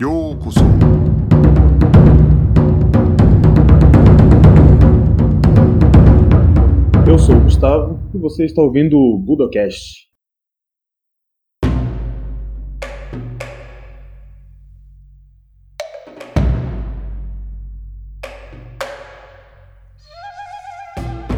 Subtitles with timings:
[0.00, 0.60] ようこそ
[7.06, 10.08] Eu sou o Gustavo e você está ouvindo o Budocast.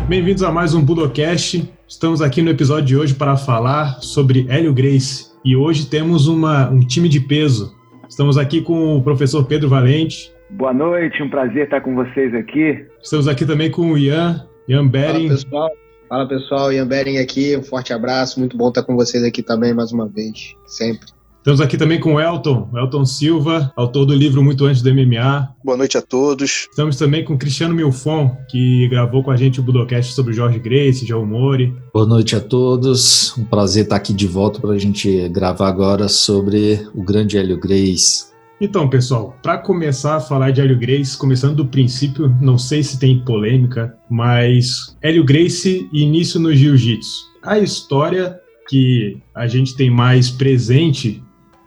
[0.09, 1.71] Bem-vindos a mais um Budocast.
[1.87, 5.27] Estamos aqui no episódio de hoje para falar sobre Hélio Grace.
[5.45, 7.77] E hoje temos uma, um time de peso.
[8.12, 10.34] Estamos aqui com o professor Pedro Valente.
[10.50, 12.86] Boa noite, um prazer estar com vocês aqui.
[13.02, 15.30] Estamos aqui também com o Ian, Ian Bering.
[15.30, 15.72] Fala pessoal,
[16.10, 16.74] Fala, pessoal.
[16.74, 20.10] Ian Bering aqui, um forte abraço, muito bom estar com vocês aqui também mais uma
[20.10, 21.08] vez, sempre.
[21.42, 25.56] Estamos aqui também com o Elton, Elton Silva, autor do livro Muito Antes do MMA.
[25.66, 26.68] Boa noite a todos.
[26.70, 30.60] Estamos também com o Cristiano Milfon, que gravou com a gente o Budocast sobre Jorge
[30.60, 31.76] Grace, João Mori.
[31.92, 33.36] Boa noite a todos.
[33.40, 37.60] Um prazer estar aqui de volta para a gente gravar agora sobre o grande Hélio
[37.60, 38.26] Grace.
[38.62, 43.00] Então, pessoal, para começar a falar de Hélio Grace, começando do princípio, não sei se
[43.00, 47.32] tem polêmica, mas Hélio Grace e início no jiu-jitsu.
[47.42, 48.40] A história
[48.70, 51.22] que a gente tem mais presente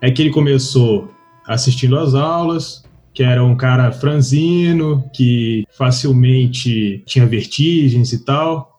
[0.05, 1.11] é que ele começou
[1.47, 8.71] assistindo às aulas, que era um cara franzino, que facilmente tinha vertigens e tal.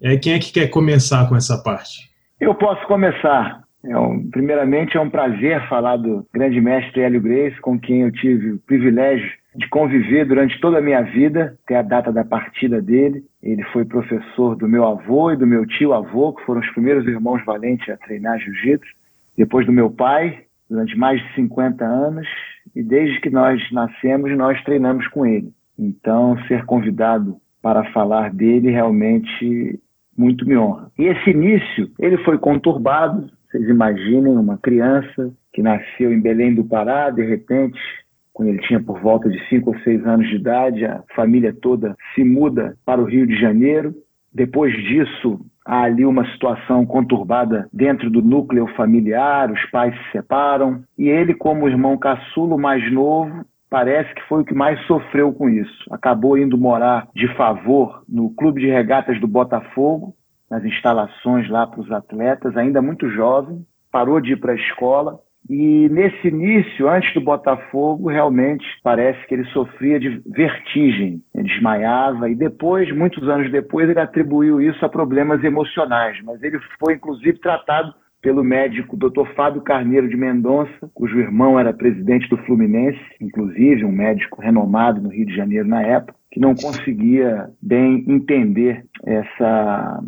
[0.00, 2.08] É, quem é que quer começar com essa parte?
[2.40, 3.62] Eu posso começar.
[3.84, 8.12] É um, primeiramente, é um prazer falar do grande mestre Hélio Grace, com quem eu
[8.12, 12.80] tive o privilégio de conviver durante toda a minha vida, até a data da partida
[12.80, 13.22] dele.
[13.42, 17.44] Ele foi professor do meu avô e do meu tio-avô, que foram os primeiros irmãos
[17.44, 18.88] valentes a treinar jiu-jitsu.
[19.36, 22.26] Depois do meu pai, durante mais de 50 anos
[22.74, 25.52] e desde que nós nascemos, nós treinamos com ele.
[25.76, 29.80] Então, ser convidado para falar dele realmente
[30.16, 30.90] muito me honra.
[30.98, 33.30] E esse início, ele foi conturbado.
[33.50, 37.80] Vocês imaginem uma criança que nasceu em Belém do Pará, de repente,
[38.32, 41.96] quando ele tinha por volta de 5 ou 6 anos de idade, a família toda
[42.14, 43.94] se muda para o Rio de Janeiro.
[44.32, 50.82] Depois disso, há ali uma situação conturbada dentro do núcleo familiar, os pais se separam,
[50.98, 55.48] e ele, como irmão caçulo mais novo, parece que foi o que mais sofreu com
[55.48, 55.84] isso.
[55.88, 60.12] Acabou indo morar de favor no Clube de Regatas do Botafogo,
[60.50, 65.20] nas instalações lá para os atletas, ainda muito jovem, parou de ir para a escola,
[65.48, 72.28] e nesse início, antes do Botafogo, realmente parece que ele sofria de vertigem, ele desmaiava
[72.28, 77.38] e depois, muitos anos depois, ele atribuiu isso a problemas emocionais, mas ele foi inclusive
[77.38, 79.26] tratado pelo médico Dr.
[79.34, 85.08] Fábio Carneiro de Mendonça, cujo irmão era presidente do Fluminense, inclusive um médico renomado no
[85.08, 90.02] Rio de Janeiro na época, que não conseguia bem entender essa,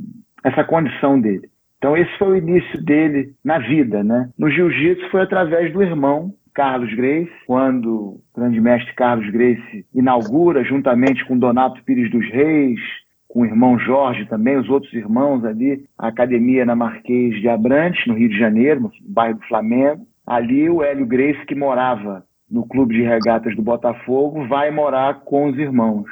[0.44, 1.48] essa condição dele.
[1.82, 4.30] Então esse foi o início dele na vida, né?
[4.38, 10.62] No jiu-jitsu foi através do irmão Carlos Grace, quando o grande mestre Carlos Grace inaugura
[10.62, 12.78] juntamente com Donato Pires dos Reis,
[13.26, 18.06] com o irmão Jorge também, os outros irmãos ali, a academia na Marquês de Abrantes,
[18.06, 20.06] no Rio de Janeiro, no bairro do Flamengo.
[20.24, 25.48] Ali o Hélio Grace, que morava no clube de regatas do Botafogo, vai morar com
[25.48, 26.06] os irmãos.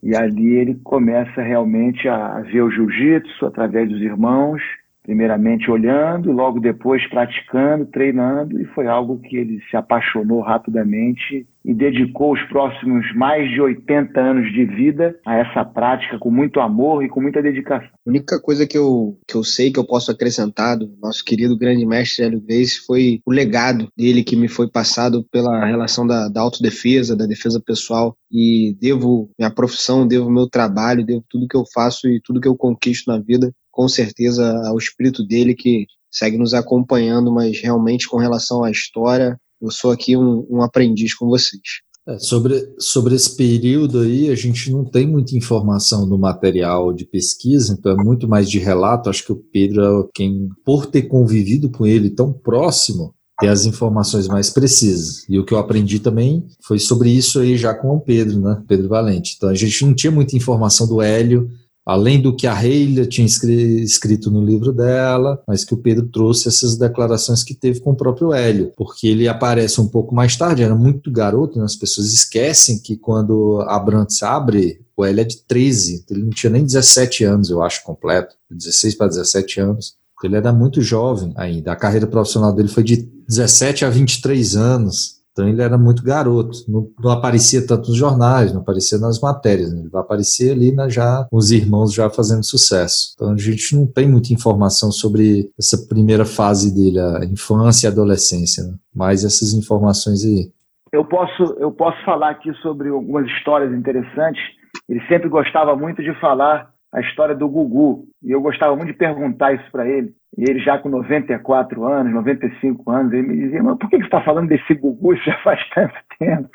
[0.00, 4.62] E ali ele começa realmente a ver o jiu-jitsu através dos irmãos,
[5.02, 11.74] primeiramente olhando, logo depois praticando, treinando, e foi algo que ele se apaixonou rapidamente e
[11.74, 17.04] dedicou os próximos mais de 80 anos de vida a essa prática com muito amor
[17.04, 17.88] e com muita dedicação.
[18.06, 21.56] A única coisa que eu, que eu sei que eu posso acrescentar do nosso querido
[21.58, 26.28] grande mestre Hélio Grace foi o legado dele que me foi passado pela relação da,
[26.28, 31.56] da autodefesa, da defesa pessoal e devo minha profissão, devo meu trabalho, devo tudo que
[31.56, 35.86] eu faço e tudo que eu conquisto na vida com certeza ao espírito dele que
[36.10, 41.14] segue nos acompanhando, mas realmente com relação à história, eu sou aqui um, um aprendiz
[41.14, 41.60] com vocês.
[42.08, 47.04] É, sobre, sobre esse período aí, a gente não tem muita informação no material de
[47.04, 49.10] pesquisa, então é muito mais de relato.
[49.10, 53.64] Acho que o Pedro é quem, por ter convivido com ele tão próximo, tem as
[53.64, 55.24] informações mais precisas.
[55.28, 58.62] E o que eu aprendi também foi sobre isso aí já com o Pedro, né?
[58.66, 59.34] Pedro Valente.
[59.36, 61.48] Então a gente não tinha muita informação do Hélio,
[61.84, 66.48] além do que a Reila tinha escrito no livro dela, mas que o Pedro trouxe
[66.48, 70.62] essas declarações que teve com o próprio Hélio, porque ele aparece um pouco mais tarde,
[70.62, 71.64] era muito garoto, né?
[71.64, 76.30] as pessoas esquecem que quando a Brandt abre, o Hélio é de 13, ele não
[76.30, 80.00] tinha nem 17 anos, eu acho, completo, 16 para 17 anos.
[80.22, 81.72] Ele era muito jovem ainda.
[81.72, 85.19] A carreira profissional dele foi de 17 a 23 anos.
[85.40, 89.72] Então ele era muito garoto, não, não, aparecia tanto nos jornais, não aparecia nas matérias,
[89.72, 89.80] né?
[89.80, 93.14] ele vai aparecer ali na, já os irmãos já fazendo sucesso.
[93.14, 97.88] Então a gente não tem muita informação sobre essa primeira fase dele, a infância e
[97.88, 98.74] a adolescência, né?
[98.94, 100.50] mais essas informações aí.
[100.92, 104.42] Eu posso, eu posso falar aqui sobre algumas histórias interessantes.
[104.88, 108.04] Ele sempre gostava muito de falar a história do Gugu.
[108.22, 110.12] E eu gostava muito de perguntar isso para ele.
[110.36, 114.04] E ele já com 94 anos, 95 anos, ele me dizia, mas por que você
[114.04, 115.14] está falando desse Gugu?
[115.24, 116.48] Já faz tanto tempo.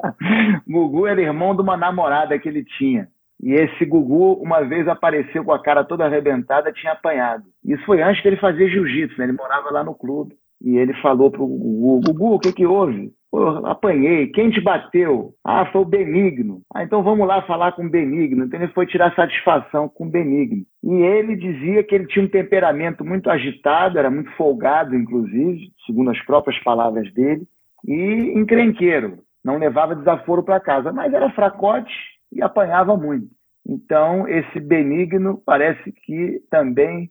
[0.66, 3.08] Gugu era irmão de uma namorada que ele tinha.
[3.42, 7.44] E esse Gugu, uma vez apareceu com a cara toda arrebentada, tinha apanhado.
[7.64, 9.24] Isso foi antes dele fazer jiu-jitsu, né?
[9.24, 10.34] Ele morava lá no clube.
[10.62, 13.12] E ele falou pro Gugu, Gugu, o que que houve?
[13.30, 14.26] Pô, apanhei.
[14.26, 15.32] Quem te bateu?
[15.44, 16.62] Ah, foi o Benigno.
[16.74, 18.44] Ah, então vamos lá falar com o Benigno.
[18.44, 20.64] Então ele foi tirar satisfação com o Benigno.
[20.82, 26.10] E ele dizia que ele tinha um temperamento muito agitado, era muito folgado, inclusive, segundo
[26.10, 27.46] as próprias palavras dele,
[27.86, 29.18] e encrenqueiro.
[29.44, 31.94] Não levava desaforo para casa, mas era fracote
[32.32, 33.28] e apanhava muito.
[33.66, 37.10] Então, esse Benigno parece que também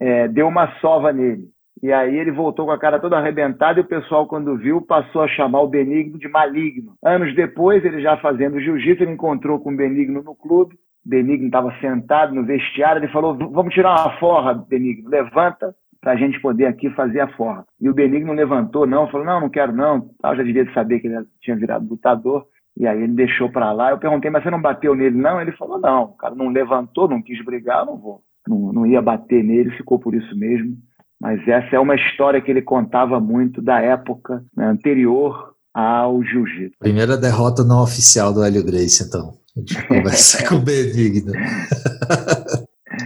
[0.00, 1.48] é, deu uma sova nele.
[1.82, 5.22] E aí ele voltou com a cara toda arrebentada e o pessoal, quando viu, passou
[5.22, 6.92] a chamar o Benigno de maligno.
[7.02, 10.76] Anos depois, ele já fazendo jiu-jitsu, ele encontrou com o Benigno no clube.
[11.04, 16.16] Benigno estava sentado no vestiário, ele falou: Vamos tirar uma forra, Benigno, levanta para a
[16.16, 17.64] gente poder aqui fazer a forra.
[17.80, 20.10] E o Benigno levantou, não, falou: Não, não quero não.
[20.22, 22.44] Eu já devia saber que ele tinha virado lutador.
[22.76, 23.90] E aí ele deixou para lá.
[23.90, 25.16] Eu perguntei: Mas você não bateu nele?
[25.16, 25.40] Não.
[25.40, 28.20] Ele falou: Não, o cara não levantou, não quis brigar, não vou.
[28.46, 30.76] Não, não ia bater nele, ficou por isso mesmo.
[31.20, 36.78] Mas essa é uma história que ele contava muito da época né, anterior ao jiu-jitsu.
[36.78, 39.34] Primeira derrota não oficial do Hélio Grace, então.
[39.56, 41.32] A gente conversa com o Benigno.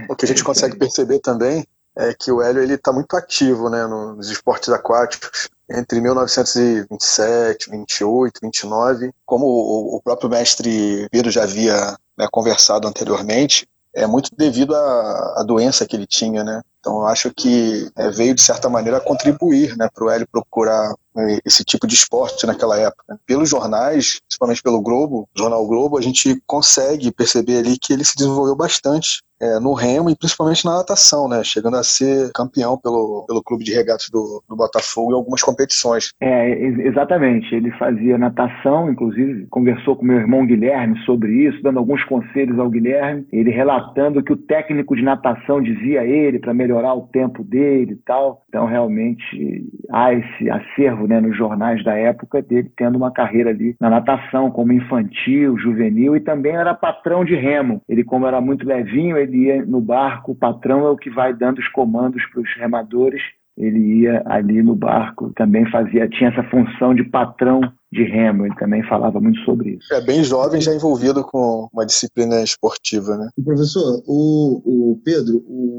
[0.09, 1.65] o que a gente consegue perceber também
[1.97, 5.49] é que o Hélio está muito ativo né, nos esportes aquáticos.
[5.69, 13.67] Entre 1927, 28, 29, como o, o próprio mestre Pedro já havia né, conversado anteriormente,
[13.93, 16.61] é muito devido à, à doença que ele tinha, né?
[16.85, 20.27] Então, eu acho que é, veio, de certa maneira, a contribuir né, para o Hélio
[20.31, 23.19] procurar é, esse tipo de esporte naquela época.
[23.25, 28.15] Pelos jornais, principalmente pelo Globo, Jornal Globo, a gente consegue perceber ali que ele se
[28.15, 31.43] desenvolveu bastante é, no remo e principalmente na natação, né?
[31.43, 36.11] Chegando a ser campeão pelo, pelo clube de regatas do, do Botafogo em algumas competições.
[36.21, 36.51] É,
[36.87, 37.53] exatamente.
[37.53, 42.69] Ele fazia natação, inclusive conversou com meu irmão Guilherme sobre isso, dando alguns conselhos ao
[42.69, 43.25] Guilherme.
[43.31, 47.93] Ele relatando que o técnico de natação dizia a ele para melhorar o tempo dele
[47.93, 48.43] e tal.
[48.49, 53.75] Então, realmente, há esse acervo né, nos jornais da época dele tendo uma carreira ali
[53.79, 57.81] na natação, como infantil, juvenil e também era patrão de remo.
[57.87, 61.33] Ele, como era muito levinho, ele ia no barco, o patrão é o que vai
[61.33, 63.21] dando os comandos para os remadores.
[63.57, 68.55] Ele ia ali no barco, também fazia, tinha essa função de patrão de remo, ele
[68.55, 69.93] também falava muito sobre isso.
[69.93, 73.29] É bem jovem, já envolvido com uma disciplina esportiva, né?
[73.45, 75.77] Professor, o, o Pedro, o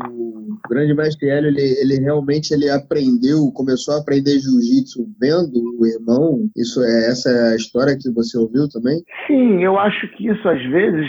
[0.71, 6.49] grande mestre Hélio, ele, ele realmente ele aprendeu, começou a aprender jiu-jitsu vendo o irmão?
[6.57, 9.03] Isso é essa é a história que você ouviu também?
[9.27, 11.07] Sim, eu acho que isso às vezes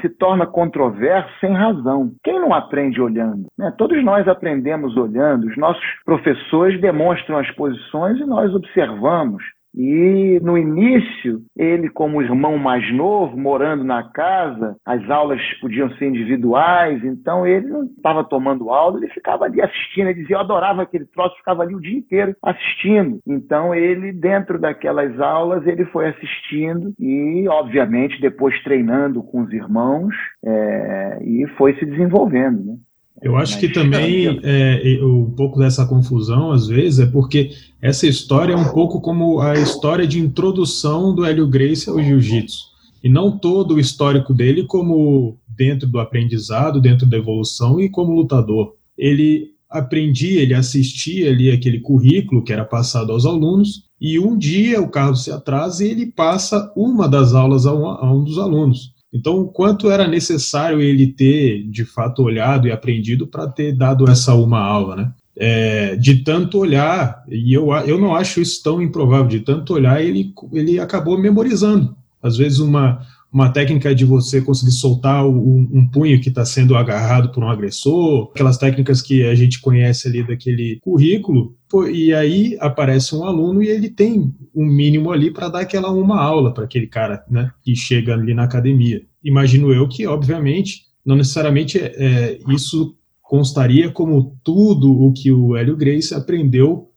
[0.00, 2.12] se torna controverso sem razão.
[2.22, 3.46] Quem não aprende olhando?
[3.58, 3.72] Né?
[3.76, 9.42] Todos nós aprendemos olhando, os nossos professores demonstram as posições e nós observamos.
[9.76, 16.06] E no início, ele, como irmão mais novo, morando na casa, as aulas podiam ser
[16.06, 20.08] individuais, então ele não estava tomando aula, ele ficava ali assistindo.
[20.08, 23.18] Ele dizia: Eu adorava aquele troço, ficava ali o dia inteiro assistindo.
[23.26, 30.14] Então ele, dentro daquelas aulas, ele foi assistindo e, obviamente, depois treinando com os irmãos
[30.42, 32.64] é, e foi se desenvolvendo.
[32.64, 32.76] Né?
[33.22, 38.52] Eu acho que também é, um pouco dessa confusão, às vezes, é porque essa história
[38.52, 42.58] é um pouco como a história de introdução do Hélio Gracie ao jiu-jitsu.
[43.02, 48.14] E não todo o histórico dele como dentro do aprendizado, dentro da evolução e como
[48.14, 48.74] lutador.
[48.98, 54.80] Ele aprendia, ele assistia ali aquele currículo que era passado aos alunos, e um dia
[54.80, 58.38] o Carlos se atrasa e ele passa uma das aulas a um, a um dos
[58.38, 58.95] alunos.
[59.12, 64.08] Então, o quanto era necessário ele ter, de fato, olhado e aprendido para ter dado
[64.10, 65.12] essa uma aula, né?
[65.38, 70.02] É, de tanto olhar, e eu, eu não acho isso tão improvável, de tanto olhar,
[70.02, 71.94] ele, ele acabou memorizando.
[72.22, 73.00] Às vezes, uma,
[73.32, 77.48] uma técnica de você conseguir soltar um, um punho que está sendo agarrado por um
[77.48, 81.54] agressor, aquelas técnicas que a gente conhece ali daquele currículo,
[81.90, 86.20] e aí aparece um aluno e ele tem um mínimo ali para dar aquela uma
[86.20, 89.02] aula para aquele cara, né, que chega ali na academia.
[89.22, 95.56] Imagino eu que, obviamente, não necessariamente é, é isso constaria como tudo o que o
[95.56, 96.90] Hélio Grace aprendeu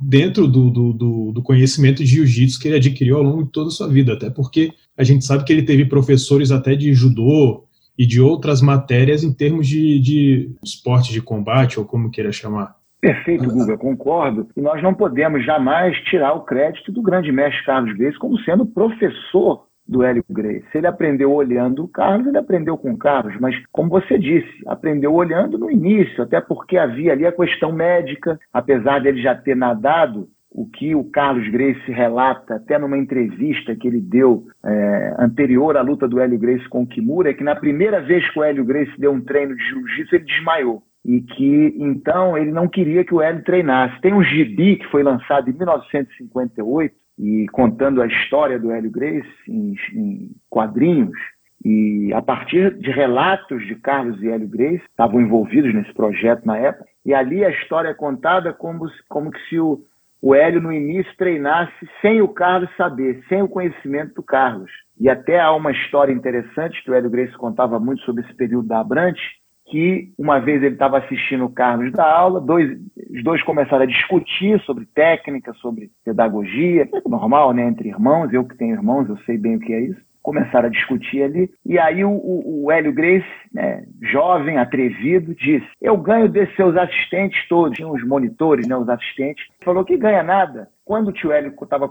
[0.00, 3.70] dentro do, do, do, conhecimento de jiu-jitsu que ele adquiriu ao longo de toda a
[3.70, 7.64] sua vida, até porque a gente sabe que ele teve professores até de judô
[7.96, 12.74] e de outras matérias em termos de, de esporte de combate, ou como queira chamar.
[13.04, 14.48] Perfeito, Guga, concordo.
[14.56, 18.64] E nós não podemos jamais tirar o crédito do grande mestre Carlos Grace como sendo
[18.64, 20.64] professor do Hélio Grace.
[20.74, 25.12] Ele aprendeu olhando o Carlos, ele aprendeu com o Carlos, mas como você disse, aprendeu
[25.12, 30.26] olhando no início, até porque havia ali a questão médica, apesar dele já ter nadado,
[30.50, 35.82] o que o Carlos Grace relata, até numa entrevista que ele deu é, anterior à
[35.82, 38.64] luta do Hélio Grace com o Kimura, é que na primeira vez que o Hélio
[38.64, 40.82] Grace deu um treino de jiu-jitsu, ele desmaiou.
[41.04, 44.00] E que, então, ele não queria que o Hélio treinasse.
[44.00, 49.28] Tem um gibi que foi lançado em 1958, e contando a história do Hélio Grace
[49.48, 51.16] em, em quadrinhos,
[51.64, 56.58] e a partir de relatos de Carlos e Hélio Grace, estavam envolvidos nesse projeto na
[56.58, 59.80] época, e ali a história é contada como, como que se o,
[60.20, 64.70] o Hélio no início treinasse sem o Carlos saber, sem o conhecimento do Carlos.
[65.00, 68.68] E até há uma história interessante que o Hélio Grace contava muito sobre esse período
[68.68, 69.22] da Abrante,
[69.66, 72.78] que uma vez ele estava assistindo o Carlos da aula, dois,
[73.10, 78.44] os dois começaram a discutir sobre técnica, sobre pedagogia, é normal, né, entre irmãos, eu
[78.44, 80.00] que tenho irmãos, eu sei bem o que é isso.
[80.22, 85.66] Começaram a discutir ali, e aí o, o, o Hélio Grace, né, jovem, atrevido, disse:
[85.82, 90.22] Eu ganho desses seus assistentes todos, tinham os monitores, né, os assistentes, falou que ganha
[90.22, 90.68] nada.
[90.82, 91.90] Quando o tio Hélio estava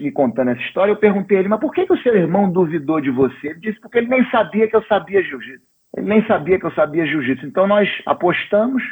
[0.00, 2.52] me contando essa história, eu perguntei a ele: Mas por que, que o seu irmão
[2.52, 3.48] duvidou de você?
[3.48, 5.71] Ele disse: Porque ele nem sabia que eu sabia jiu-jitsu.
[5.96, 7.46] Ele nem sabia que eu sabia jiu-jitsu.
[7.46, 8.82] Então nós apostamos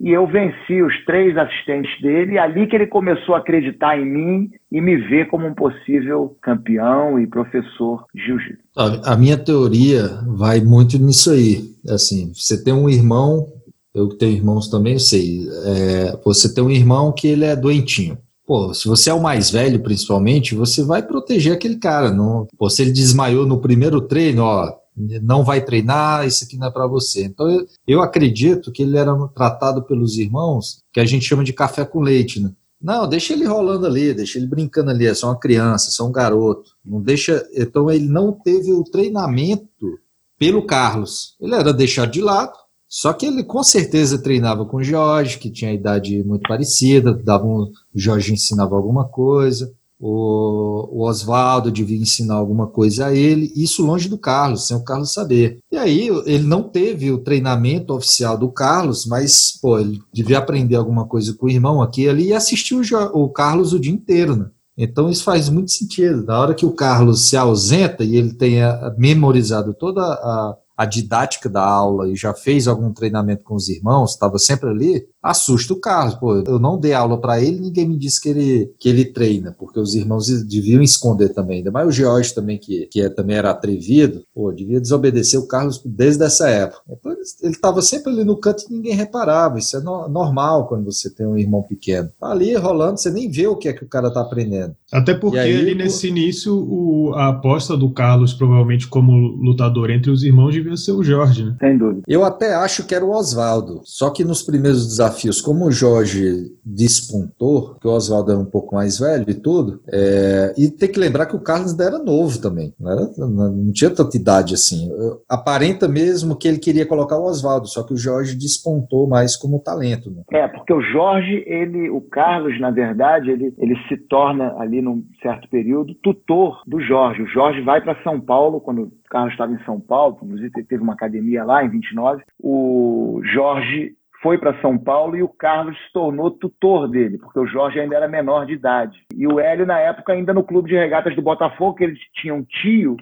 [0.00, 4.06] e eu venci os três assistentes dele, e ali que ele começou a acreditar em
[4.06, 8.62] mim e me ver como um possível campeão e professor de jiu-jitsu.
[8.74, 11.62] A, a, minha teoria vai muito nisso aí.
[11.86, 13.46] Assim, você tem um irmão,
[13.94, 15.46] eu tenho irmãos também, eu sei.
[15.66, 18.16] É, você tem um irmão que ele é doentinho.
[18.46, 22.10] Pô, se você é o mais velho, principalmente, você vai proteger aquele cara.
[22.10, 26.66] Não, pô, se ele desmaiou no primeiro treino, ó, não vai treinar, isso aqui não
[26.66, 27.24] é para você.
[27.24, 31.52] Então eu, eu, acredito que ele era tratado pelos irmãos que a gente chama de
[31.52, 32.52] café com leite, né?
[32.80, 36.06] Não, deixa ele rolando ali, deixa ele brincando ali, é só uma criança, é só
[36.06, 36.70] um garoto.
[36.84, 39.98] Não deixa, então ele não teve o treinamento
[40.38, 41.36] pelo Carlos.
[41.38, 42.56] Ele era deixado de lado,
[42.88, 47.44] só que ele com certeza treinava com o Jorge, que tinha idade muito parecida, dava
[47.44, 53.52] um, o Jorge ensinava alguma coisa o, o Oswaldo devia ensinar alguma coisa a ele,
[53.54, 55.58] isso longe do Carlos, sem o Carlos saber.
[55.70, 60.76] E aí ele não teve o treinamento oficial do Carlos, mas pô, ele devia aprender
[60.76, 64.34] alguma coisa com o irmão aqui ali e assistir o, o Carlos o dia inteiro,
[64.34, 64.46] né?
[64.78, 66.24] Então isso faz muito sentido.
[66.24, 71.46] Na hora que o Carlos se ausenta e ele tenha memorizado toda a, a didática
[71.46, 75.78] da aula e já fez algum treinamento com os irmãos, estava sempre ali, assusta o
[75.78, 76.14] Carlos.
[76.14, 79.54] Pô, eu não dei aula para ele, ninguém me disse que ele, que ele treina,
[79.58, 81.58] porque os irmãos deviam esconder também.
[81.58, 85.46] Ainda mais o George também, que, que é, também era atrevido, pô, devia desobedecer o
[85.46, 86.80] Carlos desde essa época.
[86.88, 89.58] Então, ele estava sempre ali no canto e ninguém reparava.
[89.58, 92.08] Isso é no, normal quando você tem um irmão pequeno.
[92.18, 94.74] Tá ali rolando, você nem vê o que é que o cara tá aprendendo.
[94.90, 100.10] Até porque aí, ali nesse início, o, a aposta do Carlos, provavelmente como lutador entre
[100.10, 101.56] os irmãos, devia ser o Jorge, né?
[101.58, 102.02] Sem dúvida.
[102.06, 103.80] Eu até acho que era o Oswaldo.
[103.84, 108.74] Só que nos primeiros desafios como o Jorge despontou, que o Oswaldo era um pouco
[108.74, 112.40] mais velho e tudo, é, e tem que lembrar que o Carlos ainda era novo
[112.40, 114.90] também, não, era, não tinha tanta idade assim.
[115.28, 119.60] Aparenta mesmo que ele queria colocar o Oswaldo, só que o Jorge despontou mais como
[119.60, 120.10] talento.
[120.10, 120.22] Né?
[120.32, 125.04] É, porque o Jorge, ele, o Carlos, na verdade, ele, ele se torna ali num
[125.22, 127.22] certo período tutor do Jorge.
[127.22, 130.94] O Jorge vai para São Paulo quando Carlos estava em São Paulo, inclusive teve uma
[130.94, 132.22] academia lá em 29.
[132.38, 137.46] O Jorge foi para São Paulo e o Carlos se tornou tutor dele, porque o
[137.46, 138.98] Jorge ainda era menor de idade.
[139.14, 142.34] E o Hélio, na época, ainda no clube de regatas do Botafogo, que ele tinha
[142.34, 142.96] um tio,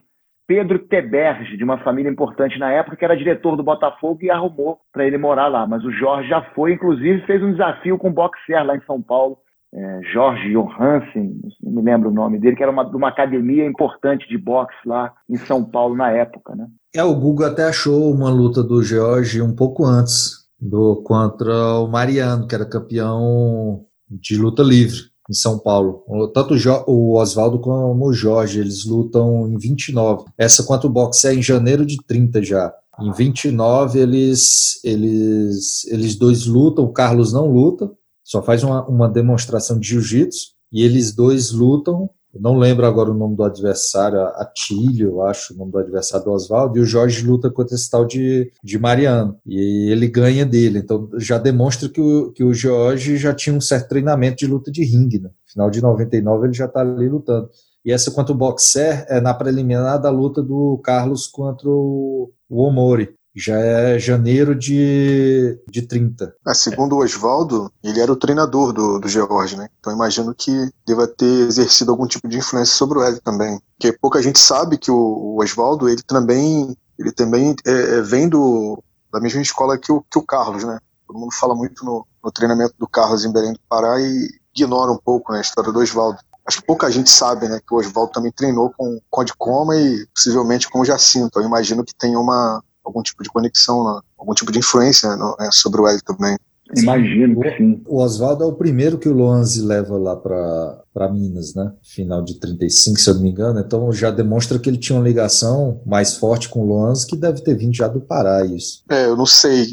[0.46, 4.78] Pedro Teberge, de uma família importante na época, que era diretor do Botafogo e arrumou
[4.92, 5.66] para ele morar lá.
[5.66, 9.02] Mas o Jorge já foi, inclusive, fez um desafio com o boxer lá em São
[9.02, 9.36] Paulo.
[9.75, 13.66] É, Jorge Johansen, não me lembro o nome dele, que era uma, de uma academia
[13.66, 16.66] importante de boxe lá em São Paulo na época, né?
[16.94, 21.87] É, o Google até achou uma luta do Jorge um pouco antes, do contra o
[21.87, 26.02] Mariano, que era campeão de luta livre em São Paulo.
[26.32, 26.54] Tanto
[26.87, 30.25] o Oswaldo como o Jorge, eles lutam em 29.
[30.38, 32.72] Essa contra o boxe é em janeiro de 30 já.
[33.00, 37.90] Em 29 eles eles eles dois lutam, o Carlos não luta,
[38.28, 43.14] só faz uma, uma demonstração de jiu-jitsu e eles dois lutam não lembro agora o
[43.14, 47.26] nome do adversário, Atílio, eu acho, o nome do adversário do Oswaldo, e o Jorge
[47.26, 49.37] luta contra esse tal de, de Mariano.
[49.47, 50.78] E ele ganha dele.
[50.78, 54.70] Então já demonstra que o, que o Jorge já tinha um certo treinamento de luta
[54.70, 55.20] de ringue.
[55.20, 55.30] Né?
[55.47, 57.49] Final de 99 ele já está ali lutando.
[57.85, 62.62] E essa contra o Boxer é na preliminar da luta do Carlos contra o, o
[62.62, 63.14] Omori.
[63.38, 66.35] Já é janeiro de, de 30.
[66.47, 69.68] É, segundo o Oswaldo, ele era o treinador do, do George, né?
[69.78, 73.61] Então imagino que deva ter exercido algum tipo de influência sobre o Hélio também.
[73.78, 78.28] Porque pouca gente sabe que o, o Oswaldo, ele também, ele também é, é, vem
[78.28, 80.78] do, da mesma escola que o, que o Carlos, né?
[81.07, 84.90] Todo mundo fala muito no, no treinamento do Carlos em Belém do Pará e ignora
[84.90, 86.18] um pouco né, a história do Oswaldo.
[86.45, 89.76] Acho que pouca gente sabe né, que o Oswaldo também treinou com o Conde Coma
[89.76, 91.38] e possivelmente com o Jacinto.
[91.38, 95.49] Eu imagino que tem uma, algum tipo de conexão, né, algum tipo de influência né,
[95.52, 96.37] sobre o Hélio também.
[96.76, 97.83] Imagino que sim.
[97.87, 101.73] O Oswaldo é o primeiro que o Luanzi leva lá para Minas, né?
[101.83, 103.61] Final de 35, se eu não me engano.
[103.61, 107.40] Então já demonstra que ele tinha uma ligação mais forte com o Luanzi, que deve
[107.40, 108.83] ter vindo já do Pará, isso.
[108.90, 109.66] É, eu não sei.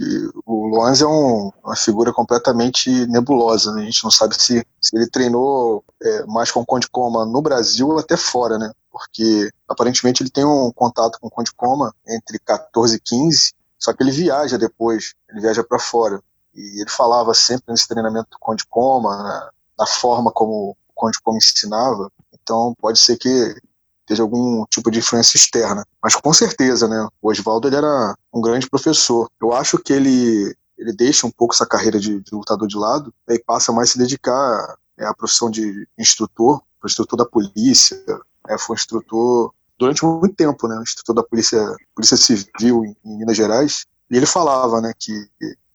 [0.46, 3.82] O Luanzi é um, uma figura completamente nebulosa, né?
[3.82, 7.42] A gente não sabe se, se ele treinou é, mais com o Conde Coma no
[7.42, 8.72] Brasil ou até fora, né?
[8.96, 13.92] Porque aparentemente ele tem um contato com o Conde Coma entre 14 e 15, só
[13.92, 16.24] que ele viaja depois, ele viaja para fora.
[16.54, 21.38] E ele falava sempre nesse treinamento do Conde Coma, na, forma como o Conde Coma
[21.38, 22.10] ensinava.
[22.34, 23.54] Então pode ser que
[24.00, 25.86] esteja algum tipo de influência externa.
[26.02, 27.06] Mas com certeza, né?
[27.22, 29.30] O Oswaldo ele era um grande professor.
[29.42, 33.14] Eu acho que ele ele deixa um pouco essa carreira de, de lutador de lado
[33.28, 37.98] e passa mais a se dedicar né, à profissão de instrutor, instrutor da polícia,
[38.48, 41.60] né, foi instrutor durante muito tempo, né, instrutor da polícia,
[41.96, 43.86] polícia civil em, em Minas Gerais.
[44.10, 45.12] E ele falava, né, que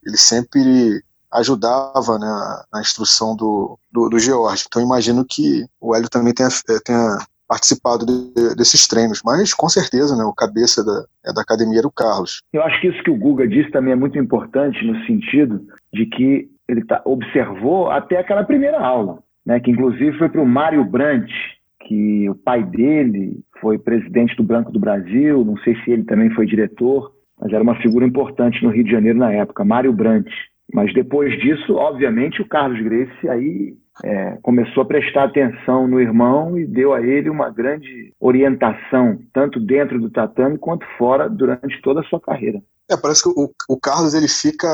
[0.04, 4.64] ele sempre ajudava né, na instrução do, do, do George.
[4.66, 9.68] Então imagino que o Hélio também tenha, eh, tenha participado de, desses treinos, mas com
[9.68, 12.42] certeza né, o cabeça da, é, da academia era o Carlos.
[12.52, 15.60] Eu acho que isso que o Guga disse também é muito importante no sentido
[15.92, 20.46] de que ele tá, observou até aquela primeira aula, né, que inclusive foi para o
[20.46, 21.32] Mário Brandt,
[21.80, 26.30] que o pai dele foi presidente do Banco do Brasil, não sei se ele também
[26.30, 30.30] foi diretor, mas era uma figura importante no Rio de Janeiro na época, Mário Brandt.
[30.72, 36.58] Mas depois disso, obviamente, o Carlos Grace aí é, começou a prestar atenção no irmão
[36.58, 42.00] e deu a ele uma grande orientação, tanto dentro do tatame quanto fora, durante toda
[42.00, 42.62] a sua carreira.
[42.90, 44.68] É, parece que o, o Carlos ele fica,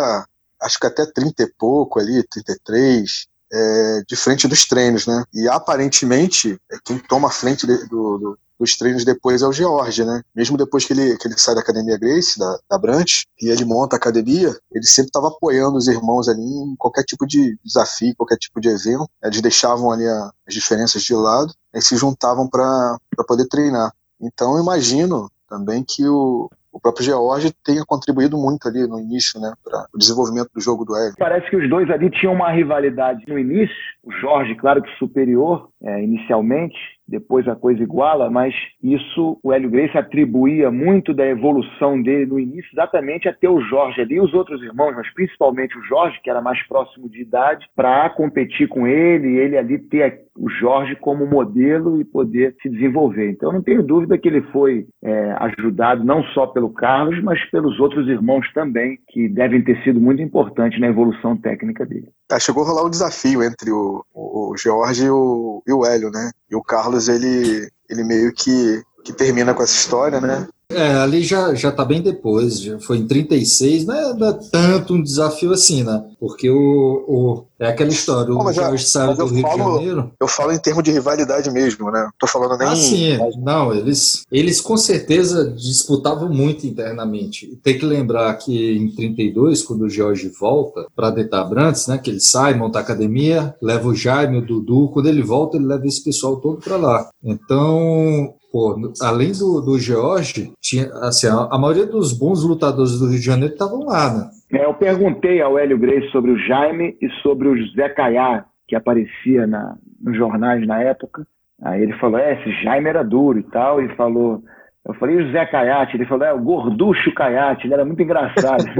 [0.62, 5.24] acho que até 30 e pouco ali, 33, é, de frente dos treinos, né?
[5.32, 9.52] E aparentemente, é quem toma a frente de, do, do, dos treinos depois é o
[9.52, 10.22] George, né?
[10.34, 13.04] Mesmo depois que ele, que ele sai da Academia Grace, da, da
[13.40, 17.26] e ele monta a academia, ele sempre estava apoiando os irmãos ali em qualquer tipo
[17.26, 19.08] de desafio, qualquer tipo de evento.
[19.22, 23.92] Eles deixavam ali a, as diferenças de lado e se juntavam para poder treinar.
[24.20, 29.40] Então eu imagino também que o, o próprio George tenha contribuído muito ali no início,
[29.40, 31.14] né, para o desenvolvimento do jogo do Hélio.
[31.18, 33.74] Parece que os dois ali tinham uma rivalidade no início,
[34.06, 39.68] o Jorge, claro que superior é, inicialmente, depois a coisa iguala, mas isso o Hélio
[39.68, 44.20] Grace atribuía muito da evolução dele no início exatamente a ter o Jorge ali e
[44.20, 48.68] os outros irmãos, mas principalmente o Jorge, que era mais próximo de idade, para competir
[48.68, 53.30] com ele e ele ali ter o Jorge como modelo e poder se desenvolver.
[53.30, 57.80] Então não tenho dúvida que ele foi é, ajudado não só pelo Carlos, mas pelos
[57.80, 62.08] outros irmãos também, que devem ter sido muito importantes na evolução técnica dele.
[62.30, 65.84] É, chegou a rolar um desafio entre o, o, o Jorge e o, e o
[65.84, 66.32] Hélio, né?
[66.50, 70.48] E o Carlos, ele, ele meio que, que termina com essa história, né?
[70.76, 74.38] É, ali já, já tá bem depois, já foi em 36, não é, não é
[74.52, 76.04] tanto um desafio assim, né?
[76.20, 80.12] Porque o, o é aquela história, o Jorge sai do Rio falo, de Janeiro.
[80.20, 82.10] Eu falo em termos de rivalidade mesmo, né?
[82.18, 82.68] Tô falando nem.
[82.68, 87.58] Ah, sim, não, eles, eles com certeza disputavam muito internamente.
[87.62, 91.96] Tem que lembrar que em 32, quando o Jorge volta para Detabrantes, né?
[91.96, 95.64] Que ele sai, monta a academia, leva o Jaime, o Dudu, quando ele volta, ele
[95.64, 97.08] leva esse pessoal todo para lá.
[97.24, 103.06] Então, pô, além do, do George, tinha, assim, a, a, maioria dos bons lutadores do
[103.06, 104.30] Rio de Janeiro estavam lá, né?
[104.50, 108.74] É, eu perguntei ao Hélio Grace sobre o Jaime e sobre o José Caiá, que
[108.74, 111.26] aparecia na, nos jornais na época.
[111.62, 114.42] Aí ele falou, é, esse Jaime era duro e tal, e falou...
[114.88, 115.96] Eu falei, o Zé Caiate?
[115.96, 118.64] Ele falou, é, o gorducho Caiate, ele era muito engraçado.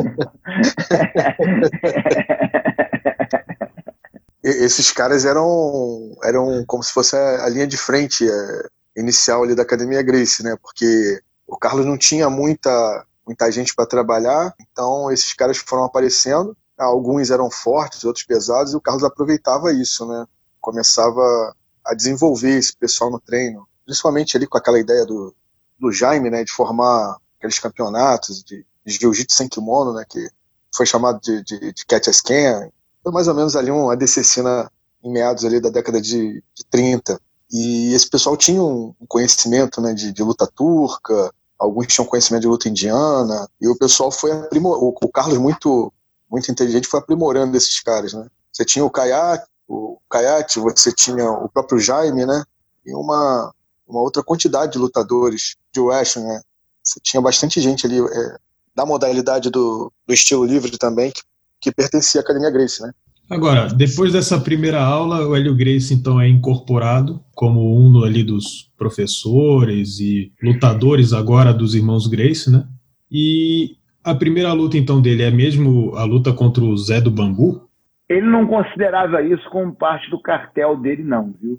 [4.44, 9.62] Esses caras eram, eram como se fosse a linha de frente, é, inicial ali da
[9.62, 10.56] Academia Grace, né?
[10.61, 16.56] Porque o Carlos não tinha muita muita gente para trabalhar, então esses caras foram aparecendo.
[16.78, 20.26] Alguns eram fortes, outros pesados, e o Carlos aproveitava isso, né?
[20.61, 21.54] Começava
[21.85, 25.35] a desenvolver esse pessoal no treino, principalmente ali com aquela ideia do,
[25.78, 26.44] do Jaime, né?
[26.44, 30.04] De formar aqueles campeonatos de, de jiu-jitsu sem kimono, né?
[30.09, 30.28] Que
[30.74, 32.70] foi chamado de, de, de Cat Scan.
[33.02, 34.70] Foi mais ou menos ali um ADCC na,
[35.02, 37.20] em meados ali da década de, de 30.
[37.50, 42.48] E esse pessoal tinha um conhecimento né, de, de luta turca, alguns tinham conhecimento de
[42.48, 45.92] luta indiana, e o pessoal foi aprimorando, o Carlos muito,
[46.30, 48.26] muito inteligente foi aprimorando esses caras, né?
[48.52, 52.42] Você tinha o Kayat, o Kayat, você tinha o próprio Jaime, né?
[52.85, 53.52] E uma,
[53.87, 56.40] uma outra quantidade de lutadores de wrestling, né?
[56.82, 58.38] Você tinha bastante gente ali é,
[58.74, 61.22] da modalidade do, do estilo livre também, que,
[61.61, 62.92] que pertencia à Academia Grace, né?
[63.28, 68.72] Agora, depois dessa primeira aula, o Hélio Grace então é incorporado como um ali dos
[68.78, 72.64] professores e lutadores agora dos irmãos Grace, né?
[73.10, 77.68] E a primeira luta então dele é mesmo a luta contra o Zé do Bambu?
[78.08, 81.58] Ele não considerava isso como parte do cartel dele não, viu?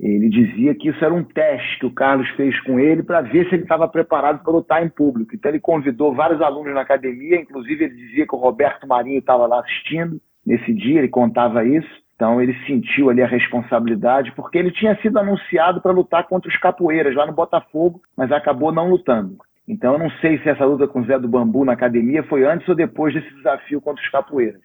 [0.00, 3.46] Ele dizia que isso era um teste que o Carlos fez com ele para ver
[3.48, 5.34] se ele estava preparado para lutar em público.
[5.34, 9.46] Então ele convidou vários alunos na academia, inclusive ele dizia que o Roberto Marinho estava
[9.46, 12.04] lá assistindo nesse dia, ele contava isso.
[12.14, 16.56] Então ele sentiu ali a responsabilidade, porque ele tinha sido anunciado para lutar contra os
[16.56, 19.36] capoeiras lá no Botafogo, mas acabou não lutando.
[19.66, 22.44] Então eu não sei se essa luta com o Zé do Bambu na academia foi
[22.44, 24.60] antes ou depois desse desafio contra os capoeiras.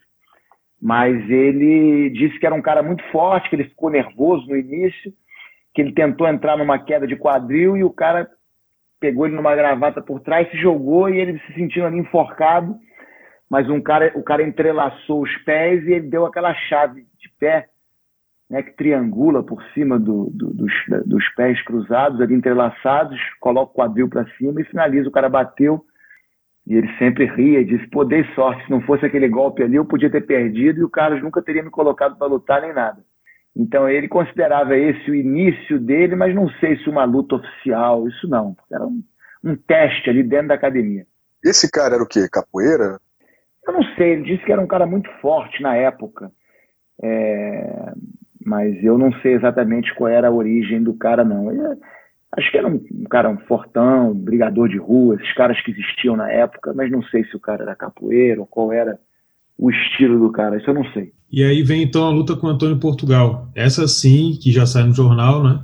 [0.81, 5.11] Mas ele disse que era um cara muito forte, que ele ficou nervoso no início,
[5.73, 8.29] que ele tentou entrar numa queda de quadril e o cara
[8.99, 12.77] pegou ele numa gravata por trás, se jogou e ele se sentiu ali enforcado
[13.49, 17.67] mas um cara, o cara entrelaçou os pés e ele deu aquela chave de pé,
[18.49, 20.73] né, que triangula por cima do, do, dos,
[21.05, 25.09] dos pés cruzados, ali entrelaçados, coloca o quadril para cima e finaliza.
[25.09, 25.83] O cara bateu
[26.65, 29.75] e ele sempre ria e disse: pô, dei sorte, se não fosse aquele golpe ali,
[29.75, 33.03] eu podia ter perdido e o Carlos nunca teria me colocado para lutar nem nada.
[33.55, 38.27] Então ele considerava esse o início dele, mas não sei se uma luta oficial, isso
[38.27, 38.55] não.
[38.71, 39.03] Era um,
[39.43, 41.05] um teste ali dentro da academia.
[41.43, 42.27] Esse cara era o quê?
[42.31, 42.99] Capoeira?
[43.69, 46.31] Eu não sei, ele disse que era um cara muito forte na época.
[47.01, 47.93] É,
[48.43, 51.51] mas eu não sei exatamente qual era a origem do cara, não.
[51.51, 51.61] Ele,
[52.35, 55.69] acho que era um, um, cara um fortão, um brigador de rua, esses caras que
[55.69, 58.97] existiam na época, mas não sei se o cara era capoeira ou qual era
[59.55, 61.11] o estilo do cara, isso eu não sei.
[61.31, 63.49] E aí vem então a luta com o Antônio Portugal.
[63.55, 65.59] Essa sim, que já sai no jornal, né?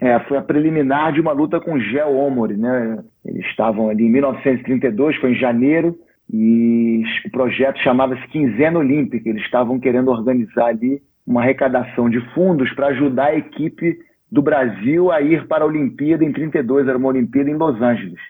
[0.00, 3.04] É, foi a preliminar de uma luta com Gel Omori, né?
[3.22, 5.94] Eles estavam ali em 1932, foi em janeiro,
[6.32, 9.28] e o projeto chamava-se Quinzena Olímpica.
[9.28, 13.98] Eles estavam querendo organizar ali uma arrecadação de fundos para ajudar a equipe
[14.30, 18.20] do Brasil a ir para a Olimpíada em 32, era uma Olimpíada em Los Angeles.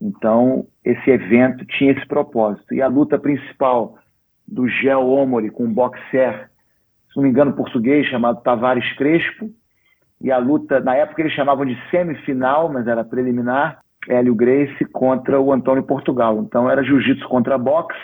[0.00, 2.74] Então, esse evento tinha esse propósito.
[2.74, 3.98] E a luta principal
[4.48, 6.48] do Gel Omori com um boxer,
[7.10, 9.50] se não me engano, português, chamado Tavares Crespo,
[10.20, 15.40] e a luta, na época eles chamavam de semifinal, mas era preliminar, Hélio Grace contra
[15.40, 16.40] o Antônio Portugal.
[16.40, 17.98] Então era jiu-jitsu contra boxe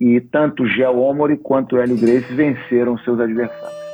[0.00, 3.89] e tanto Gel Omori quanto Hélio Grace venceram seus adversários.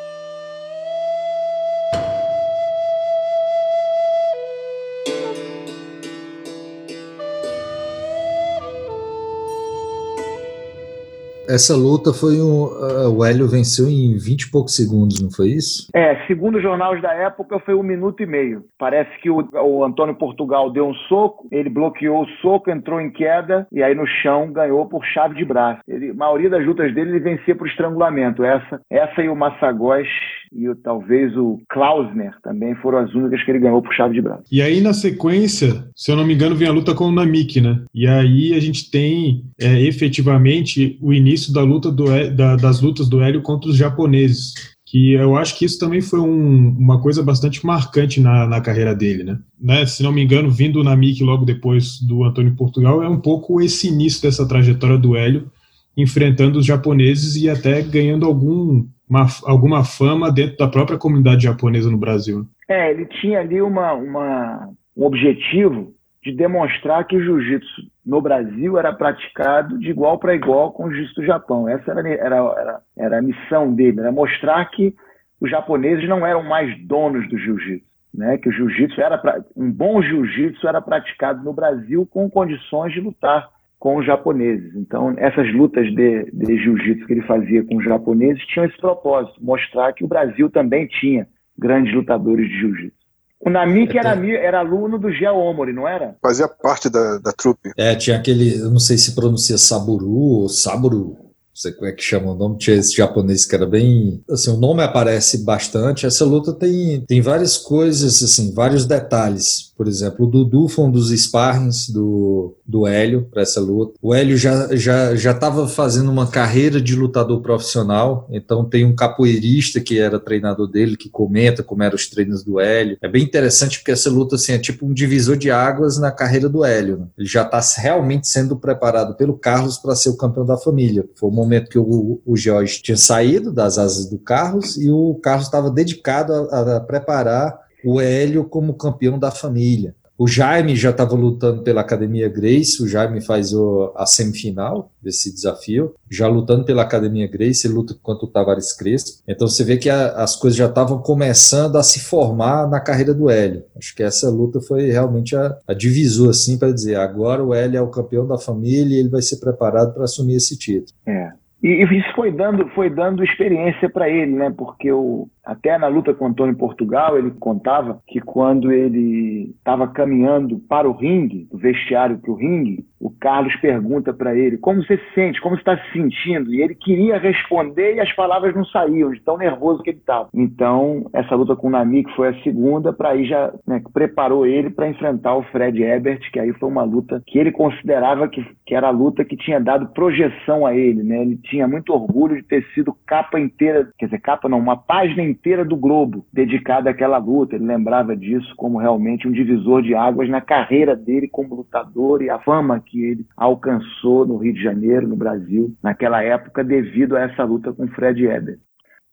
[11.56, 12.66] Essa luta foi um.
[12.66, 15.88] Uh, o Hélio venceu em 20 e poucos segundos, não foi isso?
[15.94, 18.62] É, segundo os jornais da época, foi um minuto e meio.
[18.78, 23.10] Parece que o, o Antônio Portugal deu um soco, ele bloqueou o soco, entrou em
[23.10, 25.80] queda e aí no chão ganhou por chave de braço.
[25.88, 28.44] Ele, a maioria das lutas dele ele vencia por estrangulamento.
[28.44, 30.06] Essa, essa e o Massagós
[30.52, 34.22] e o, talvez o Klausner também foram as únicas que ele ganhou por chave de
[34.22, 34.44] braço.
[34.50, 37.60] E aí na sequência, se eu não me engano, vem a luta com o Namik,
[37.60, 37.82] né?
[37.94, 43.08] E aí a gente tem é, efetivamente o início da luta do, da, das lutas
[43.08, 44.76] do Hélio contra os japoneses.
[44.88, 48.94] Que eu acho que isso também foi um, uma coisa bastante marcante na, na carreira
[48.94, 49.38] dele, né?
[49.60, 49.84] né?
[49.84, 53.60] Se não me engano, vindo na MIC logo depois do Antônio Portugal, é um pouco
[53.60, 55.50] esse início dessa trajetória do Hélio,
[55.96, 61.90] enfrentando os japoneses e até ganhando algum, uma, alguma fama dentro da própria comunidade japonesa
[61.90, 62.46] no Brasil.
[62.68, 68.76] É, ele tinha ali uma, uma, um objetivo de demonstrar que o jiu-jitsu no Brasil
[68.76, 71.68] era praticado de igual para igual com o jiu-jitsu do Japão.
[71.68, 74.94] Essa era, era, era, era, a missão dele, era mostrar que
[75.40, 77.86] os japoneses não eram mais donos do jiu-jitsu.
[78.14, 79.20] Né, que o jiu-jitsu era
[79.54, 84.74] um bom jiu-jitsu era praticado no Brasil com condições de lutar com os japoneses.
[84.74, 89.42] Então, essas lutas de, de jiu-jitsu que ele fazia com os japoneses tinham esse propósito,
[89.42, 91.26] mostrar que o Brasil também tinha
[91.58, 93.06] grandes lutadores de jiu-jitsu.
[93.38, 96.16] O Namik é, era, era aluno do Gel Omori, não era?
[96.22, 97.70] Fazia parte da, da trupe.
[97.76, 101.16] É, tinha aquele, eu não sei se pronuncia Saburu ou Saburu,
[101.56, 104.22] não sei como é que chama o nome, tinha esse japonês que era bem.
[104.28, 106.04] Assim, o nome aparece bastante.
[106.04, 109.72] Essa luta tem, tem várias coisas, assim, vários detalhes.
[109.76, 113.94] Por exemplo, o Dudu foi um dos sparrings do, do Hélio para essa luta.
[114.00, 118.94] O Hélio já já já estava fazendo uma carreira de lutador profissional, então tem um
[118.94, 122.96] capoeirista que era treinador dele que comenta como eram os treinos do Hélio.
[123.02, 126.48] É bem interessante porque essa luta assim é tipo um divisor de águas na carreira
[126.48, 126.98] do Hélio.
[126.98, 127.06] Né?
[127.18, 131.04] Ele já está realmente sendo preparado pelo Carlos para ser o campeão da família.
[131.14, 135.14] Foi o momento que o, o Jorge tinha saído das asas do Carlos e o
[135.22, 139.94] Carlos estava dedicado a, a preparar o Hélio como campeão da família.
[140.18, 145.32] O Jaime já estava lutando pela Academia Grace, o Jaime faz o, a semifinal desse
[145.32, 149.18] desafio, já lutando pela Academia Grace, ele luta contra o Tavares Crespo.
[149.28, 153.12] Então você vê que a, as coisas já estavam começando a se formar na carreira
[153.12, 153.64] do Hélio.
[153.76, 157.76] Acho que essa luta foi realmente a, a divisor, assim, para dizer, agora o Hélio
[157.76, 160.96] é o campeão da família e ele vai ser preparado para assumir esse título.
[161.06, 161.32] É.
[161.62, 164.52] E isso foi dando, foi dando experiência para ele, né?
[164.56, 169.88] Porque o, até na luta com o Antônio Portugal, ele contava que quando ele estava
[169.88, 174.82] caminhando para o ringue, do vestiário para o ringue, o Carlos pergunta para ele como
[174.82, 176.52] você se sente, como está se sentindo.
[176.52, 180.28] E ele queria responder e as palavras não saíam, de tão nervoso que ele estava.
[180.34, 184.70] Então, essa luta com o Namik foi a segunda, para aí já né, preparou ele
[184.70, 188.74] para enfrentar o Fred Ebert, que aí foi uma luta que ele considerava que, que
[188.74, 191.02] era a luta que tinha dado projeção a ele.
[191.02, 191.22] Né?
[191.22, 195.22] Ele tinha muito orgulho de ter sido capa inteira, quer dizer, capa não, uma página
[195.22, 197.56] inteira do Globo dedicada àquela luta.
[197.56, 202.30] Ele lembrava disso como realmente um divisor de águas na carreira dele como lutador e
[202.30, 207.22] a fama que ele alcançou no Rio de Janeiro, no Brasil, naquela época, devido a
[207.22, 208.58] essa luta com Fred Eber.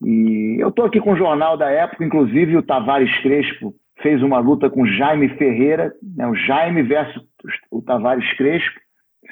[0.04, 4.40] E eu estou aqui com o jornal da época, inclusive o Tavares Crespo fez uma
[4.40, 7.24] luta com Jaime Ferreira, né, o Jaime versus
[7.72, 8.80] o Tavares Crespo,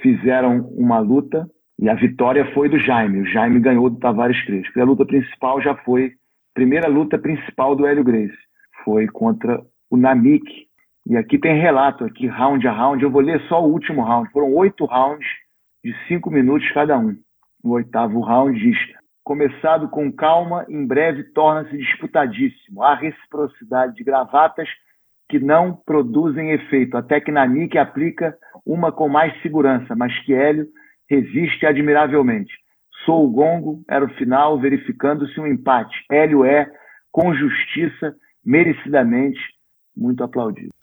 [0.01, 1.47] fizeram uma luta
[1.79, 3.21] e a vitória foi do Jaime.
[3.21, 4.77] O Jaime ganhou do Tavares Crespo.
[4.77, 6.13] E a luta principal já foi
[6.53, 8.37] primeira luta principal do Hélio Grace.
[8.85, 10.45] Foi contra o Namik.
[11.07, 13.03] E aqui tem relato, aqui, round a round.
[13.03, 14.29] Eu vou ler só o último round.
[14.31, 15.27] Foram oito rounds
[15.83, 17.15] de cinco minutos cada um.
[17.63, 18.77] O oitavo round diz:
[19.23, 22.83] começado com calma, em breve torna-se disputadíssimo.
[22.83, 24.67] Há reciprocidade de gravatas
[25.29, 30.67] que não produzem efeito, até que Namik aplica uma com mais segurança, mas que Hélio
[31.09, 32.53] resiste admiravelmente.
[33.05, 35.95] Sou o gongo, era o final, verificando-se um empate.
[36.11, 36.69] Hélio é,
[37.11, 38.13] com justiça,
[38.45, 39.39] merecidamente,
[39.95, 40.80] muito aplaudido.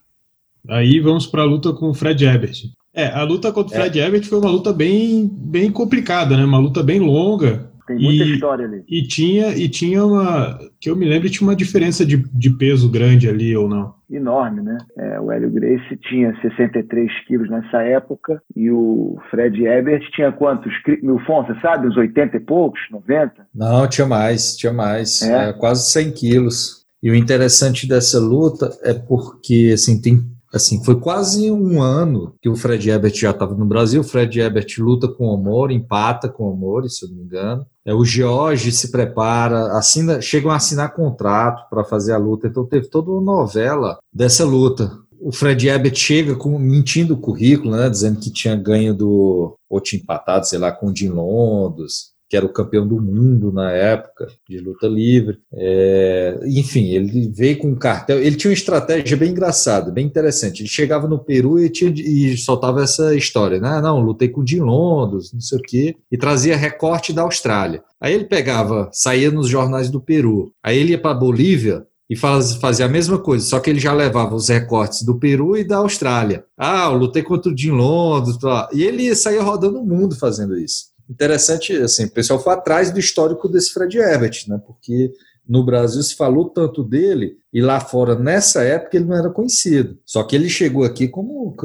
[0.68, 2.64] Aí vamos para a luta com o Fred Ebert.
[2.94, 4.07] É, a luta contra o Fred é.
[4.07, 6.44] Ebert foi uma luta bem, bem complicada, né?
[6.44, 7.70] Uma luta bem longa.
[7.87, 8.85] Tem muita e, história ali.
[8.87, 10.59] E tinha, e tinha uma.
[10.78, 13.94] Que eu me lembro, tinha uma diferença de, de peso grande ali ou não?
[14.11, 14.76] Enorme, né?
[14.96, 20.72] É, o Hélio Grace tinha 63 quilos nessa época e o Fred Ebert tinha quantos?
[21.02, 21.88] Milfon, você sabe?
[21.88, 22.81] Uns 80 e poucos?
[22.90, 23.33] 90?
[23.54, 25.22] Não, tinha mais, tinha mais.
[25.22, 25.48] É?
[25.48, 26.85] É, quase 100 quilos.
[27.02, 30.20] E o interessante dessa luta é porque, assim, tem
[30.52, 34.00] assim, foi quase um ano que o Fred Ebert já estava no Brasil.
[34.00, 37.66] O Fred Ebert luta com o empata com o se eu não me engano.
[37.84, 42.46] É, o George se prepara, assina, chegam a assinar contrato para fazer a luta.
[42.46, 44.98] Então teve toda uma novela dessa luta.
[45.20, 49.80] O Fred Ebert chega com, mentindo o currículo, né, dizendo que tinha ganho do, ou
[49.80, 53.72] tinha empatado, sei lá, com o Jim Londos, que era o campeão do mundo na
[53.72, 55.38] época de luta livre.
[55.52, 58.20] É, enfim, ele veio com um cartel.
[58.20, 60.60] Ele tinha uma estratégia bem engraçada, bem interessante.
[60.60, 63.80] Ele chegava no Peru e, tinha, e soltava essa história, né?
[63.80, 67.82] Não, lutei com o Jim Londos, não sei o quê, e trazia recorte da Austrália.
[68.00, 70.52] Aí ele pegava, saía nos jornais do Peru.
[70.62, 74.34] Aí ele ia para Bolívia, e fazia a mesma coisa, só que ele já levava
[74.34, 76.42] os recortes do Peru e da Austrália.
[76.56, 78.38] Ah, eu lutei contra o Jim Londos,
[78.72, 82.99] e ele saía rodando o mundo fazendo isso interessante, assim, o pessoal foi atrás do
[82.99, 84.61] histórico desse Fred Herbert, né?
[84.66, 85.12] Porque
[85.49, 89.99] no Brasil se falou tanto dele e lá fora nessa época ele não era conhecido.
[90.05, 91.57] Só que ele chegou aqui como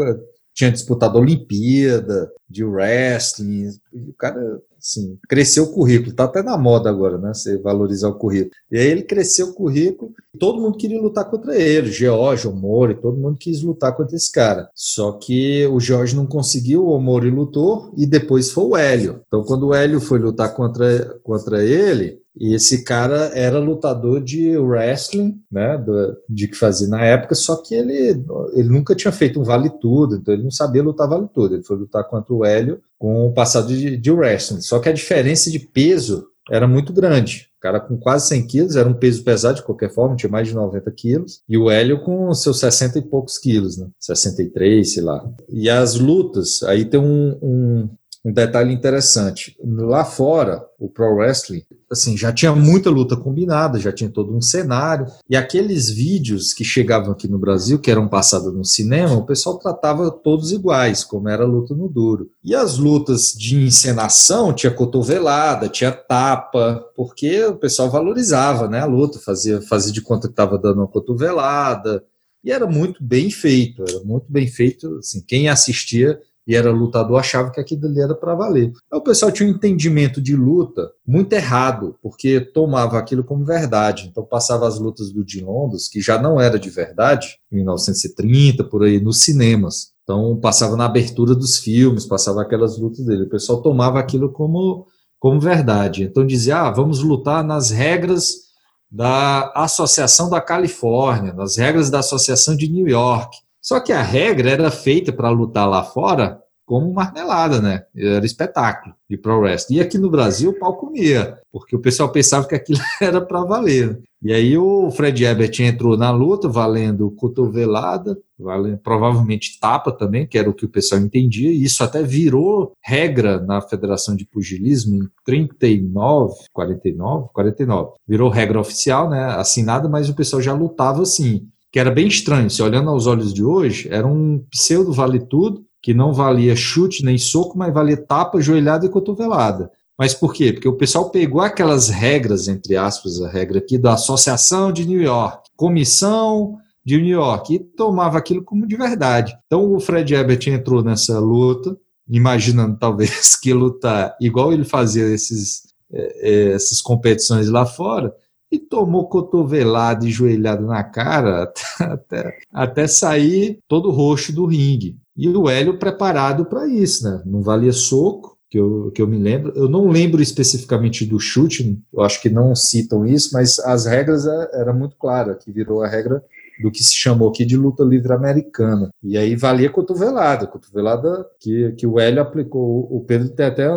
[0.54, 6.58] tinha disputado a Olimpíada de wrestling, o cara Sim, cresceu o currículo, tá até na
[6.58, 7.34] moda agora, né?
[7.34, 8.52] Você valorizar o currículo.
[8.70, 12.96] E aí ele cresceu o currículo, todo mundo queria lutar contra ele, George, o Mori,
[12.96, 14.70] todo mundo quis lutar contra esse cara.
[14.76, 19.22] Só que o George não conseguiu, o Mori lutou e depois foi o Hélio.
[19.26, 24.58] Então quando o Hélio foi lutar contra, contra ele, e esse cara era lutador de
[24.58, 28.22] wrestling, né, do, de que fazia na época, só que ele,
[28.54, 31.54] ele nunca tinha feito um vale tudo, então ele não sabia lutar vale tudo.
[31.56, 34.62] Ele foi lutar contra o Hélio com o passado de, de wrestling.
[34.62, 37.50] Só que a diferença de peso era muito grande.
[37.58, 40.48] O cara com quase 100 quilos, era um peso pesado de qualquer forma, tinha mais
[40.48, 41.42] de 90 quilos.
[41.50, 43.90] E o Hélio com seus 60 e poucos quilos, né?
[44.00, 45.22] 63, sei lá.
[45.50, 47.90] E as lutas, aí tem um, um
[48.26, 49.58] um detalhe interessante.
[49.62, 54.42] Lá fora, o pro wrestling, assim, já tinha muita luta combinada, já tinha todo um
[54.42, 55.08] cenário.
[55.30, 59.60] E aqueles vídeos que chegavam aqui no Brasil, que eram passados no cinema, o pessoal
[59.60, 62.30] tratava todos iguais, como era a luta no duro.
[62.42, 68.86] E as lutas de encenação tinha cotovelada, tinha tapa, porque o pessoal valorizava, né, a
[68.86, 72.02] luta, fazia, fazia de conta que estava dando uma cotovelada.
[72.42, 74.98] E era muito bem feito, era muito bem feito.
[74.98, 78.72] Assim, quem assistia e era lutador achava que aquilo ali era para valer.
[78.92, 84.08] Aí o pessoal tinha um entendimento de luta muito errado, porque tomava aquilo como verdade.
[84.10, 88.64] Então passava as lutas do Jim Londos, que já não era de verdade, em 1930,
[88.66, 89.94] por aí, nos cinemas.
[90.04, 93.24] Então passava na abertura dos filmes, passava aquelas lutas dele.
[93.24, 94.86] O pessoal tomava aquilo como,
[95.20, 96.04] como verdade.
[96.04, 98.44] Então dizia, ah, vamos lutar nas regras
[98.92, 103.38] da Associação da Califórnia, nas regras da Associação de New York.
[103.64, 107.84] Só que a regra era feita para lutar lá fora como marmelada, né?
[107.96, 109.78] Era espetáculo de pro wrestling.
[109.78, 113.44] E aqui no Brasil o pau comia, porque o pessoal pensava que aquilo era para
[113.44, 114.02] valer.
[114.22, 120.38] E aí o Fred Ebert entrou na luta valendo cotovelada, valendo, provavelmente tapa também, que
[120.38, 124.96] era o que o pessoal entendia, e isso até virou regra na Federação de Pugilismo
[124.96, 127.92] em 39, 49, 49.
[128.08, 132.52] Virou regra oficial, né, assinada, mas o pessoal já lutava assim que era bem estranho.
[132.52, 137.04] Se olhando aos olhos de hoje, era um pseudo vale tudo, que não valia chute
[137.04, 139.72] nem soco, mas valia tapa, joelhada e cotovelada.
[139.98, 140.54] Mas por quê?
[140.54, 145.02] Porque o pessoal pegou aquelas regras, entre aspas, a regra aqui da Associação de New
[145.02, 149.36] York, Comissão de New York, e tomava aquilo como de verdade.
[149.48, 151.76] Então o Fred Ebert entrou nessa luta,
[152.08, 158.14] imaginando talvez que lutar igual ele fazia esses, é, essas competições lá fora,
[158.54, 164.96] e tomou cotovelada e joelhada na cara até, até sair todo roxo do ringue.
[165.18, 167.24] E o Hélio preparado para isso, né?
[167.26, 169.52] Não valia soco, que eu, que eu me lembro.
[169.56, 174.28] Eu não lembro especificamente do chute, eu acho que não citam isso, mas as regras
[174.28, 176.24] é, era muito clara, que virou a regra
[176.62, 178.92] do que se chamou aqui de luta livre americana.
[179.02, 182.88] E aí valia cotovelada, cotovelada que, que o Hélio aplicou.
[182.92, 183.68] O Pedro tem até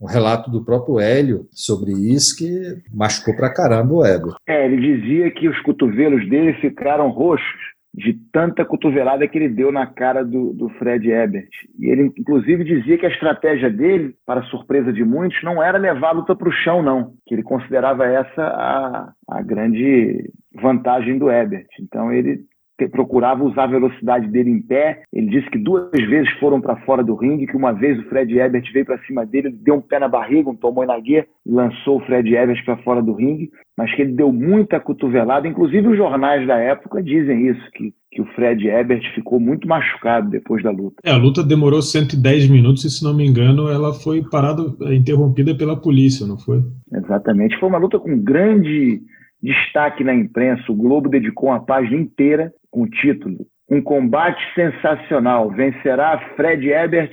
[0.00, 2.48] um relato do próprio Hélio sobre isso que
[2.92, 4.34] machucou pra caramba o Hélio.
[4.48, 9.72] É, ele dizia que os cotovelos dele ficaram roxos de tanta cotovelada que ele deu
[9.72, 11.50] na cara do, do Fred Ebert.
[11.78, 16.10] E ele, inclusive, dizia que a estratégia dele, para surpresa de muitos, não era levar
[16.10, 17.14] a luta para o chão, não.
[17.26, 21.66] Que ele considerava essa a, a grande vantagem do Ebert.
[21.80, 22.44] Então, ele
[22.88, 25.02] procurava usar a velocidade dele em pé.
[25.12, 28.38] Ele disse que duas vezes foram para fora do ringue, que uma vez o Fred
[28.38, 31.26] Ebert veio para cima dele, ele deu um pé na barriga, um tomou na guia
[31.44, 35.48] e lançou o Fred Ebert para fora do ringue, mas que ele deu muita cotovelada.
[35.48, 40.30] Inclusive os jornais da época dizem isso, que, que o Fred Ebert ficou muito machucado
[40.30, 40.96] depois da luta.
[41.04, 44.62] É, a luta demorou 110 minutos e, se não me engano, ela foi parada,
[44.94, 46.62] interrompida pela polícia, não foi?
[46.92, 47.58] Exatamente.
[47.58, 49.00] Foi uma luta com grande
[49.42, 50.70] destaque na imprensa.
[50.70, 55.50] O Globo dedicou uma página inteira com o título Um combate sensacional.
[55.50, 57.12] Vencerá Fred Ebert,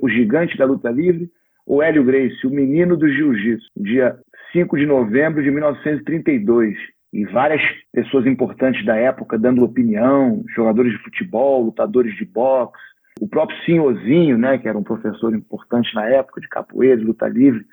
[0.00, 1.28] o gigante da luta livre,
[1.66, 4.16] ou Hélio Gracie, o menino do jiu-jitsu, dia
[4.52, 6.76] 5 de novembro de 1932.
[7.12, 7.62] E várias
[7.92, 12.82] pessoas importantes da época dando opinião, jogadores de futebol, lutadores de boxe,
[13.20, 17.26] o próprio Senhorzinho, né, que era um professor importante na época de capoeira, de luta
[17.26, 17.64] livre,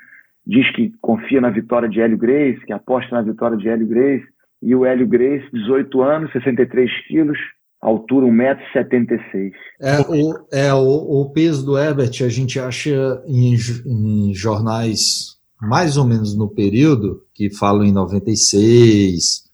[0.46, 4.26] diz que confia na vitória de Hélio Grace, que aposta na vitória de Hélio Grace
[4.62, 7.38] e o Hélio Grace, 18 anos, 63 quilos,
[7.82, 9.52] altura 1,76m.
[9.82, 15.98] É, o, é o, o, peso do Herbert a gente acha em, em, jornais mais
[15.98, 19.50] ou menos no período, que falam em 96,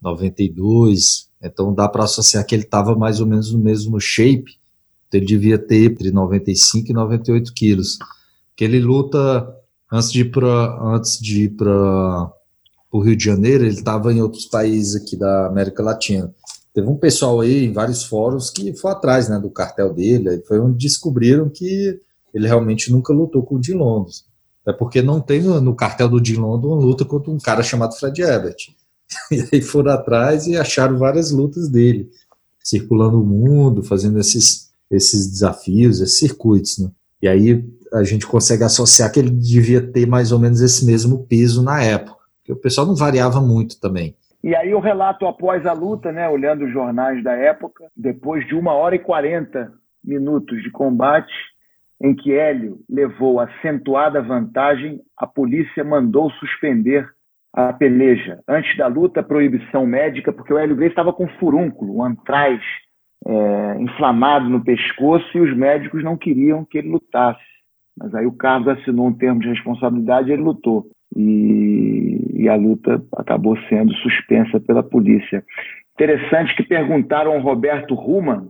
[0.00, 4.58] 92, então dá para associar que ele estava mais ou menos no mesmo shape,
[5.08, 7.98] então ele devia ter entre 95 e 98 quilos.
[8.56, 9.46] Que ele luta
[9.92, 12.32] antes de ir para antes de ir para
[12.90, 16.34] o Rio de Janeiro, ele estava em outros países aqui da América Latina.
[16.74, 20.58] Teve um pessoal aí em vários fóruns que foi atrás né, do cartel dele, foi
[20.58, 22.00] onde descobriram que
[22.32, 24.24] ele realmente nunca lutou com o Jim Londres.
[24.66, 27.62] É porque não tem no, no cartel do Jim Londres uma luta contra um cara
[27.62, 28.56] chamado Fred Ebert.
[29.30, 32.08] E aí foram atrás e acharam várias lutas dele,
[32.58, 36.78] circulando o mundo, fazendo esses, esses desafios, esses circuitos.
[36.78, 36.90] Né?
[37.20, 41.26] E aí a gente consegue associar que ele devia ter mais ou menos esse mesmo
[41.26, 44.16] peso na época que o pessoal não variava muito também.
[44.42, 48.54] E aí o relato após a luta, né, olhando os jornais da época, depois de
[48.54, 49.72] uma hora e quarenta
[50.04, 51.32] minutos de combate,
[52.00, 57.08] em que Hélio levou acentuada vantagem, a polícia mandou suspender
[57.52, 58.40] a peleja.
[58.48, 62.60] Antes da luta, proibição médica, porque o Hélio Grace estava com furúnculo, um antraz
[63.24, 67.51] é, inflamado no pescoço, e os médicos não queriam que ele lutasse
[68.02, 70.86] Mas aí o Carlos assinou um termo de responsabilidade e ele lutou.
[71.14, 75.44] E, e a luta acabou sendo suspensa pela polícia.
[75.94, 78.48] Interessante que perguntaram ao Roberto Ruman,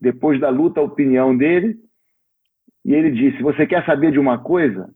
[0.00, 1.76] depois da luta, a opinião dele,
[2.84, 4.88] e ele disse: Você quer saber de uma coisa?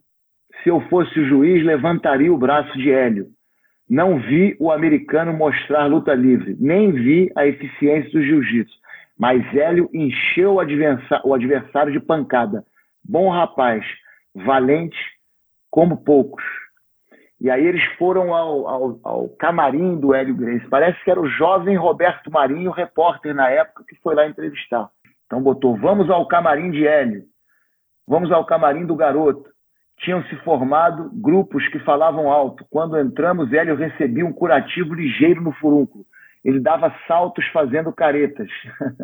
[0.63, 3.27] Se eu fosse o juiz, levantaria o braço de Hélio.
[3.91, 8.77] Não vi o americano mostrar luta livre, nem vi a eficiência do jiu-jitsu.
[9.19, 12.63] Mas Hélio encheu o adversário de pancada.
[13.09, 13.85] Bom rapaz,
[14.35, 14.97] valente
[15.71, 16.45] como poucos.
[17.41, 20.69] E aí eles foram ao, ao, ao, camarim do Hélio Grace.
[20.69, 24.91] Parece que era o jovem Roberto Marinho, repórter na época, que foi lá entrevistar.
[25.27, 27.25] Então botou, vamos ao camarim de Hélio.
[28.07, 29.49] Vamos ao camarim do garoto
[30.01, 32.65] tinham se formado grupos que falavam alto.
[32.71, 36.05] Quando entramos, Hélio recebia um curativo ligeiro no furúnculo.
[36.45, 38.49] Ele dava saltos fazendo caretas.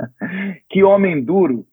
[0.71, 1.65] que homem duro.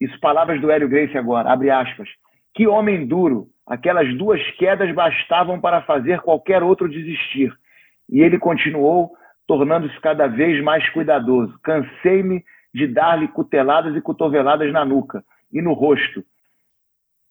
[0.00, 2.08] Isso, palavras do Hélio Grace agora, abre aspas.
[2.54, 3.48] Que homem duro.
[3.66, 7.52] Aquelas duas quedas bastavam para fazer qualquer outro desistir.
[8.10, 9.12] E ele continuou,
[9.46, 11.58] tornando-se cada vez mais cuidadoso.
[11.62, 12.44] Cansei-me
[12.74, 16.22] de dar-lhe cuteladas e cotoveladas na nuca e no rosto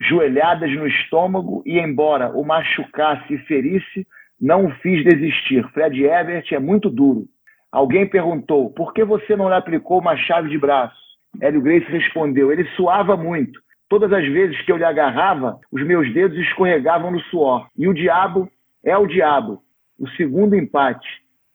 [0.07, 4.05] joelhadas no estômago e, embora o machucasse e ferisse,
[4.39, 5.63] não o fiz desistir.
[5.71, 7.25] Fred Ebert é muito duro.
[7.71, 11.01] Alguém perguntou, por que você não lhe aplicou uma chave de braço?
[11.41, 13.59] Hélio Grace respondeu, ele suava muito.
[13.89, 17.67] Todas as vezes que eu lhe agarrava, os meus dedos escorregavam no suor.
[17.77, 18.49] E o diabo
[18.83, 19.61] é o diabo.
[19.99, 21.07] O segundo empate.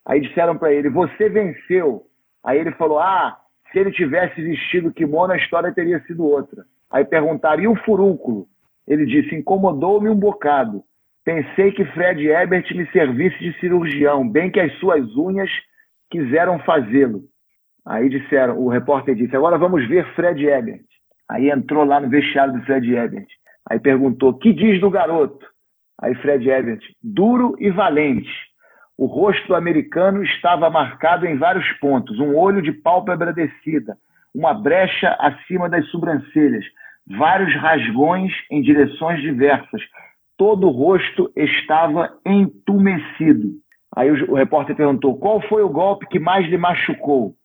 [0.07, 2.03] Aí disseram para ele, você venceu.
[2.45, 3.37] Aí ele falou, ah,
[3.73, 6.65] se ele tivesse vestido kimono, a história teria sido outra.
[6.91, 8.47] Aí perguntaram, e o furúnculo?
[8.87, 10.83] Ele disse, incomodou-me um bocado.
[11.25, 15.51] Pensei que Fred Ebert me servisse de cirurgião, bem que as suas unhas
[16.11, 17.25] quiseram fazê-lo.
[17.89, 20.85] Aí disseram, o repórter disse, agora vamos ver Fred Ebert.
[21.27, 23.27] Aí entrou lá no vestiário do Fred Ebert.
[23.71, 25.47] Aí perguntou, que diz do garoto?
[25.99, 28.31] Aí Fred Ebert, duro e valente.
[28.99, 33.97] O rosto americano estava marcado em vários pontos, um olho de pálpebra descida,
[34.35, 36.67] uma brecha acima das sobrancelhas,
[37.07, 39.81] vários rasgões em direções diversas.
[40.37, 43.53] Todo o rosto estava entumecido.
[43.97, 47.38] Aí o repórter perguntou: qual foi o golpe que mais lhe machucou?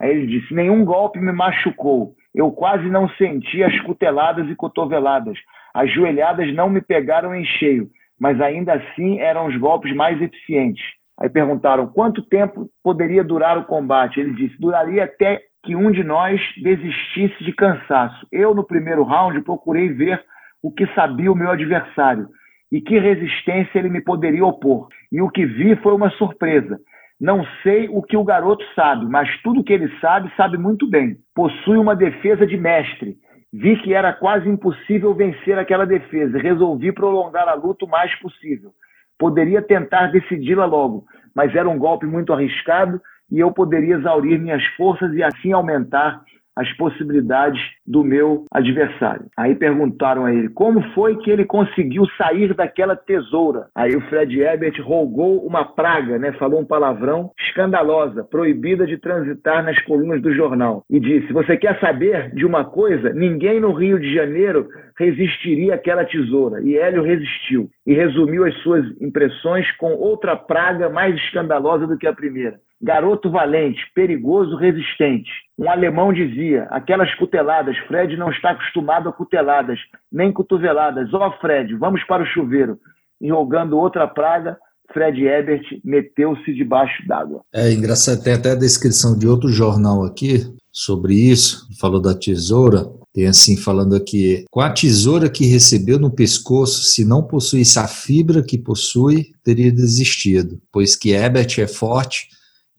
[0.00, 2.14] Aí ele disse: nenhum golpe me machucou.
[2.34, 5.36] Eu quase não senti as cuteladas e cotoveladas.
[5.74, 7.88] As joelhadas não me pegaram em cheio,
[8.18, 10.84] mas ainda assim eram os golpes mais eficientes.
[11.20, 14.18] Aí perguntaram quanto tempo poderia durar o combate.
[14.18, 18.26] Ele disse: duraria até que um de nós desistisse de cansaço.
[18.32, 20.24] Eu, no primeiro round, procurei ver
[20.62, 22.28] o que sabia o meu adversário
[22.72, 24.88] e que resistência ele me poderia opor.
[25.10, 26.78] E o que vi foi uma surpresa.
[27.20, 31.18] Não sei o que o garoto sabe, mas tudo que ele sabe, sabe muito bem.
[31.34, 33.18] Possui uma defesa de mestre.
[33.52, 36.38] Vi que era quase impossível vencer aquela defesa.
[36.38, 38.70] Resolvi prolongar a luta o mais possível.
[39.18, 41.04] Poderia tentar decidi-la logo,
[41.34, 42.98] mas era um golpe muito arriscado
[43.30, 46.22] e eu poderia exaurir minhas forças e assim aumentar
[46.56, 47.60] as possibilidades
[47.90, 49.26] do meu adversário.
[49.36, 53.66] Aí perguntaram a ele como foi que ele conseguiu sair daquela tesoura.
[53.74, 56.32] Aí o Fred Ebert rogou uma praga, né?
[56.32, 60.84] falou um palavrão escandalosa, proibida de transitar nas colunas do jornal.
[60.88, 63.12] E disse: Você quer saber de uma coisa?
[63.12, 66.62] Ninguém no Rio de Janeiro resistiria àquela tesoura.
[66.62, 67.68] E Hélio resistiu.
[67.86, 72.58] E resumiu as suas impressões com outra praga mais escandalosa do que a primeira.
[72.82, 75.30] Garoto valente, perigoso, resistente.
[75.58, 79.78] Um alemão dizia: aquelas cuteladas, Fred não está acostumado a cuteladas,
[80.10, 81.12] nem cotoveladas.
[81.12, 82.78] Ó, oh, Fred, vamos para o chuveiro.
[83.20, 84.56] E rogando outra praga,
[84.92, 87.42] Fred Ebert meteu-se debaixo d'água.
[87.54, 92.84] É engraçado, tem até a descrição de outro jornal aqui sobre isso, falou da tesoura.
[93.12, 97.88] Tem assim falando aqui: com a tesoura que recebeu no pescoço, se não possuísse a
[97.88, 102.28] fibra que possui, teria desistido, pois que Ebert é forte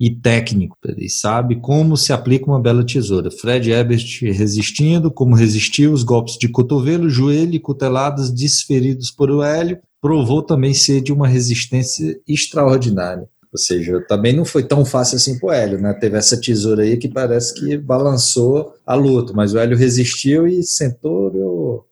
[0.01, 0.75] e técnico.
[0.83, 3.29] Ele sabe como se aplica uma bela tesoura.
[3.29, 9.43] Fred Ebert resistindo, como resistiu os golpes de cotovelo, joelho e cuteladas desferidos por o
[9.43, 13.27] Hélio, provou também ser de uma resistência extraordinária.
[13.53, 15.93] Ou seja, também não foi tão fácil assim para o Hélio, né?
[15.93, 20.63] Teve essa tesoura aí que parece que balançou a luta, mas o Hélio resistiu e
[20.63, 21.85] sentou o,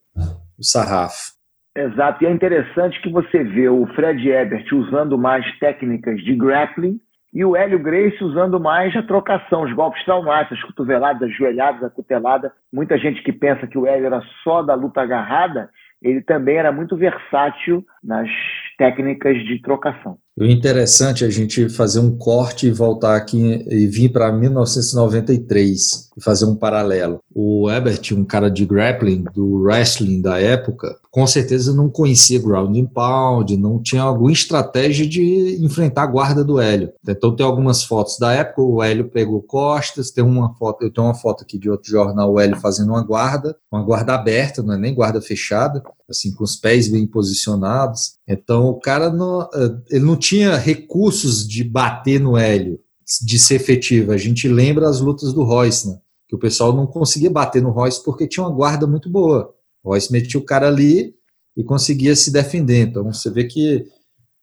[0.58, 1.34] o sarrafo.
[1.78, 7.00] Exato, e é interessante que você vê o Fred Ebert usando mais técnicas de grappling
[7.34, 11.84] e o Hélio Grace usando mais a trocação, os golpes traumáticos, as cotoveladas, as joelhadas,
[11.84, 12.52] a cutelada.
[12.74, 15.70] Muita gente que pensa que o Hélio era só da luta agarrada,
[16.02, 18.30] ele também era muito versátil nas
[18.78, 20.18] técnicas de trocação.
[20.38, 26.10] O interessante é a gente fazer um corte e voltar aqui e vir para 1993
[26.18, 27.20] e fazer um paralelo.
[27.34, 32.76] O Ebert, um cara de grappling, do wrestling da época, com certeza não conhecia ground
[32.78, 36.92] and pound, não tinha alguma estratégia de enfrentar a guarda do Hélio.
[37.08, 41.08] Então tem algumas fotos da época, o Hélio pegou costas, tem uma foto, eu tenho
[41.08, 44.74] uma foto aqui de outro jornal, o Hélio fazendo uma guarda, uma guarda aberta, não
[44.74, 48.16] é nem guarda fechada, assim, com os pés bem posicionados.
[48.28, 52.80] Então o cara não, eh, ele não tinha recursos de bater no Hélio,
[53.22, 54.12] de ser efetivo.
[54.12, 55.98] A gente lembra as lutas do Royce, né?
[56.28, 59.52] que o pessoal não conseguia bater no Royce porque tinha uma guarda muito boa.
[59.84, 61.16] O Royce metia o cara ali
[61.58, 62.88] e conseguia se defender.
[62.88, 63.84] Então você vê que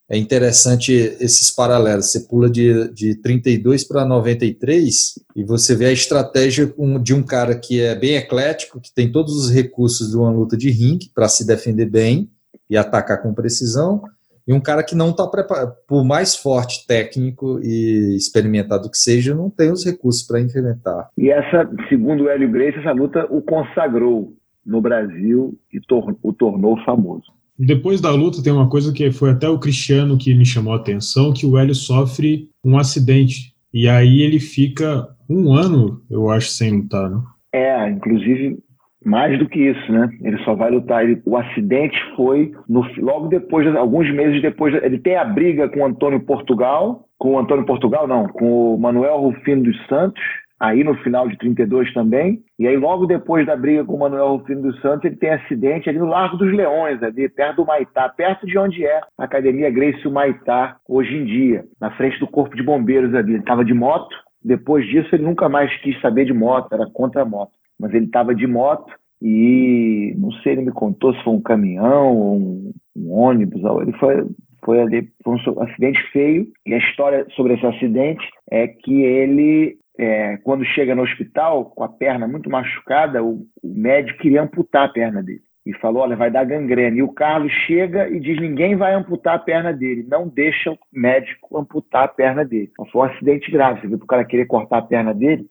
[0.09, 2.11] é interessante esses paralelos.
[2.11, 6.73] Você pula de, de 32 para 93 e você vê a estratégia
[7.03, 10.57] de um cara que é bem eclético, que tem todos os recursos de uma luta
[10.57, 12.31] de ringue para se defender bem
[12.69, 14.03] e atacar com precisão,
[14.47, 19.35] e um cara que não está preparado, por mais forte, técnico e experimentado que seja,
[19.35, 21.09] não tem os recursos para enfrentar.
[21.19, 24.33] E essa, segundo o Hélio Grace, essa luta o consagrou
[24.65, 27.35] no Brasil e tor o tornou famoso.
[27.59, 30.77] Depois da luta tem uma coisa que foi até o Cristiano que me chamou a
[30.77, 36.51] atenção, que o Hélio sofre um acidente e aí ele fica um ano, eu acho,
[36.51, 37.21] sem lutar, né?
[37.53, 38.59] É, inclusive
[39.07, 40.11] mais do que isso, né?
[40.21, 41.05] Ele só vai lutar.
[41.05, 44.75] Ele, o acidente foi no, logo depois, alguns meses depois.
[44.83, 48.79] Ele tem a briga com o Antônio Portugal, com o Antônio Portugal, não, com o
[48.79, 50.21] Manuel Rufino dos Santos,
[50.59, 52.41] aí no final de 32 também.
[52.59, 55.89] E aí, logo depois da briga com o Manuel Rufino dos Santos, ele tem acidente
[55.89, 59.71] ali no Largo dos Leões, ali perto do Maitá, perto de onde é a Academia
[59.71, 63.35] Grace Maitá hoje em dia, na frente do Corpo de Bombeiros ali.
[63.35, 64.17] Ele estava de moto.
[64.45, 68.07] Depois disso, ele nunca mais quis saber de moto, era contra a moto mas ele
[68.07, 72.73] estava de moto e não sei, ele me contou se foi um caminhão ou um,
[72.97, 74.27] um ônibus, ele foi,
[74.65, 79.79] foi ali, foi um acidente feio, e a história sobre esse acidente é que ele,
[79.99, 84.85] é, quando chega no hospital com a perna muito machucada, o, o médico queria amputar
[84.85, 86.97] a perna dele e falou: olha, vai dar gangrena.
[86.97, 90.79] E o Carlos chega e diz: ninguém vai amputar a perna dele, não deixa o
[90.93, 92.71] médico amputar a perna dele.
[92.71, 93.81] Então, foi um acidente grave.
[93.81, 95.45] Você viu o cara querer cortar a perna dele,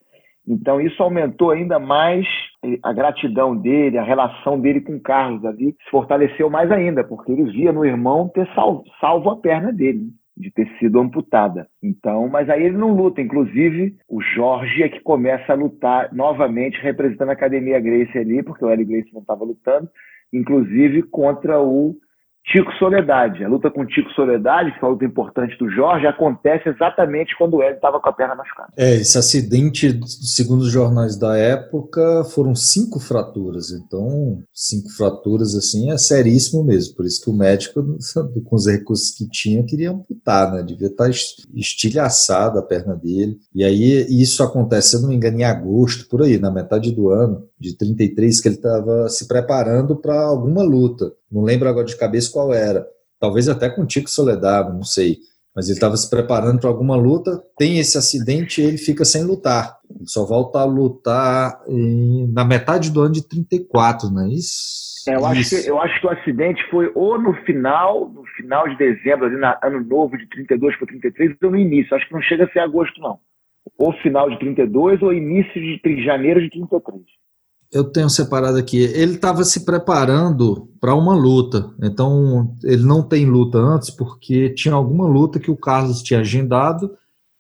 [0.48, 2.26] então, isso aumentou ainda mais
[2.84, 7.52] a gratidão dele, a relação dele com Carlos ali, se fortaleceu mais ainda, porque ele
[7.52, 11.68] via no irmão ter salvo, salvo a perna dele, de ter sido amputada.
[11.82, 13.22] Então, mas aí ele não luta.
[13.22, 18.64] Inclusive, o Jorge é que começa a lutar novamente, representando a Academia Grace ali, porque
[18.64, 18.86] o L.
[18.86, 19.90] Grace não estava lutando,
[20.32, 21.96] inclusive contra o
[22.46, 23.44] Tico Soledade.
[23.44, 27.56] A luta com Tico Soledade, que foi uma luta importante do Jorge, acontece exatamente quando
[27.56, 28.70] o Hélio estava com a perna machucada.
[28.78, 33.72] É, esse acidente, segundo os jornais da época, foram cinco fraturas.
[33.72, 36.96] Então, cinco fraturas, assim, é seríssimo mesmo.
[36.96, 37.82] Por isso que o médico,
[38.46, 40.62] com os recursos que tinha, queria amputar, né?
[40.62, 43.38] Devia estar estilhaçada a perna dele.
[43.54, 46.92] E aí, isso acontece, se eu não me engano, em agosto, por aí, na metade
[46.92, 51.12] do ano de 33, que ele estava se preparando para alguma luta.
[51.32, 52.86] Não lembro agora de cabeça qual era.
[53.20, 55.18] Talvez até com Tico Soledad, não sei.
[55.56, 59.24] Mas ele estava se preparando para alguma luta, tem esse acidente e ele fica sem
[59.24, 59.78] lutar.
[59.90, 64.86] Ele só volta a lutar em, na metade do ano de 34, não é isso?
[65.08, 68.68] É, eu, acho que, eu acho que o acidente foi ou no final, no final
[68.68, 71.96] de dezembro, ali na ano novo de 32 para 33, ou no início.
[71.96, 73.18] Acho que não chega a ser agosto, não.
[73.78, 77.02] Ou final de 32 ou início de janeiro de 33
[77.76, 78.78] eu tenho separado aqui.
[78.78, 81.70] Ele estava se preparando para uma luta.
[81.84, 86.90] Então, ele não tem luta antes porque tinha alguma luta que o Carlos tinha agendado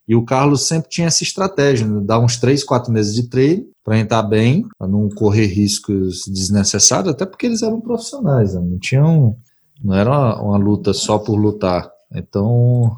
[0.05, 2.01] e o Carlos sempre tinha essa estratégia, né?
[2.03, 7.13] dar uns três, quatro meses de treino para entrar bem, para não correr riscos desnecessários,
[7.13, 8.61] até porque eles eram profissionais, né?
[8.61, 9.37] não tinham,
[9.81, 11.89] não era uma, uma luta só por lutar.
[12.13, 12.95] Então,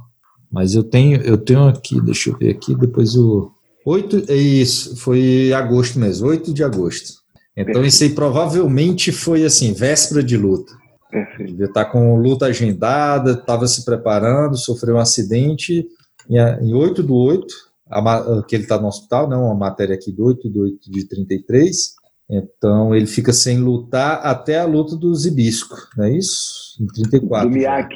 [0.52, 3.52] mas eu tenho, eu tenho aqui, deixa eu ver aqui, depois o
[3.86, 7.26] 8, é isso, foi agosto mesmo, 8 de agosto.
[7.58, 10.72] Então isso aí provavelmente foi assim, véspera de luta.
[11.10, 11.52] Perfeito.
[11.52, 15.88] Devia estar com luta agendada, estava se preparando, sofreu um acidente
[16.30, 17.48] em 8 do 8,
[17.90, 21.08] a, que ele está no hospital, né, uma matéria aqui do 8 do 8 de
[21.08, 21.96] 33.
[22.30, 26.78] Então ele fica sem lutar até a luta do Zibisco, não é isso?
[26.80, 27.50] Em 34.
[27.50, 27.96] Do Miyake.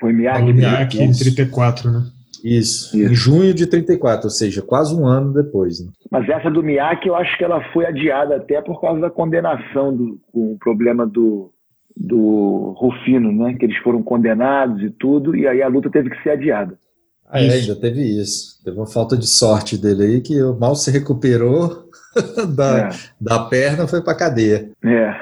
[0.00, 0.46] Foi Miyake.
[0.46, 2.06] Do Miyake em 34, né?
[2.44, 5.84] Isso, Isso, em junho de 34, ou seja, quase um ano depois.
[5.84, 5.92] Né?
[6.10, 9.94] Mas essa do Miyake, eu acho que ela foi adiada até por causa da condenação
[9.94, 11.52] do com o problema do,
[11.96, 13.54] do Rufino, né?
[13.54, 16.78] Que eles foram condenados e tudo, e aí a luta teve que ser adiada.
[17.30, 18.58] Ah, é, ainda teve isso.
[18.64, 21.88] Teve uma falta de sorte dele aí que mal se recuperou
[22.56, 22.88] da, é.
[23.20, 24.70] da perna foi pra cadeia.
[24.84, 25.14] É.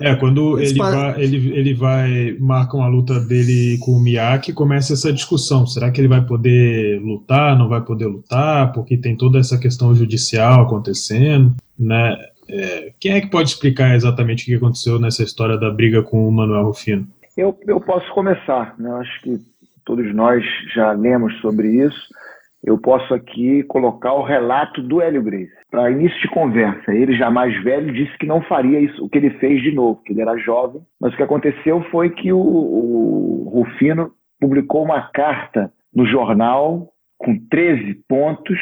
[0.00, 4.92] É, quando ele vai, ele, ele vai marca uma luta dele com o Miyake, começa
[4.92, 5.66] essa discussão.
[5.66, 7.58] Será que ele vai poder lutar?
[7.58, 8.72] Não vai poder lutar?
[8.72, 12.16] Porque tem toda essa questão judicial acontecendo, né?
[12.50, 16.26] É, quem é que pode explicar exatamente o que aconteceu nessa história da briga com
[16.26, 17.06] o Manuel Rufino?
[17.36, 18.74] Eu, eu posso começar.
[18.78, 18.88] Né?
[18.88, 19.40] Eu acho que
[19.88, 22.14] todos nós já lemos sobre isso.
[22.62, 25.50] Eu posso aqui colocar o relato do Hélio Grace.
[25.70, 29.16] Para início de conversa, ele já mais velho disse que não faria isso, o que
[29.16, 30.82] ele fez de novo, que ele era jovem.
[31.00, 37.38] Mas o que aconteceu foi que o, o Rufino publicou uma carta no jornal com
[37.48, 38.58] 13 pontos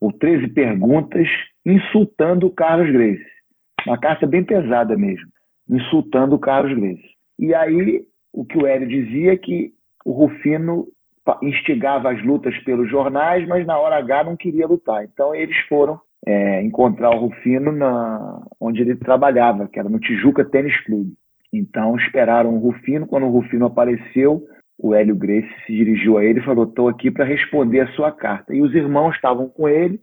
[0.00, 1.28] ou 13 perguntas
[1.64, 3.24] insultando o Carlos Grace.
[3.86, 5.28] Uma carta bem pesada mesmo,
[5.70, 7.08] insultando o Carlos Grace.
[7.38, 8.02] E aí
[8.32, 9.75] o que o Hélio dizia é que
[10.06, 10.86] o Rufino
[11.42, 15.02] instigava as lutas pelos jornais, mas na hora H não queria lutar.
[15.02, 20.44] Então eles foram é, encontrar o Rufino na, onde ele trabalhava, que era no Tijuca
[20.44, 21.14] Tênis Clube.
[21.52, 23.04] Então esperaram o Rufino.
[23.04, 24.44] Quando o Rufino apareceu,
[24.78, 28.12] o Hélio Grace se dirigiu a ele e falou: Estou aqui para responder a sua
[28.12, 28.54] carta.
[28.54, 29.98] E os irmãos estavam com ele,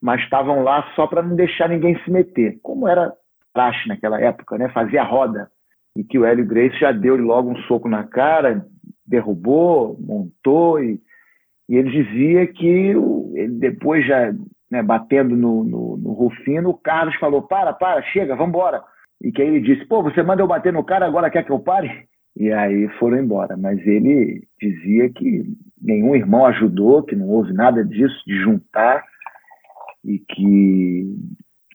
[0.00, 2.58] mas estavam lá só para não deixar ninguém se meter.
[2.62, 3.12] Como era
[3.52, 4.70] praxe naquela época, né?
[4.70, 5.50] fazia roda.
[5.94, 8.64] E que o Hélio Grace já deu logo um soco na cara,
[9.08, 11.00] derrubou, montou e,
[11.68, 14.32] e ele dizia que ele depois já
[14.70, 18.82] né, batendo no, no, no, Rufino, o Carlos falou, para, para, chega, vamos embora.
[19.22, 21.50] E que aí ele disse, pô, você manda eu bater no cara, agora quer que
[21.50, 22.06] eu pare?
[22.36, 23.56] E aí foram embora.
[23.56, 25.44] Mas ele dizia que
[25.80, 29.04] nenhum irmão ajudou, que não houve nada disso, de juntar,
[30.04, 31.16] e que,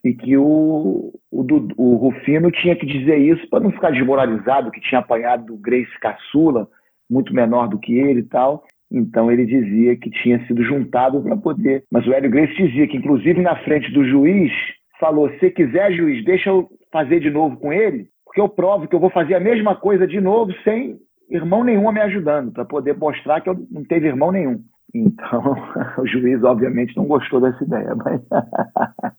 [0.05, 1.45] e que o, o,
[1.77, 5.99] o Rufino tinha que dizer isso para não ficar desmoralizado, que tinha apanhado do Grace
[5.99, 6.67] Caçula,
[7.09, 8.63] muito menor do que ele e tal.
[8.91, 11.83] Então ele dizia que tinha sido juntado para poder.
[11.91, 14.51] Mas o Hélio Grace dizia que, inclusive, na frente do juiz,
[14.99, 18.95] falou: se quiser, juiz, deixa eu fazer de novo com ele, porque eu provo que
[18.95, 20.97] eu vou fazer a mesma coisa de novo sem
[21.29, 24.61] irmão nenhum me ajudando, para poder mostrar que eu não teve irmão nenhum.
[24.93, 25.55] Então,
[25.97, 28.21] o juiz, obviamente, não gostou dessa ideia, mas,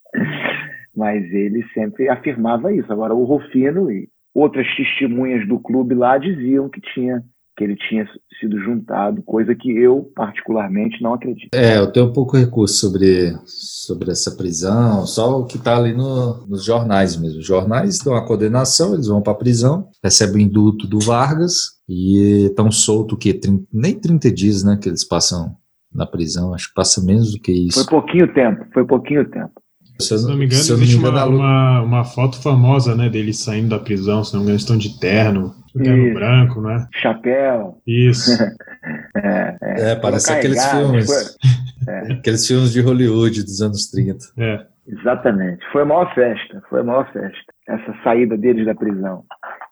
[0.96, 2.92] mas ele sempre afirmava isso.
[2.92, 7.22] Agora, o Rufino e outras testemunhas do clube lá diziam que tinha
[7.56, 8.06] que ele tinha
[8.40, 11.54] sido juntado, coisa que eu particularmente não acredito.
[11.54, 15.92] É, eu tenho um pouco recurso sobre, sobre essa prisão, só o que está ali
[15.92, 17.38] no, nos jornais mesmo.
[17.38, 21.74] Os jornais dão a condenação, eles vão para a prisão, recebem o induto do Vargas
[21.88, 23.32] e estão soltos o quê?
[23.32, 25.54] 30, nem 30 dias, né, que eles passam
[25.94, 27.84] na prisão, acho que passa menos do que isso.
[27.84, 29.52] Foi pouquinho tempo, foi pouquinho tempo.
[30.00, 33.78] Se eu não me engano, existe uma, uma, uma, foto famosa, né, deles saindo da
[33.78, 36.14] prisão, se não me engano, estão de terno, terno Isso.
[36.14, 36.86] branco, né?
[36.92, 37.78] Chapéu.
[37.86, 38.30] Isso.
[39.16, 41.06] é, é, é, parece aqueles filmes.
[41.06, 41.92] Foi...
[41.92, 42.12] É.
[42.18, 44.18] Aqueles filmes de Hollywood dos anos 30.
[44.38, 44.66] É.
[44.86, 45.64] Exatamente.
[45.72, 47.52] Foi a maior festa, foi a maior festa.
[47.66, 49.24] Essa saída deles da prisão.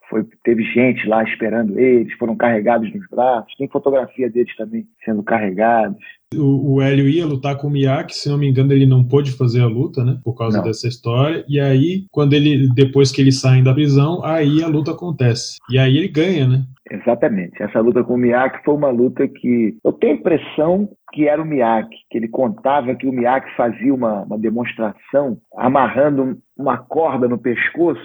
[0.08, 3.54] Foi, teve gente lá esperando eles, foram carregados nos braços.
[3.56, 6.02] Tem fotografia deles também sendo carregados.
[6.36, 9.32] O, o Hélio ia lutar com o Miyake, se não me engano, ele não pôde
[9.32, 10.18] fazer a luta, né?
[10.24, 10.64] Por causa não.
[10.64, 11.44] dessa história.
[11.48, 15.56] E aí, quando ele, depois que eles saem da prisão, aí a luta acontece.
[15.70, 16.64] E aí ele ganha, né?
[16.90, 17.62] Exatamente.
[17.62, 21.40] Essa luta com o Miyake foi uma luta que eu tenho a impressão que era
[21.40, 27.28] o Miyake, que ele contava que o Miyake fazia uma, uma demonstração amarrando uma corda
[27.28, 28.00] no pescoço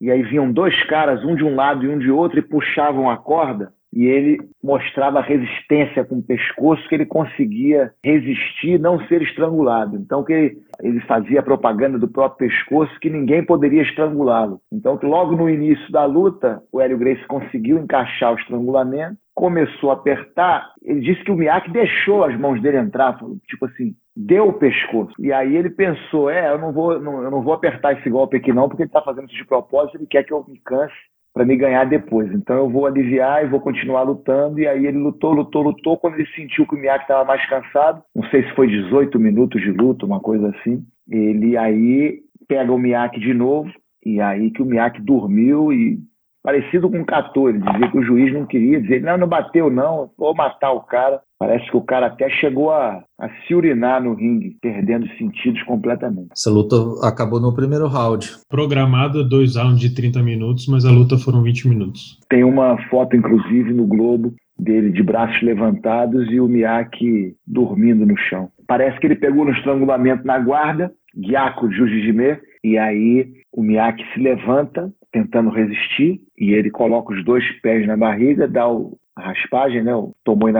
[0.00, 3.10] e aí vinham dois caras, um de um lado e um de outro, e puxavam
[3.10, 9.22] a corda, e ele mostrava resistência com o pescoço, que ele conseguia resistir, não ser
[9.22, 9.96] estrangulado.
[9.96, 14.60] Então, que ele, ele fazia propaganda do próprio pescoço, que ninguém poderia estrangulá-lo.
[14.72, 19.90] Então, que logo no início da luta, o Hélio Grace conseguiu encaixar o estrangulamento, começou
[19.90, 20.70] a apertar.
[20.82, 23.18] Ele disse que o Miyake deixou as mãos dele entrar,
[23.48, 25.12] tipo assim, deu o pescoço.
[25.18, 28.36] E aí ele pensou, é, eu não vou, não, eu não vou apertar esse golpe
[28.36, 30.94] aqui não, porque ele está fazendo isso de propósito, ele quer que eu me canse
[31.32, 32.32] para me ganhar depois.
[32.32, 34.58] Então eu vou aliviar e vou continuar lutando.
[34.60, 35.96] E aí ele lutou, lutou, lutou.
[35.96, 39.60] Quando ele sentiu que o Miyake estava mais cansado, não sei se foi 18 minutos
[39.60, 43.70] de luta, uma coisa assim, ele aí pega o Miyake de novo.
[44.04, 45.98] E aí que o Miyake dormiu e
[46.42, 49.70] parecido com o Cator, ele dizia que o juiz não queria dizer, não, não bateu
[49.70, 51.20] não, vou matar o cara.
[51.38, 56.28] Parece que o cara até chegou a, a se urinar no ringue, perdendo sentidos completamente.
[56.32, 58.30] Essa luta acabou no primeiro round.
[58.48, 62.18] Programada dois rounds de 30 minutos, mas a luta foram 20 minutos.
[62.28, 68.16] Tem uma foto, inclusive, no Globo, dele de braços levantados e o Miyake dormindo no
[68.16, 68.50] chão.
[68.66, 74.20] Parece que ele pegou no estrangulamento na guarda, Gyako Jujijime, e aí o Miyake se
[74.20, 79.94] levanta, tentando resistir, e ele coloca os dois pés na barriga, dá o, raspagem, né?
[79.94, 80.52] O Tomoe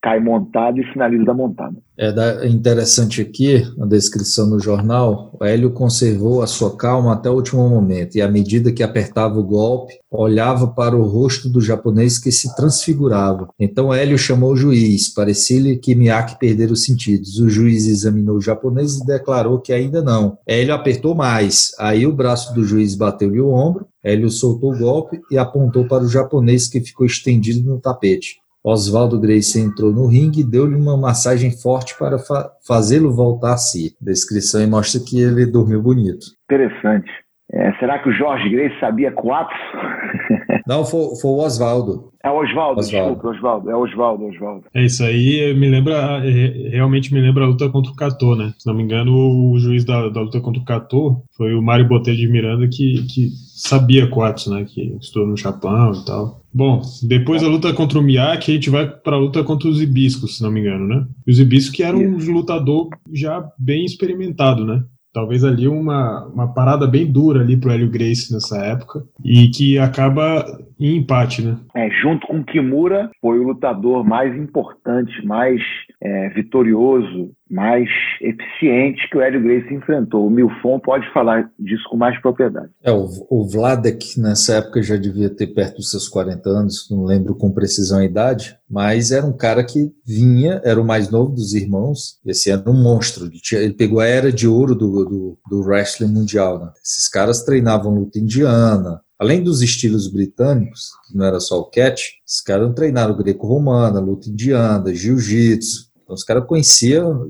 [0.00, 1.76] cai montado e finaliza da montada.
[1.98, 7.68] É interessante aqui, a descrição no jornal, Hélio conservou a sua calma até o último
[7.68, 12.32] momento e à medida que apertava o golpe, olhava para o rosto do japonês que
[12.32, 13.48] se transfigurava.
[13.60, 17.38] Então Hélio chamou o juiz, parecia-lhe que Miyake perdera os sentidos.
[17.38, 20.38] O juiz examinou o japonês e declarou que ainda não.
[20.46, 25.20] Hélio apertou mais, aí o braço do juiz bateu-lhe o ombro, Hélio soltou o golpe
[25.30, 28.41] e apontou para o japonês que ficou estendido no tapete.
[28.64, 33.56] Oswaldo Gracie entrou no ringue e deu-lhe uma massagem forte para fa fazê-lo voltar a
[33.56, 33.96] si.
[34.00, 36.26] Descrição e mostra que ele dormiu bonito.
[36.44, 37.10] Interessante.
[37.54, 39.54] É, será que o Jorge Grace sabia quatro?
[40.66, 42.12] Não, foi, foi o Oswaldo.
[42.24, 43.70] É o Oswaldo, desculpa, Oswaldo.
[43.70, 44.64] É o Oswaldo, Oswaldo.
[44.72, 46.20] É isso aí, me lembra,
[46.70, 48.54] realmente me lembra a luta contra o Cato, né?
[48.58, 51.88] Se não me engano, o juiz da, da luta contra o Cato foi o Mário
[51.88, 54.64] Botelho de Miranda que, que sabia quatro, né?
[54.64, 56.42] Que estudou no Japão e tal.
[56.54, 59.82] Bom, depois da luta contra o Miyake, a gente vai para a luta contra os
[59.82, 61.04] Hibiscos, se não me engano, né?
[61.26, 64.84] E os Hibiscos que era um lutador já bem experimentado, né?
[65.12, 69.78] Talvez ali uma, uma parada bem dura ali pro Hélio Grace nessa época e que
[69.78, 70.44] acaba
[70.82, 71.56] em empate, né?
[71.76, 75.60] É, junto com Kimura, foi o lutador mais importante, mais
[76.02, 77.88] é, vitorioso, mais
[78.20, 80.26] eficiente que o Hélio Gracie enfrentou.
[80.26, 82.70] O Milfon pode falar disso com mais propriedade.
[82.82, 87.04] É, o, o Vladek nessa época já devia ter perto dos seus 40 anos, não
[87.04, 91.32] lembro com precisão a idade, mas era um cara que vinha, era o mais novo
[91.32, 93.26] dos irmãos, esse era um monstro.
[93.26, 96.58] Ele, tinha, ele pegou a era de ouro do, do, do wrestling mundial.
[96.58, 96.72] Né?
[96.82, 102.02] Esses caras treinavam luta indiana, Além dos estilos britânicos, que não era só o catch,
[102.26, 105.90] os caras treinaram greco-romana, luta indiana, jiu-jitsu.
[106.02, 107.28] Então os caras conheciam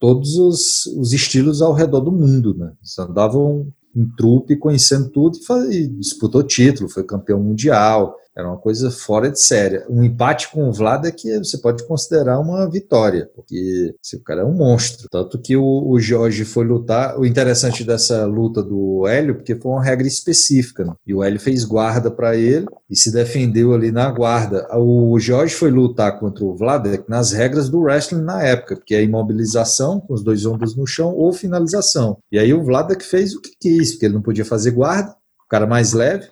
[0.00, 2.72] todos os, os, estilos ao redor do mundo, né?
[2.80, 8.46] Eles andavam em trupe conhecendo tudo e, faz, e disputou título, foi campeão mundial, era
[8.46, 9.82] uma coisa fora de série.
[9.90, 14.22] Um empate com o Vlad é que você pode considerar uma vitória, porque se o
[14.22, 15.08] cara é um monstro.
[15.10, 17.18] Tanto que o, o Jorge foi lutar.
[17.18, 20.84] O interessante dessa luta do Hélio, porque foi uma regra específica.
[20.84, 20.94] Né?
[21.04, 24.68] E o Hélio fez guarda para ele e se defendeu ali na guarda.
[24.78, 29.02] O Jorge foi lutar contra o Vladek nas regras do wrestling na época, porque é
[29.02, 32.18] imobilização com os dois ombros no chão ou finalização.
[32.30, 35.10] E aí o Vladek fez o que quis, porque ele não podia fazer guarda,
[35.44, 36.28] o cara mais leve,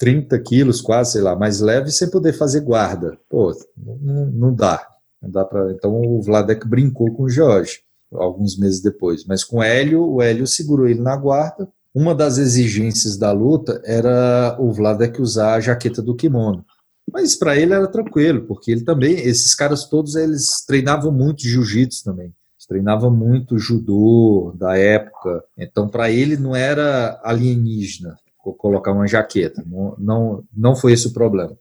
[0.00, 3.18] 30 quilos, quase, sei lá, mais leve, sem poder fazer guarda.
[3.28, 4.88] Pô, não, não dá.
[5.20, 5.70] Não dá para.
[5.72, 7.80] Então o Vladek brincou com o Jorge
[8.10, 9.26] alguns meses depois.
[9.26, 11.68] Mas com o Hélio, o Hélio segurou ele na guarda.
[11.94, 16.64] Uma das exigências da luta era o Vladek usar a jaqueta do kimono.
[17.12, 22.04] Mas para ele era tranquilo, porque ele também, esses caras todos, eles treinavam muito jiu-jitsu
[22.04, 22.26] também.
[22.26, 25.44] Eles treinavam muito judô da época.
[25.58, 29.62] Então, para ele não era alienígena colocar uma jaqueta.
[29.66, 31.56] Não, não, não foi esse o problema.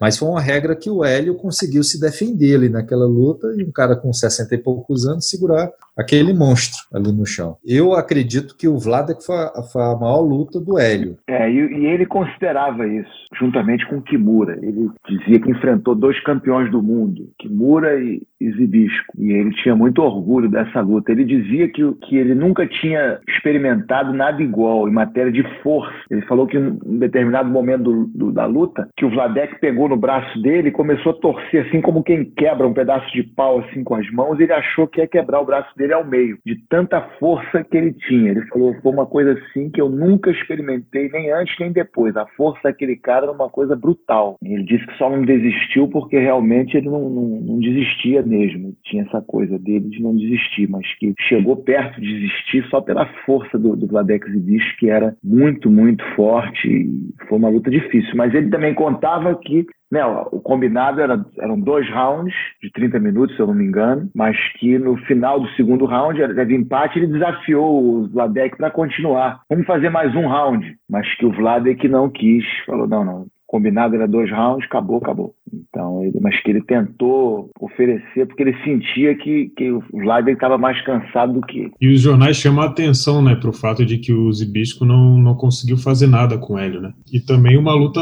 [0.00, 3.70] Mas foi uma regra que o Hélio conseguiu se defender ali naquela luta e um
[3.70, 5.70] cara com 60 e poucos anos segurar
[6.00, 7.56] aquele monstro ali no chão.
[7.64, 11.18] Eu acredito que o Vladek foi a, foi a maior luta do Hélio.
[11.28, 14.58] É, e, e, ele considerava isso, juntamente com Kimura.
[14.62, 19.12] Ele dizia que enfrentou dois campeões do mundo, Kimura e, e Zibisco.
[19.18, 21.12] E ele tinha muito orgulho dessa luta.
[21.12, 25.94] Ele dizia que, que ele nunca tinha experimentado nada igual em matéria de força.
[26.10, 29.89] Ele falou que em um determinado momento do, do, da luta, que o Vladek pegou
[29.90, 33.84] no braço dele começou a torcer assim como quem quebra um pedaço de pau assim
[33.84, 34.38] com as mãos.
[34.40, 37.92] Ele achou que ia quebrar o braço dele ao meio, de tanta força que ele
[37.92, 38.30] tinha.
[38.30, 42.16] Ele falou, foi uma coisa assim que eu nunca experimentei, nem antes nem depois.
[42.16, 44.36] A força daquele cara era uma coisa brutal.
[44.42, 48.74] Ele disse que só não desistiu porque realmente ele não, não, não desistia mesmo.
[48.84, 53.06] Tinha essa coisa dele de não desistir, mas que chegou perto de desistir só pela
[53.26, 56.88] força do, do Vladex Ibish, que era muito, muito forte.
[57.28, 58.12] Foi uma luta difícil.
[58.14, 63.34] Mas ele também contava que né, o combinado era, eram dois rounds de 30 minutos,
[63.34, 67.08] se eu não me engano, mas que no final do segundo round, de empate, ele
[67.08, 69.40] desafiou o Vladek para continuar.
[69.50, 73.96] Vamos fazer mais um round, mas que o Vladek não quis, falou: não, não, combinado
[73.96, 75.34] era dois rounds, acabou, acabou.
[75.52, 80.56] Então, ele, mas que ele tentou oferecer porque ele sentia que, que o Vladek estava
[80.56, 81.72] mais cansado do que ele.
[81.80, 85.18] E os jornais chamam a atenção, né, para o fato de que o Zibisco não,
[85.18, 86.92] não conseguiu fazer nada com ele, né?
[87.12, 88.00] E também uma luta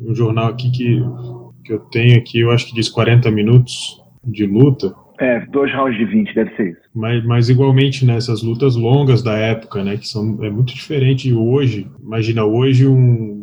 [0.00, 1.02] um jornal aqui que,
[1.64, 4.94] que eu tenho aqui, eu acho que diz 40 minutos de luta.
[5.20, 6.80] É, dois rounds de 20, deve ser isso.
[6.94, 11.28] Mas, mas igualmente nessas né, lutas longas da época, né, que são é muito diferente
[11.28, 11.86] de hoje.
[12.00, 13.37] Imagina hoje um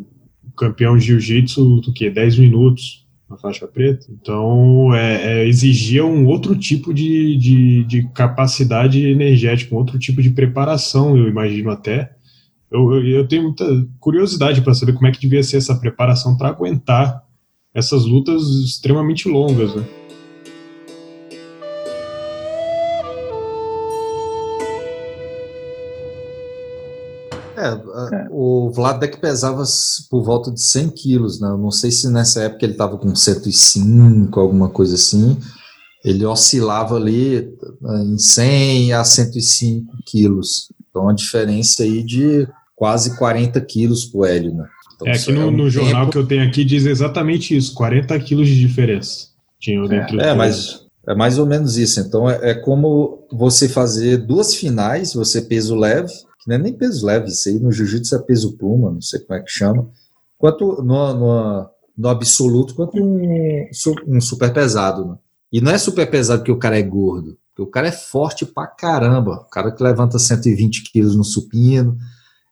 [0.56, 4.06] campeão de jiu-jitsu do que 10 minutos na faixa preta.
[4.10, 10.22] Então é, é, exigia um outro tipo de, de, de capacidade energética, um outro tipo
[10.22, 12.16] de preparação, eu imagino até
[12.70, 13.64] eu, eu, eu tenho muita
[14.00, 17.22] curiosidade para saber como é que devia ser essa preparação para aguentar
[17.72, 19.84] essas lutas extremamente longas, né?
[27.66, 28.26] É, é.
[28.30, 29.62] o Vladek pesava
[30.10, 31.48] por volta de 100 quilos, né?
[31.48, 35.36] Eu não sei se nessa época ele estava com 105, alguma coisa assim.
[36.04, 37.48] Ele oscilava ali
[37.80, 40.72] né, em 100 a 105 quilos.
[40.88, 44.66] Então, a diferença aí de quase 40 quilos para o Hélio, né?
[44.94, 47.74] Então, é, aqui no, é um no jornal que eu tenho aqui diz exatamente isso,
[47.74, 49.28] 40 quilos de diferença.
[49.60, 52.00] Tinha dentro é, é mas é mais ou menos isso.
[52.00, 56.12] Então, é, é como você fazer duas finais, você peso leve,
[56.46, 59.20] que não é nem peso leve, isso aí no jiu-jitsu é peso pluma, não sei
[59.20, 59.90] como é que chama,
[60.38, 63.68] quanto no, no, no absoluto, quanto um,
[64.06, 65.04] um super pesado.
[65.04, 65.18] Né?
[65.52, 68.46] E não é super pesado porque o cara é gordo, porque o cara é forte
[68.46, 69.42] pra caramba.
[69.46, 71.96] O cara que levanta 120 quilos no supino,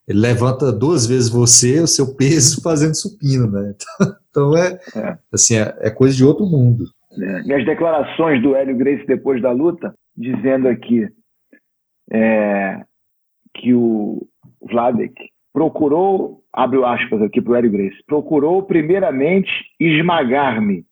[0.09, 3.74] ele levanta duas vezes você, o seu peso, fazendo supino, né?
[4.34, 5.16] Então é, é.
[5.32, 6.86] assim, é, é, coisa de outro mundo.
[7.16, 7.42] É.
[7.42, 11.09] E as declarações do Hélio Grace depois da luta, dizendo aqui
[12.11, 12.84] é,
[13.55, 14.27] que o
[14.63, 15.15] Vladek
[15.53, 20.85] procurou, abre aspas aqui para o Hélio Grace, procurou primeiramente esmagar-me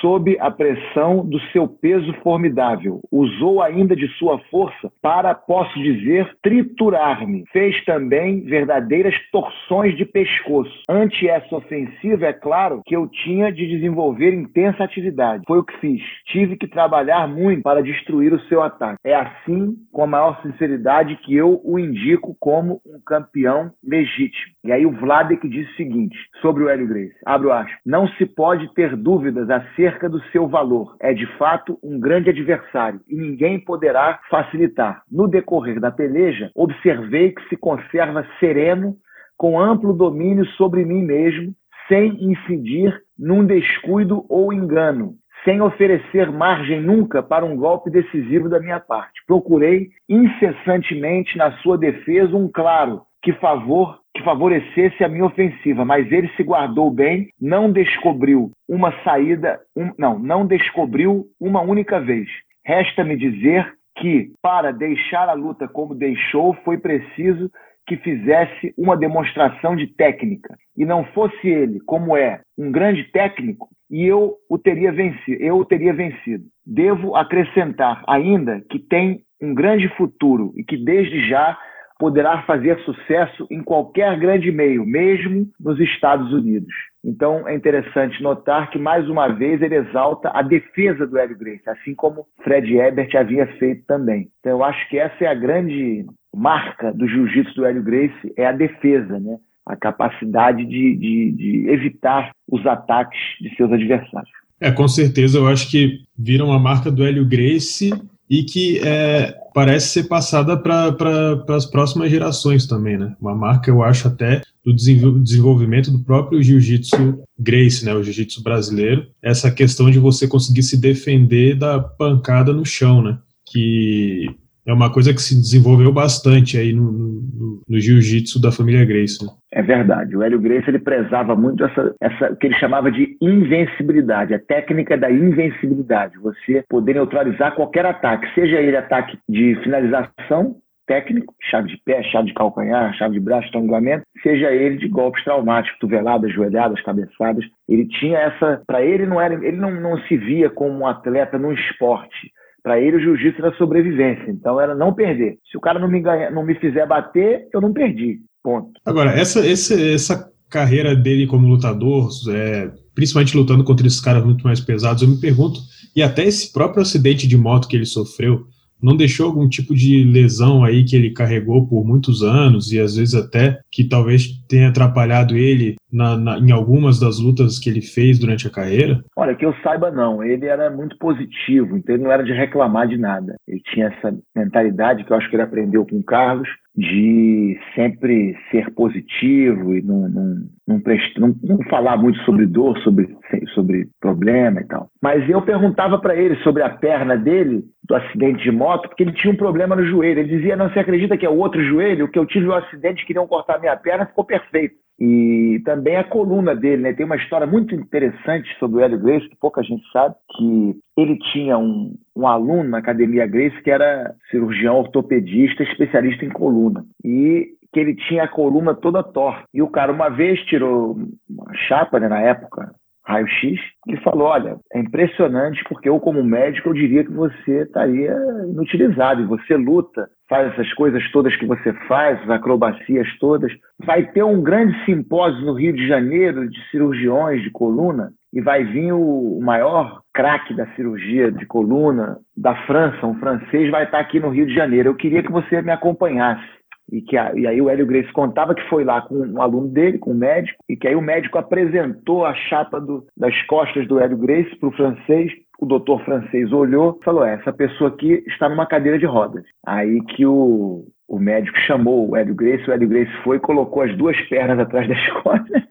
[0.00, 3.00] sob a pressão do seu peso formidável.
[3.10, 7.44] Usou ainda de sua força para, posso dizer, triturar-me.
[7.52, 10.72] Fez também verdadeiras torções de pescoço.
[10.88, 15.44] Ante essa ofensiva, é claro que eu tinha de desenvolver intensa atividade.
[15.46, 16.02] Foi o que fiz.
[16.26, 18.98] Tive que trabalhar muito para destruir o seu ataque.
[19.04, 24.54] É assim, com a maior sinceridade, que eu o indico como um campeão legítimo.
[24.64, 27.14] E aí o Vladek diz o seguinte sobre o Hélio Grace.
[27.24, 27.78] Abre o aspas.
[27.84, 30.96] Não se pode ter dúvidas acerca acerca do seu valor.
[31.00, 35.02] É de fato um grande adversário e ninguém poderá facilitar.
[35.10, 38.96] No decorrer da peleja, observei que se conserva sereno,
[39.36, 41.54] com amplo domínio sobre mim mesmo,
[41.88, 45.14] sem incidir num descuido ou engano,
[45.44, 49.22] sem oferecer margem nunca para um golpe decisivo da minha parte.
[49.26, 56.10] Procurei incessantemente na sua defesa um claro que favor que favorecesse a minha ofensiva, mas
[56.10, 62.28] ele se guardou bem, não descobriu uma saída, um, não, não descobriu uma única vez.
[62.64, 67.50] Resta-me dizer que, para deixar a luta como deixou, foi preciso
[67.86, 70.56] que fizesse uma demonstração de técnica.
[70.76, 75.56] E não fosse ele, como é, um grande técnico, e eu o teria vencido, eu
[75.56, 76.44] o teria vencido.
[76.64, 81.58] Devo acrescentar ainda que tem um grande futuro e que desde já
[82.00, 86.72] poderá fazer sucesso em qualquer grande meio, mesmo nos Estados Unidos.
[87.04, 91.68] Então é interessante notar que, mais uma vez, ele exalta a defesa do Hélio Grace,
[91.68, 94.28] assim como Fred Ebert havia feito também.
[94.40, 98.46] Então eu acho que essa é a grande marca do jiu-jitsu do Hélio Grace, é
[98.46, 99.36] a defesa, né?
[99.66, 104.30] a capacidade de, de, de evitar os ataques de seus adversários.
[104.58, 107.90] É, com certeza, eu acho que vira uma marca do Hélio Grace
[108.30, 113.16] e que é, parece ser passada para pra, as próximas gerações também, né?
[113.20, 117.92] Uma marca, eu acho, até do desenvolvimento do próprio jiu-jitsu Grace, né?
[117.92, 119.08] O jiu-jitsu brasileiro.
[119.20, 123.18] Essa questão de você conseguir se defender da pancada no chão, né?
[123.50, 124.26] Que
[124.70, 129.24] é uma coisa que se desenvolveu bastante aí no, no, no jiu-jitsu da família Grace.
[129.24, 129.30] Né?
[129.52, 130.16] É verdade.
[130.16, 134.96] O Hélio Grace ele prezava muito essa, essa que ele chamava de invencibilidade, a técnica
[134.96, 136.18] da invencibilidade.
[136.18, 140.56] Você poder neutralizar qualquer ataque, seja ele ataque de finalização
[140.86, 145.22] técnico, chave de pé, chave de calcanhar, chave de braço, estrangulamento, seja ele de golpes
[145.22, 147.44] traumáticos, tuveladas, joelhadas, cabeçadas.
[147.68, 151.38] Ele tinha essa, para ele não era, ele não, não se via como um atleta
[151.38, 152.32] no esporte
[152.62, 154.30] para ele, o jiu-jitsu era sobrevivência.
[154.30, 155.38] Então, era não perder.
[155.50, 158.20] Se o cara não me, ganha, não me fizer bater, eu não perdi.
[158.42, 158.72] Ponto.
[158.86, 164.44] Agora, essa, essa, essa carreira dele como lutador, é, principalmente lutando contra esses caras muito
[164.44, 165.60] mais pesados, eu me pergunto,
[165.94, 168.46] e até esse próprio acidente de moto que ele sofreu,
[168.82, 172.96] não deixou algum tipo de lesão aí que ele carregou por muitos anos e às
[172.96, 177.82] vezes até que talvez tenha atrapalhado ele na, na, em algumas das lutas que ele
[177.82, 179.00] fez durante a carreira?
[179.16, 182.88] Olha, que eu saiba não, ele era muito positivo, então ele não era de reclamar
[182.88, 183.36] de nada.
[183.46, 188.36] Ele tinha essa mentalidade que eu acho que ele aprendeu com o Carlos, de sempre
[188.50, 190.36] ser positivo e não, não,
[190.66, 190.82] não,
[191.18, 193.08] não, não falar muito sobre dor, sobre,
[193.54, 194.88] sobre problema e tal.
[195.02, 199.12] Mas eu perguntava para ele sobre a perna dele, do acidente de moto, porque ele
[199.12, 200.20] tinha um problema no joelho.
[200.20, 202.08] Ele dizia: Não, você acredita que é o outro joelho?
[202.08, 204.76] Que eu tive um acidente, queriam cortar minha perna, ficou perfeito.
[205.00, 206.92] E também a coluna dele, né?
[206.92, 211.18] Tem uma história muito interessante sobre o Hélio Grace, que pouca gente sabe, que ele
[211.32, 216.84] tinha um, um aluno na Academia Grace que era cirurgião ortopedista, especialista em coluna.
[217.02, 219.44] E que ele tinha a coluna toda torta.
[219.54, 220.98] E o cara uma vez tirou
[221.28, 222.74] uma chapa, né, na época,
[223.04, 228.14] raio-x, e falou: Olha, é impressionante porque eu, como médico, eu diria que você estaria
[228.48, 233.52] inutilizado e você luta, faz essas coisas todas que você faz, as acrobacias todas.
[233.84, 238.62] Vai ter um grande simpósio no Rio de Janeiro de cirurgiões de coluna e vai
[238.62, 244.20] vir o maior craque da cirurgia de coluna da França, um francês, vai estar aqui
[244.20, 244.90] no Rio de Janeiro.
[244.90, 246.59] Eu queria que você me acompanhasse.
[246.90, 249.98] E, que, e aí o Hélio Grace contava que foi lá com um aluno dele,
[249.98, 254.00] com um médico, e que aí o médico apresentou a chapa do, das costas do
[254.00, 255.32] Hélio Grace para o francês.
[255.60, 259.44] O doutor francês olhou e falou: é, essa pessoa aqui está numa cadeira de rodas.
[259.64, 263.82] Aí que o, o médico chamou o Hélio Grace, o Hélio Grace foi e colocou
[263.82, 265.62] as duas pernas atrás das costas.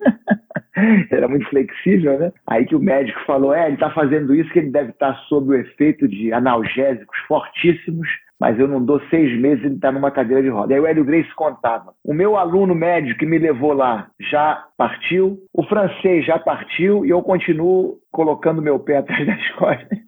[1.11, 2.32] Era muito flexível, né?
[2.47, 5.49] Aí que o médico falou: é, ele está fazendo isso que ele deve estar sob
[5.49, 8.07] o efeito de analgésicos fortíssimos
[8.40, 10.74] mas eu não dou seis meses ele está numa cadeira de roda.
[10.74, 15.38] Aí o Hélio Grace contava: o meu aluno médio que me levou lá já partiu,
[15.54, 20.00] o francês já partiu e eu continuo colocando meu pé atrás das costas.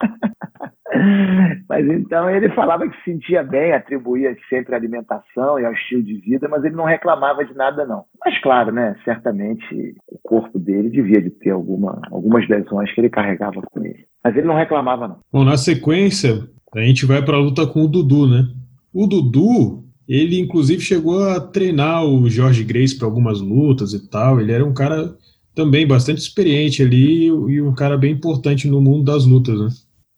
[1.69, 6.03] mas então ele falava que se sentia bem, atribuía sempre a alimentação e ao estilo
[6.03, 8.03] de vida, mas ele não reclamava de nada não.
[8.23, 13.09] Mas claro, né, certamente o corpo dele devia de ter alguma, algumas lesões que ele
[13.09, 14.05] carregava com ele.
[14.23, 15.19] Mas ele não reclamava não.
[15.31, 18.47] Bom, na sequência, a gente vai para a luta com o Dudu, né?
[18.93, 24.39] O Dudu, ele inclusive chegou a treinar o Jorge Grace para algumas lutas e tal.
[24.39, 25.15] Ele era um cara
[25.53, 29.67] também bastante experiente ali e um cara bem importante no mundo das lutas, né?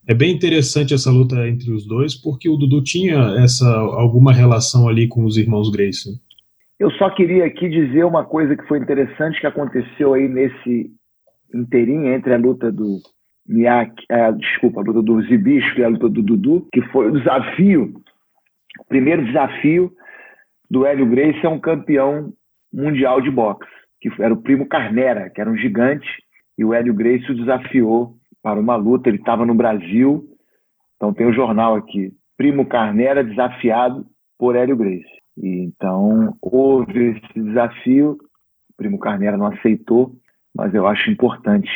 [0.06, 4.88] É bem interessante essa luta entre os dois, porque o Dudu tinha essa alguma relação
[4.88, 6.12] ali com os irmãos Grace.
[6.12, 6.18] Né?
[6.78, 10.92] Eu só queria aqui dizer uma coisa que foi interessante que aconteceu aí nesse
[11.56, 13.00] inteirinho entre a luta do
[13.48, 17.18] Miyake, é, desculpa, a luta do Zibisco e a luta do Dudu, que foi o
[17.18, 17.94] desafio,
[18.80, 19.92] o primeiro desafio
[20.70, 22.34] do Hélio Gracie é um campeão
[22.72, 23.70] mundial de boxe,
[24.02, 26.08] que era o primo Carnera, que era um gigante,
[26.58, 29.10] e o Hélio Gracie o desafiou para uma luta.
[29.10, 30.26] Ele estava no Brasil,
[30.96, 34.06] então tem o um jornal aqui, Primo Carnera desafiado
[34.38, 35.06] por Hélio Gracie.
[35.38, 38.18] E, então houve esse desafio,
[38.72, 40.16] o Primo Carnera não aceitou,
[40.56, 41.70] mas eu acho importante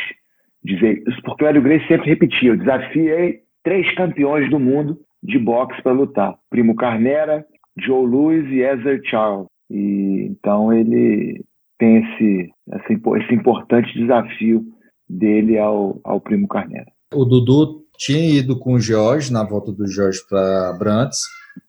[0.68, 5.38] dizer isso, porque o Hélio Gracie sempre repetia: eu desafiei três campeões do mundo de
[5.38, 7.44] boxe para lutar: Primo Carnera,
[7.78, 9.46] Joe Louis e Ezra Charles.
[9.70, 11.44] E então ele
[11.78, 12.50] tem esse,
[12.86, 14.64] esse, importante desafio
[15.08, 16.86] dele ao, ao Primo Carnera.
[17.14, 21.20] O Dudu tinha ido com o Jorge na volta do Jorge para Brantes,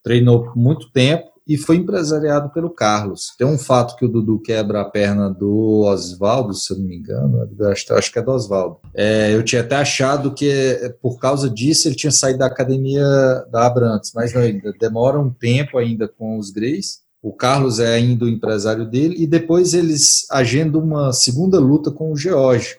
[0.03, 3.33] treinou muito tempo e foi empresariado pelo Carlos.
[3.35, 6.95] Tem um fato que o Dudu quebra a perna do Oswaldo, se eu não me
[6.95, 8.77] engano, acho que é do Oswaldo.
[8.93, 13.03] É, eu tinha até achado que por causa disso ele tinha saído da academia
[13.51, 16.99] da Abrantes, mas não, ainda demora um tempo ainda com os Greys.
[17.21, 22.13] O Carlos é ainda o empresário dele e depois eles agendam uma segunda luta com
[22.13, 22.77] o George.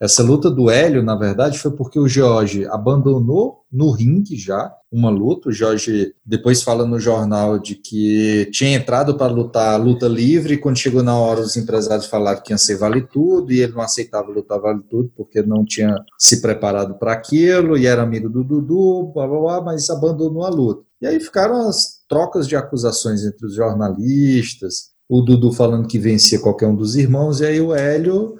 [0.00, 5.08] Essa luta do Hélio, na verdade, foi porque o Jorge abandonou no ringue já uma
[5.08, 5.48] luta.
[5.48, 10.78] O Jorge depois fala no jornal de que tinha entrado para lutar luta livre, quando
[10.78, 14.30] chegou na hora os empresários falaram que ia ser vale tudo, e ele não aceitava
[14.30, 19.12] lutar vale tudo porque não tinha se preparado para aquilo, e era amigo do Dudu,
[19.14, 20.82] blá, blá, blá, mas abandonou a luta.
[21.00, 26.40] E aí ficaram as trocas de acusações entre os jornalistas, o Dudu falando que vencia
[26.40, 28.34] qualquer um dos irmãos, e aí o Hélio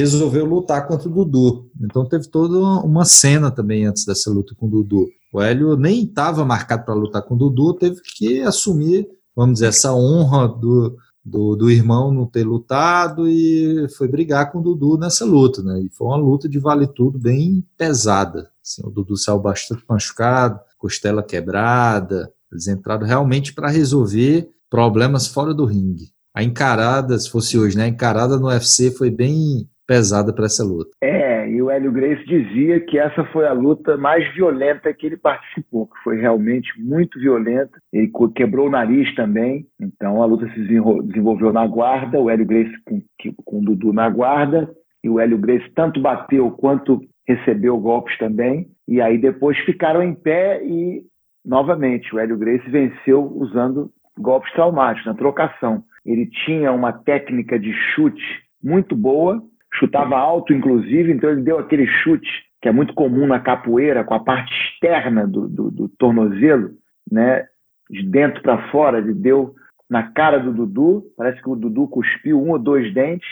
[0.00, 1.70] resolveu lutar contra o Dudu.
[1.80, 5.08] Então teve toda uma cena também antes dessa luta com o Dudu.
[5.32, 9.66] O Hélio nem estava marcado para lutar com o Dudu, teve que assumir, vamos dizer,
[9.66, 14.98] essa honra do, do, do, irmão não ter lutado e foi brigar com o Dudu
[14.98, 15.80] nessa luta, né?
[15.80, 18.50] E foi uma luta de vale tudo bem pesada.
[18.64, 22.30] Assim, o Dudu saiu bastante machucado, costela quebrada.
[22.52, 26.10] Eles entraram realmente para resolver problemas fora do ringue.
[26.34, 27.84] A encarada, se fosse hoje, né?
[27.84, 30.90] A encarada no UFC foi bem pesada para essa luta.
[31.00, 35.16] É, e o Hélio Grace dizia que essa foi a luta mais violenta que ele
[35.16, 37.78] participou, que foi realmente muito violenta.
[37.92, 42.72] Ele quebrou o nariz também, então a luta se desenvolveu na guarda, o Hélio Grace
[42.84, 43.02] com,
[43.44, 44.68] com o Dudu na guarda,
[45.04, 50.14] e o Hélio Grace tanto bateu quanto recebeu golpes também, e aí depois ficaram em
[50.14, 51.02] pé e,
[51.44, 55.82] novamente, o Hélio Grace venceu usando golpes traumáticos, na trocação.
[56.04, 58.22] Ele tinha uma técnica de chute
[58.62, 59.42] muito boa,
[59.74, 62.28] chutava alto, inclusive, então ele deu aquele chute
[62.60, 66.70] que é muito comum na capoeira, com a parte externa do, do, do tornozelo,
[67.10, 67.46] né,
[67.88, 69.54] de dentro para fora, ele deu
[69.88, 73.28] na cara do Dudu, parece que o Dudu cuspiu um ou dois dentes,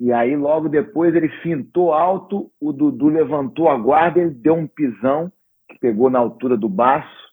[0.00, 4.66] e aí logo depois ele fintou alto, o Dudu levantou a guarda, ele deu um
[4.66, 5.30] pisão
[5.68, 7.30] que pegou na altura do baço,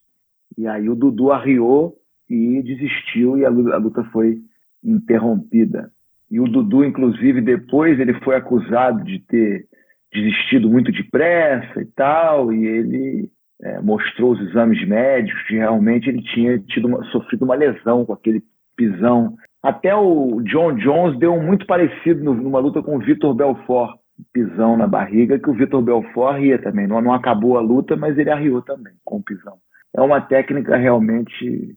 [0.55, 1.95] e aí o Dudu arriou
[2.29, 4.39] e desistiu e a luta foi
[4.83, 5.91] interrompida.
[6.29, 9.65] E o Dudu, inclusive, depois ele foi acusado de ter
[10.13, 13.29] desistido muito depressa e tal, e ele
[13.61, 18.13] é, mostrou os exames médicos de realmente ele tinha tido uma, sofrido uma lesão com
[18.13, 18.41] aquele
[18.75, 19.35] pisão.
[19.61, 23.97] Até o John Jones deu um muito parecido no, numa luta com o Vitor Belfort,
[24.33, 26.87] pisão na barriga, que o Vitor Belfort ria também.
[26.87, 29.57] Não, não acabou a luta, mas ele arriou também com o pisão.
[29.95, 31.75] É uma técnica realmente,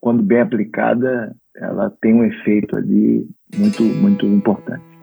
[0.00, 3.26] quando bem aplicada, ela tem um efeito ali
[3.56, 4.93] muito, muito importante.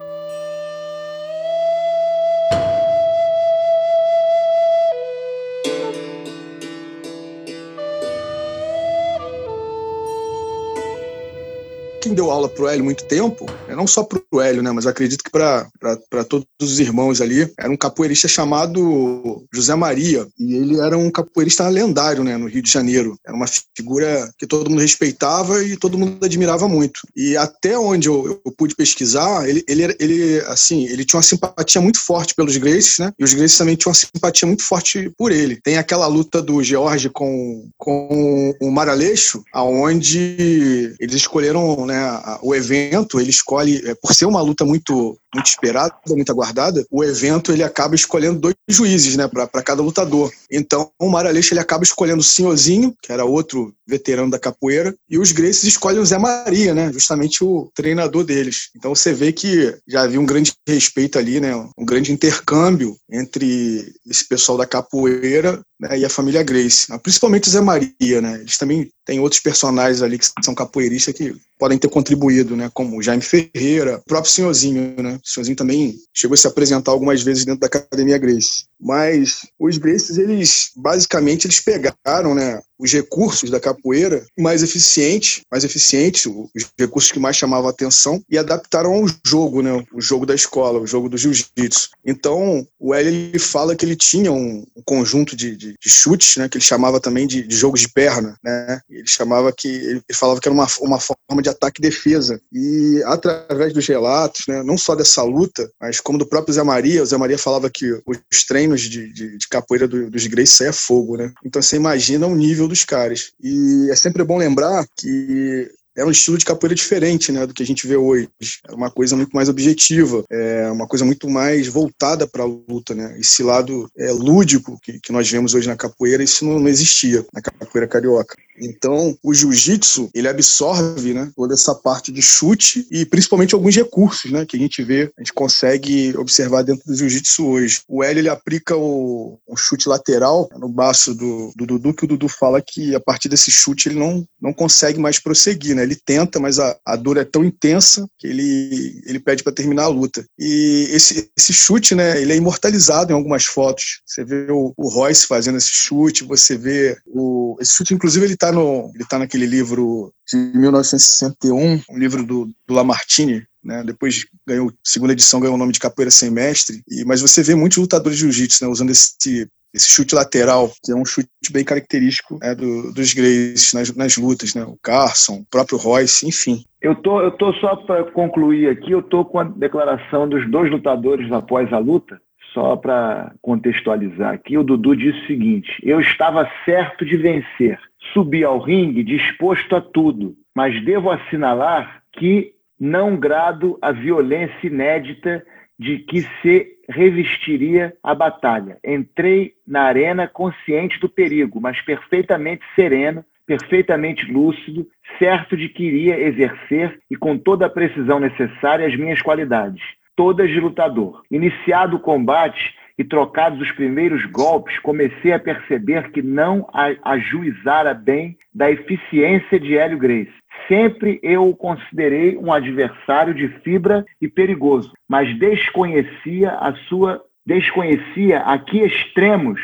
[12.12, 15.24] Quem deu aula pro Hélio muito tempo, é não só pro Hélio, né, mas acredito
[15.24, 20.96] que para todos os irmãos ali, era um capoeirista chamado José Maria, e ele era
[20.96, 23.16] um capoeirista lendário, né, no Rio de Janeiro.
[23.26, 23.46] Era uma
[23.76, 27.00] figura que todo mundo respeitava e todo mundo admirava muito.
[27.16, 31.80] E até onde eu, eu pude pesquisar, ele, ele, ele, assim, ele tinha uma simpatia
[31.80, 35.32] muito forte pelos Gracies, né, e os Gracies também tinham uma simpatia muito forte por
[35.32, 35.58] ele.
[35.62, 42.01] Tem aquela luta do George com, com o Maraleixo, aonde eles escolheram, né,
[42.42, 47.02] o evento, ele escolhe, é, por ser uma luta muito muito esperada, muito aguardada, o
[47.02, 50.30] evento ele acaba escolhendo dois juízes, né, para cada lutador.
[50.50, 55.18] Então, o Maraleixo ele acaba escolhendo o Senhorzinho, que era outro veterano da capoeira, e
[55.18, 58.70] os Gracies escolhem o Zé Maria, né, justamente o treinador deles.
[58.74, 63.92] Então, você vê que já havia um grande respeito ali, né, um grande intercâmbio entre
[64.08, 68.40] esse pessoal da capoeira né, e a família Grace, principalmente o Zé Maria, né.
[68.40, 72.96] Eles também têm outros personagens ali que são capoeiristas que podem ter contribuído, né, como
[72.96, 77.22] o Jaime Ferreira, o próprio Senhorzinho, né, o senhorzinho também chegou a se apresentar algumas
[77.22, 78.64] vezes dentro da Academia Grace.
[78.82, 85.62] Mas os Gracies, eles basicamente eles pegaram, né, os recursos da capoeira mais eficientes, mais
[85.62, 90.34] eficientes, os recursos que mais chamavam atenção e adaptaram ao jogo, né, o jogo da
[90.34, 91.90] escola, o jogo do jiu-jitsu.
[92.04, 96.36] Então, o L ele fala que ele tinha um, um conjunto de, de, de, chutes,
[96.36, 98.80] né, que ele chamava também de, de jogos de perna, né?
[98.90, 102.40] Ele chamava que ele falava que era uma, uma forma de ataque e defesa.
[102.52, 107.02] E através dos relatos, né, não só dessa luta, mas como do próprio Zé Maria,
[107.02, 110.72] o Zé Maria falava que os treinos de, de, de capoeira do, dos Grace é
[110.72, 111.32] fogo, né?
[111.44, 113.32] Então você imagina o nível dos caras.
[113.42, 117.62] E é sempre bom lembrar que era um estilo de capoeira diferente, né, do que
[117.62, 118.28] a gente vê hoje.
[118.64, 122.94] Era uma coisa muito mais objetiva, é uma coisa muito mais voltada para a luta,
[122.94, 123.14] né.
[123.18, 127.24] Esse lado é, lúdico que, que nós vemos hoje na capoeira, isso não, não existia
[127.32, 128.34] na capoeira carioca.
[128.58, 134.30] Então, o jiu-jitsu, ele absorve, né, toda essa parte de chute e principalmente alguns recursos,
[134.30, 137.80] né, que a gente vê, a gente consegue observar dentro do jiu-jitsu hoje.
[137.88, 142.08] O L, ele aplica o, o chute lateral no baço do, do Dudu, que o
[142.08, 145.96] Dudu fala que a partir desse chute ele não, não consegue mais prosseguir, né, ele
[145.96, 149.88] tenta, mas a, a dor é tão intensa que ele, ele pede para terminar a
[149.88, 150.24] luta.
[150.38, 154.00] E esse, esse chute, né, ele é imortalizado em algumas fotos.
[154.06, 158.36] Você vê o, o Royce fazendo esse chute, você vê o, esse chute, inclusive, ele
[158.42, 163.84] está no, ele tá naquele livro de 1961, um livro do, do Lamartine, né?
[163.84, 166.82] Depois ganhou segunda edição, ganhou o nome de Capoeira Sem Mestre.
[166.90, 170.92] E, mas você vê muitos lutadores de jiu-jitsu, né, usando esse esse chute lateral, que
[170.92, 174.62] é um chute bem característico né, do, dos Grays nas, nas, lutas, né?
[174.64, 176.62] O Carson, o próprio Royce, enfim.
[176.82, 180.70] Eu tô, eu tô só para concluir aqui, eu tô com a declaração dos dois
[180.70, 182.20] lutadores após a luta,
[182.52, 184.58] só para contextualizar aqui.
[184.58, 187.78] O Dudu disse o seguinte: eu estava certo de vencer
[188.12, 195.44] subi ao ringue disposto a tudo, mas devo assinalar que não grado a violência inédita
[195.78, 198.78] de que se revestiria a batalha.
[198.84, 204.86] Entrei na arena consciente do perigo, mas perfeitamente sereno, perfeitamente lúcido,
[205.18, 209.82] certo de que iria exercer e com toda a precisão necessária as minhas qualidades,
[210.14, 211.22] todas de lutador.
[211.30, 216.68] Iniciado o combate, e trocados os primeiros golpes, comecei a perceber que não
[217.02, 220.32] ajuizara bem da eficiência de Hélio Grace.
[220.68, 228.38] Sempre eu o considerei um adversário de fibra e perigoso, mas desconhecia a sua desconhecia
[228.38, 229.60] a que extremos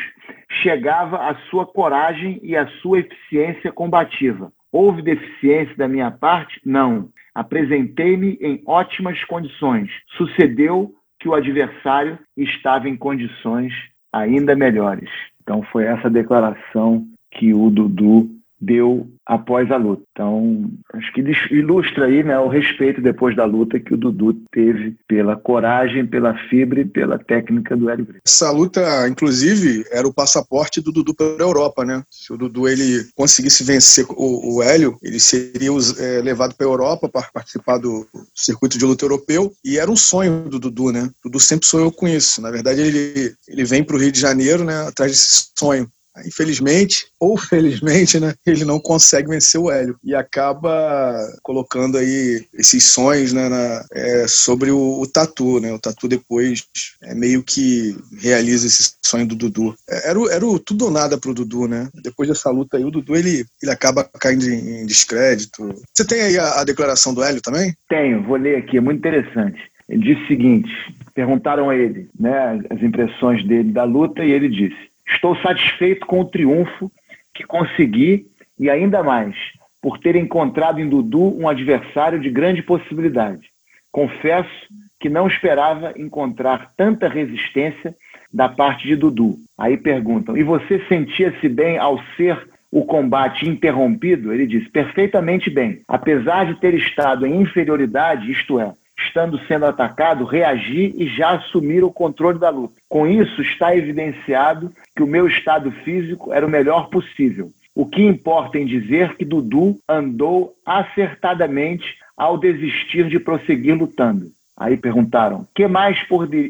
[0.61, 4.51] chegava a sua coragem e a sua eficiência combativa.
[4.69, 6.59] Houve deficiência da minha parte?
[6.65, 7.07] Não.
[7.33, 9.89] Apresentei-me em ótimas condições.
[10.17, 13.73] Sucedeu que o adversário estava em condições
[14.13, 15.09] ainda melhores.
[15.41, 20.03] Então foi essa declaração que o Dudu deu após a luta.
[20.11, 21.21] Então, acho que
[21.51, 26.35] ilustra aí né, o respeito depois da luta que o Dudu teve pela coragem, pela
[26.49, 28.21] fibra e pela técnica do Hélio Gracie.
[28.25, 32.03] Essa luta, inclusive, era o passaporte do Dudu para a Europa, né?
[32.09, 35.69] Se o Dudu ele conseguisse vencer o, o Hélio, ele seria
[35.99, 39.95] é, levado para a Europa para participar do circuito de luta europeu e era um
[39.95, 41.09] sonho do Dudu, né?
[41.23, 42.41] O Dudu sempre sonhou com isso.
[42.41, 45.87] Na verdade, ele, ele vem para o Rio de Janeiro, né, atrás desse sonho.
[46.25, 52.83] Infelizmente, ou felizmente, né, ele não consegue vencer o Hélio e acaba colocando aí esses
[52.85, 55.59] sonhos né, na, é, sobre o, o, Tatu.
[55.59, 55.71] Né?
[55.71, 56.65] O Tatu depois
[57.03, 59.75] é, meio que realiza esse sonho do Dudu.
[59.89, 61.89] É, era, o, era o tudo ou nada pro Dudu, né?
[62.03, 65.73] Depois dessa luta aí, o Dudu ele, ele acaba caindo em, em descrédito.
[65.93, 67.73] Você tem aí a, a declaração do Hélio também?
[67.87, 69.59] Tenho, vou ler aqui, é muito interessante.
[69.87, 70.69] Ele disse o seguinte:
[71.15, 76.21] perguntaram a ele né, as impressões dele da luta e ele disse: Estou satisfeito com
[76.21, 76.91] o triunfo
[77.33, 78.27] que consegui
[78.59, 79.35] e ainda mais
[79.81, 83.49] por ter encontrado em Dudu um adversário de grande possibilidade.
[83.91, 84.67] Confesso
[84.99, 87.95] que não esperava encontrar tanta resistência
[88.31, 89.37] da parte de Dudu.
[89.57, 94.33] Aí perguntam: e você sentia-se bem ao ser o combate interrompido?
[94.33, 95.81] Ele diz: perfeitamente bem.
[95.87, 98.73] Apesar de ter estado em inferioridade, isto é,
[99.05, 102.75] estando sendo atacado, reagir e já assumir o controle da luta.
[102.87, 107.51] Com isso, está evidenciado que o meu estado físico era o melhor possível.
[107.75, 114.27] O que importa em dizer que Dudu andou acertadamente ao desistir de prosseguir lutando.
[114.57, 115.97] Aí perguntaram: que mais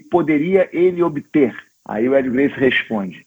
[0.09, 1.55] poderia ele obter?
[1.87, 3.23] Aí o Hélio Grace responde: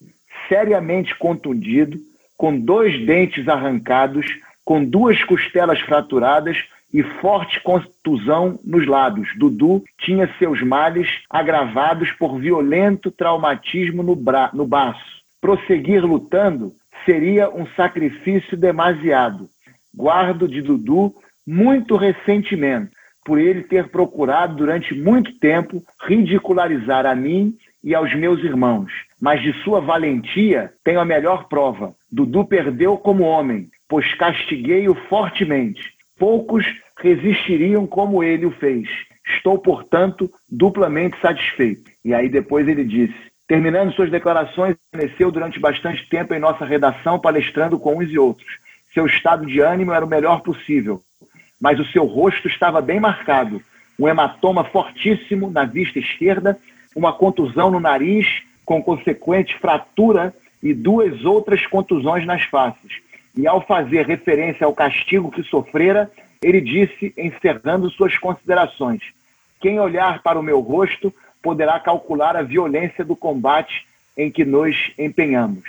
[0.49, 1.99] seriamente contundido,
[2.37, 4.27] com dois dentes arrancados,
[4.65, 6.57] com duas costelas fraturadas
[6.93, 9.29] e forte contusão nos lábios.
[9.37, 15.23] Dudu tinha seus males agravados por violento traumatismo no, bra no baço.
[15.41, 16.73] Prosseguir lutando
[17.05, 19.49] seria um sacrifício demasiado.
[19.95, 21.15] Guardo de Dudu
[21.47, 22.93] muito ressentimento
[23.25, 28.93] por ele ter procurado durante muito tempo ridicularizar a mim e aos meus irmãos.
[29.21, 31.95] Mas de sua valentia tenho a melhor prova.
[32.11, 35.93] Dudu perdeu como homem, pois castiguei-o fortemente.
[36.19, 36.65] Poucos
[37.03, 38.89] resistiriam como ele o fez.
[39.37, 41.91] Estou, portanto, duplamente satisfeito.
[42.05, 43.15] E aí depois ele disse:
[43.47, 48.59] Terminando suas declarações, permaneceu durante bastante tempo em nossa redação, palestrando com uns e outros.
[48.95, 51.01] Seu estado de ânimo era o melhor possível,
[51.61, 53.61] mas o seu rosto estava bem marcado.
[53.99, 56.59] Um hematoma fortíssimo na vista esquerda,
[56.95, 58.27] uma contusão no nariz,
[58.65, 63.03] com consequente fratura e duas outras contusões nas faces
[63.37, 66.11] e ao fazer referência ao castigo que sofrera,
[66.43, 69.01] ele disse, encerrando suas considerações:
[69.61, 73.87] Quem olhar para o meu rosto poderá calcular a violência do combate
[74.17, 75.65] em que nos empenhamos.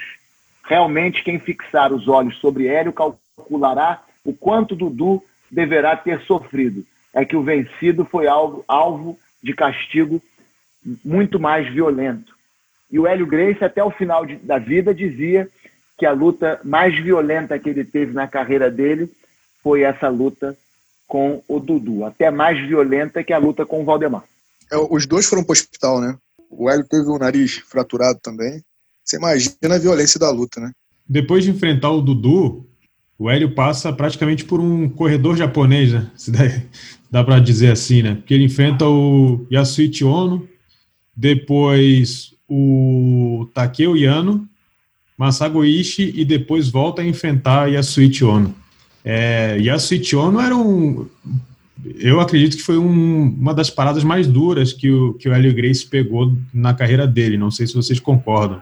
[0.64, 6.86] Realmente, quem fixar os olhos sobre Hélio calculará o quanto Dudu deverá ter sofrido.
[7.14, 10.22] É que o vencido foi alvo, alvo de castigo
[11.04, 12.34] muito mais violento.
[12.92, 15.48] E o Hélio Grace, até o final de, da vida, dizia
[15.98, 19.10] que a luta mais violenta que ele teve na carreira dele
[19.64, 20.56] foi essa luta
[21.08, 24.24] com o Dudu, até mais violenta que a luta com o Valdemar.
[24.72, 26.18] É, os dois foram para o hospital, né?
[26.50, 28.62] O Hélio teve o nariz fraturado também.
[29.04, 30.72] Você imagina a violência da luta, né?
[31.08, 32.66] Depois de enfrentar o Dudu,
[33.18, 36.12] o Hélio passa praticamente por um corredor japonês, né?
[36.16, 36.40] Se dá,
[37.12, 38.16] dá para dizer assim, né?
[38.16, 40.48] Porque ele enfrenta o Yasuichi Ono,
[41.16, 44.48] depois o Takeo Yano,
[45.18, 48.63] Masago Ishii e depois volta a enfrentar Yasuichi Ono.
[49.04, 51.08] É, Yasuichi Ono era um...
[52.00, 55.54] Eu acredito que foi um, uma das paradas mais duras que o, que o Helio
[55.54, 57.38] Grace pegou na carreira dele.
[57.38, 58.62] Não sei se vocês concordam.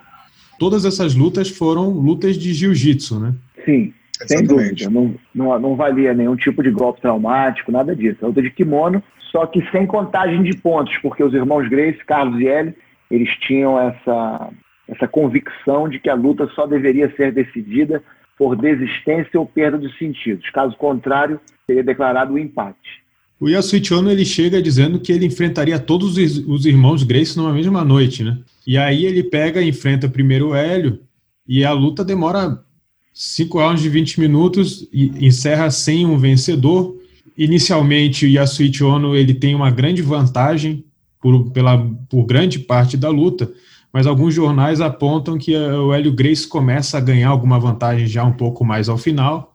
[0.57, 3.33] Todas essas lutas foram lutas de jiu-jitsu, né?
[3.63, 3.93] Sim,
[4.25, 4.89] sem dúvida.
[4.89, 8.17] Não, não, não valia nenhum tipo de golpe traumático, nada disso.
[8.23, 12.39] A luta de kimono, só que sem contagem de pontos, porque os irmãos Grace, Carlos
[12.41, 12.73] e Hélio,
[13.09, 14.49] eles tinham essa
[14.87, 18.03] essa convicção de que a luta só deveria ser decidida
[18.41, 20.49] por desistência ou perda dos sentidos.
[20.49, 23.03] Caso contrário, seria declarado o empate.
[23.39, 27.85] O Yasuichi Ono ele chega dizendo que ele enfrentaria todos os irmãos Grace numa mesma
[27.85, 28.39] noite, né?
[28.65, 31.01] E aí ele pega e enfrenta primeiro o Hélio
[31.47, 32.59] e a luta demora
[33.13, 36.97] 5 rounds de 20 minutos e encerra sem um vencedor.
[37.37, 40.83] Inicialmente o Yasuichi Ono ele tem uma grande vantagem
[41.21, 41.77] por, pela,
[42.09, 43.51] por grande parte da luta,
[43.93, 48.33] mas alguns jornais apontam que o Hélio Grace começa a ganhar alguma vantagem já um
[48.33, 49.51] pouco mais ao final.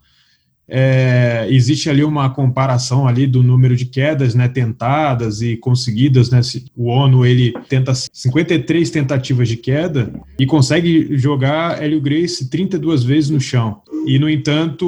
[0.68, 6.28] É, existe ali uma comparação ali do número de quedas né, tentadas e conseguidas.
[6.30, 6.40] Né,
[6.76, 13.30] o ONU ele tenta 53 tentativas de queda e consegue jogar Hélio Grace 32 vezes
[13.30, 13.80] no chão.
[14.06, 14.86] E, no entanto,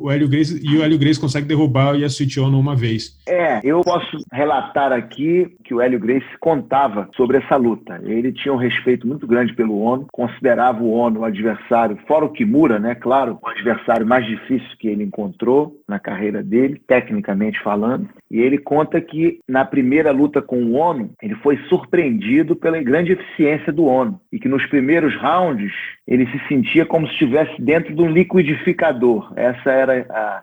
[0.00, 3.16] o Hélio Grace, e o Hélio Grace consegue derrubar o Yasuichi Ono uma vez.
[3.28, 8.00] É, eu posso relatar aqui que o Hélio Grace contava sobre essa luta.
[8.02, 12.32] Ele tinha um respeito muito grande pelo Ono, considerava o Ono o adversário, fora o
[12.32, 12.94] Kimura, né?
[12.94, 18.08] Claro, o adversário mais difícil que ele encontrou na carreira dele, tecnicamente falando.
[18.30, 23.12] E ele conta que na primeira luta com o Ono, ele foi surpreendido pela grande
[23.12, 25.72] eficiência do Ono e que nos primeiros rounds
[26.06, 29.32] ele se sentia como se estivesse dentro de um liquidificador.
[29.36, 30.42] Essa era a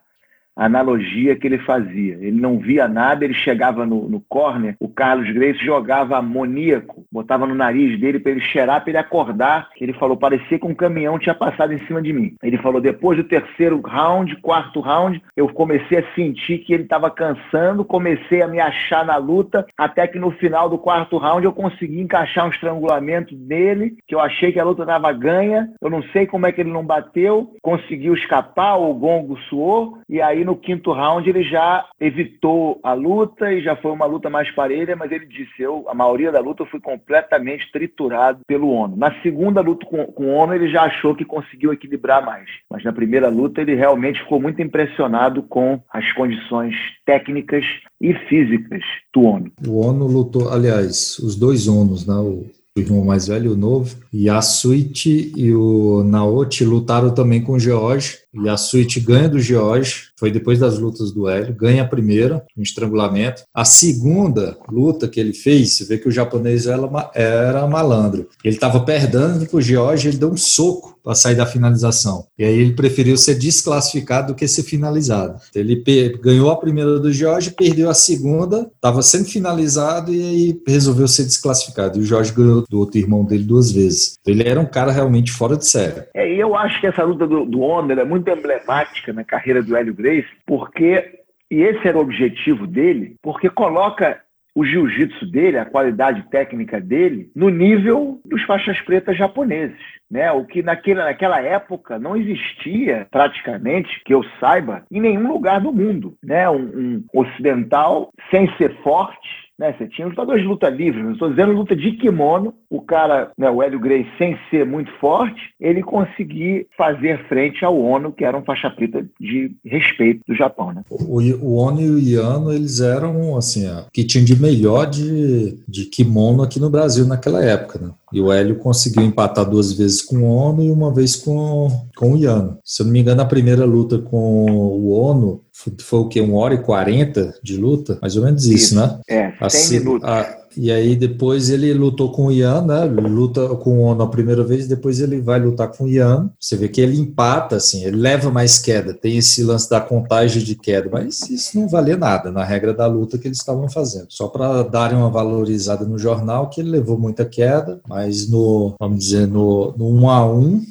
[0.56, 2.16] analogia que ele fazia.
[2.16, 7.46] Ele não via nada, ele chegava no, no corner, o Carlos Grace jogava amoníaco, botava
[7.46, 9.70] no nariz dele para ele cheirar, para ele acordar.
[9.80, 12.36] Ele falou, parecia que um caminhão tinha passado em cima de mim.
[12.44, 17.10] Ele falou, depois do terceiro round, quarto round, eu comecei a sentir que ele estava
[17.10, 21.52] cansando, comecei a me achar na luta, até que no final do quarto round eu
[21.52, 26.04] consegui encaixar um estrangulamento dele, que eu achei que a luta estava ganha, eu não
[26.12, 30.56] sei como é que ele não bateu, conseguiu escapar, o gongo suou, e aí no
[30.56, 35.12] quinto round ele já evitou a luta e já foi uma luta mais parelha, mas
[35.12, 38.96] ele disse: eu, a maioria da luta eu fui completamente triturado pelo Ono.
[38.96, 42.84] Na segunda luta com, com o Ono ele já achou que conseguiu equilibrar mais, mas
[42.84, 46.76] na primeira luta ele realmente ficou muito impressionado com as condições
[47.06, 47.64] técnicas
[48.02, 48.82] e físicas
[49.14, 49.52] do Ono.
[49.68, 52.16] O Ono lutou, aliás, os dois Onos, né?
[52.16, 53.96] O o irmão mais velho o novo.
[54.12, 58.18] E a Suite e o Naote lutaram também com o George.
[58.34, 62.44] E a Suite ganha do George, foi depois das lutas do Hélio, ganha a primeira,
[62.58, 63.44] um estrangulamento.
[63.54, 68.28] A segunda luta que ele fez, você vê que o japonês era, malandro.
[68.44, 72.26] Ele estava perdendo para o George, ele deu um soco para sair da finalização.
[72.40, 75.40] E aí ele preferiu ser desclassificado do que ser finalizado.
[75.54, 75.84] Ele
[76.22, 81.24] ganhou a primeira do Jorge, perdeu a segunda, estava sendo finalizado e aí resolveu ser
[81.24, 82.00] desclassificado.
[82.00, 84.16] E o Jorge ganhou do outro irmão dele duas vezes.
[84.22, 86.04] Então, ele era um cara realmente fora de série.
[86.16, 89.94] É, eu acho que essa luta do, do é muito emblemática na carreira do Hélio
[89.94, 91.24] Grace, porque
[91.54, 94.20] e esse era o objetivo dele, porque coloca
[94.56, 99.78] o jiu-jitsu dele, a qualidade técnica dele, no nível dos faixas pretas japoneses.
[100.10, 100.32] Né?
[100.32, 105.72] O que naquele, naquela época não existia, praticamente, que eu saiba, em nenhum lugar do
[105.72, 106.16] mundo.
[106.24, 106.50] Né?
[106.50, 109.74] Um, um ocidental sem ser forte, né?
[109.78, 112.54] Você tinha lutadores de luta livre, não estou dizendo luta de kimono.
[112.70, 117.80] O cara, né, o Hélio Grace, sem ser muito forte, ele conseguir fazer frente ao
[117.80, 120.74] Ono, que era um faixa preta de respeito do Japão.
[120.74, 120.84] Né?
[120.90, 125.60] O, o Ono e o Iano, eles eram, assim, ó, que tinham de melhor de,
[125.68, 127.92] de kimono aqui no Brasil naquela época, né?
[128.12, 132.14] E o Hélio conseguiu empatar duas vezes com o Ono e uma vez com, com
[132.14, 132.60] o Iano.
[132.64, 135.42] Se eu não me engano, a primeira luta com o Ono
[135.80, 136.22] foi, o quê?
[136.22, 137.98] Uma hora e quarenta de luta?
[138.02, 138.76] Mais ou menos isso, isso.
[138.76, 139.00] né?
[139.08, 140.08] É, 100 minutos.
[140.08, 142.86] A, e aí depois ele lutou com o Ian, né?
[142.86, 146.30] Luta com o Ono a primeira vez, depois ele vai lutar com o Ian.
[146.40, 148.94] Você vê que ele empata, assim, ele leva mais queda.
[148.94, 152.88] Tem esse lance da contagem de queda, mas isso não valia nada na regra da
[152.88, 154.08] luta que eles estavam fazendo.
[154.10, 159.00] Só para darem uma valorizada no jornal que ele levou muita queda, mas no, vamos
[159.00, 160.62] dizer, no, no 1 a 1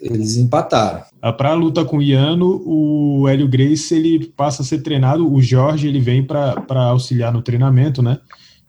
[0.00, 1.02] eles empataram.
[1.20, 5.32] Ah, para a luta com o Iano, o Hélio Grace ele passa a ser treinado,
[5.32, 8.18] o Jorge ele vem para auxiliar no treinamento, né?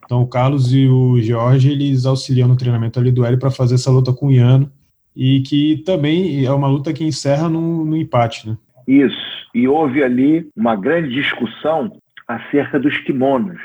[0.04, 3.74] Então o Carlos e o Jorge eles auxiliam no treinamento ali do Hélio para fazer
[3.76, 4.70] essa luta com o Iano
[5.16, 8.56] e que também é uma luta que encerra no, no empate, né?
[8.86, 9.34] Isso.
[9.54, 13.60] E houve ali uma grande discussão acerca dos kimonos,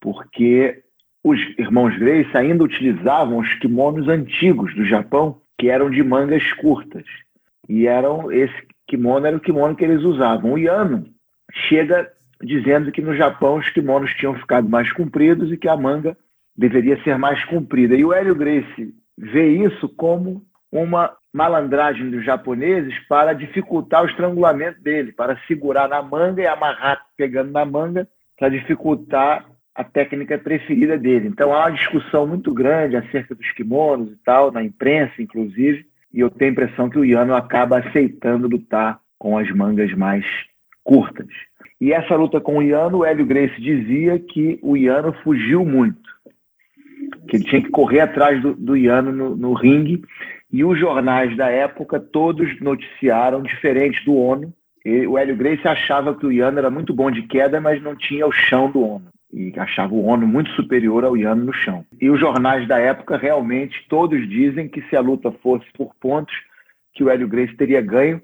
[0.00, 0.82] porque
[1.22, 7.04] os irmãos Grace ainda utilizavam os kimonos antigos do Japão, que eram de mangas curtas.
[7.68, 8.54] E eram esse
[8.86, 10.52] kimono era o kimono que eles usavam.
[10.52, 11.06] O Yano
[11.68, 12.08] chega
[12.42, 16.16] dizendo que no Japão os kimonos tinham ficado mais compridos e que a manga
[16.56, 17.94] deveria ser mais comprida.
[17.94, 24.80] E o Hélio Gracie vê isso como uma malandragem dos japoneses para dificultar o estrangulamento
[24.82, 28.08] dele, para segurar na manga e amarrar pegando na manga
[28.38, 31.28] para dificultar a técnica preferida dele.
[31.28, 36.20] Então há uma discussão muito grande acerca dos kimonos e tal, na imprensa inclusive, e
[36.20, 40.24] eu tenho a impressão que o Yano acaba aceitando lutar com as mangas mais
[40.82, 41.28] curtas.
[41.80, 46.10] E essa luta com o Iano, o Hélio Grace dizia que o Iano fugiu muito,
[47.28, 50.02] que ele tinha que correr atrás do, do Iano no, no ringue,
[50.50, 54.52] e os jornais da época todos noticiaram, diferente do ONU,
[54.84, 57.96] e o Hélio Grace achava que o Iano era muito bom de queda, mas não
[57.96, 59.08] tinha o chão do ONU.
[59.32, 61.84] E achava o ONU muito superior ao Iano no chão.
[62.00, 66.34] E os jornais da época realmente todos dizem que se a luta fosse por pontos,
[66.94, 68.22] que o Hélio Grace teria ganho,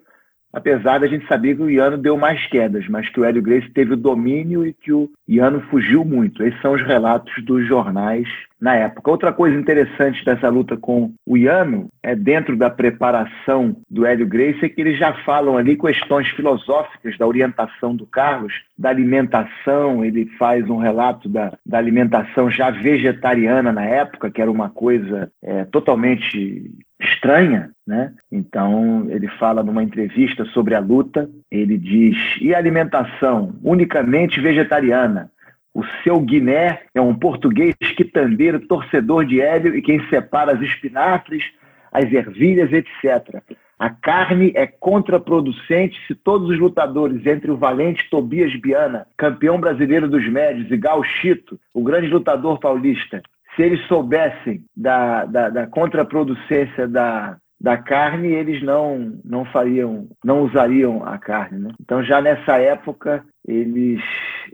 [0.52, 3.70] apesar da gente saber que o Iano deu mais quedas, mas que o Hélio Gracie
[3.70, 6.42] teve o domínio e que o Iano fugiu muito.
[6.42, 8.28] Esses são os relatos dos jornais
[8.60, 9.10] na época.
[9.10, 14.66] Outra coisa interessante dessa luta com o Iano é dentro da preparação do Hélio Gracie
[14.66, 20.26] é que eles já falam ali questões filosóficas da orientação do Carlos, da alimentação, ele
[20.38, 25.64] faz um relato da, da alimentação já vegetariana na época, que era uma coisa é,
[25.64, 26.70] totalmente
[27.02, 28.12] estranha, né?
[28.30, 35.30] Então ele fala numa entrevista sobre a luta, ele diz: "E alimentação unicamente vegetariana?
[35.74, 41.42] O seu Guiné é um português quitandeiro, torcedor de hélio e quem separa as espinafres,
[41.90, 43.42] as ervilhas, etc.
[43.78, 50.08] A carne é contraproducente se todos os lutadores, entre o valente Tobias Biana, campeão brasileiro
[50.08, 53.20] dos médios, e Gauchito, o grande lutador paulista,
[53.54, 60.42] se eles soubessem da, da, da contraproducência da, da carne, eles não, não fariam, não
[60.42, 61.60] usariam a carne.
[61.60, 61.70] Né?
[61.80, 64.00] Então, já nessa época, eles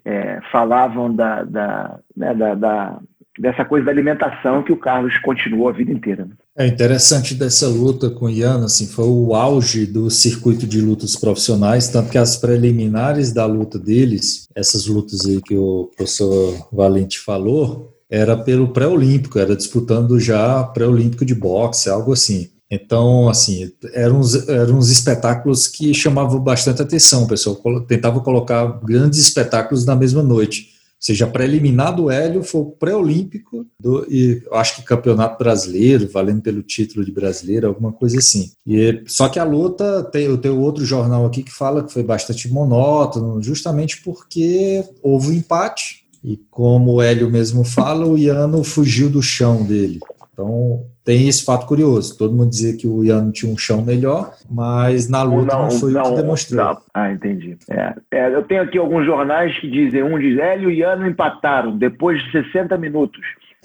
[0.04, 2.98] é, falavam da, da, né, da, da,
[3.38, 6.26] dessa coisa da alimentação que o Carlos continuou a vida inteira.
[6.26, 6.32] Né?
[6.58, 11.14] É interessante dessa luta com o Ian, assim, foi o auge do circuito de lutas
[11.14, 17.20] profissionais, tanto que as preliminares da luta deles, essas lutas aí que o professor Valente
[17.20, 22.48] falou, era pelo pré-olímpico, era disputando já pré-olímpico de boxe, algo assim.
[22.70, 27.24] Então, assim, eram uns, eram uns espetáculos que chamavam bastante atenção.
[27.24, 30.76] O pessoal tentava colocar grandes espetáculos na mesma noite.
[30.98, 33.64] Ou seja, preliminar do Hélio foi o pré-olímpico
[34.10, 38.50] e acho que campeonato brasileiro, valendo pelo título de brasileiro, alguma coisa assim.
[38.66, 42.48] E, só que a luta, tem, tem outro jornal aqui que fala que foi bastante
[42.52, 49.08] monótono, justamente porque houve um empate e como o Hélio mesmo fala, o Iano fugiu
[49.08, 50.00] do chão dele.
[50.32, 52.16] Então, tem esse fato curioso.
[52.16, 55.70] Todo mundo dizia que o Iano tinha um chão melhor, mas na luta não, não
[55.70, 56.64] foi não, o que demonstrou.
[56.64, 56.78] Não.
[56.94, 57.56] Ah, entendi.
[57.68, 61.76] É, é, eu tenho aqui alguns jornais que dizem, um diz, Hélio e Iano empataram
[61.76, 63.20] depois de 60 minutos.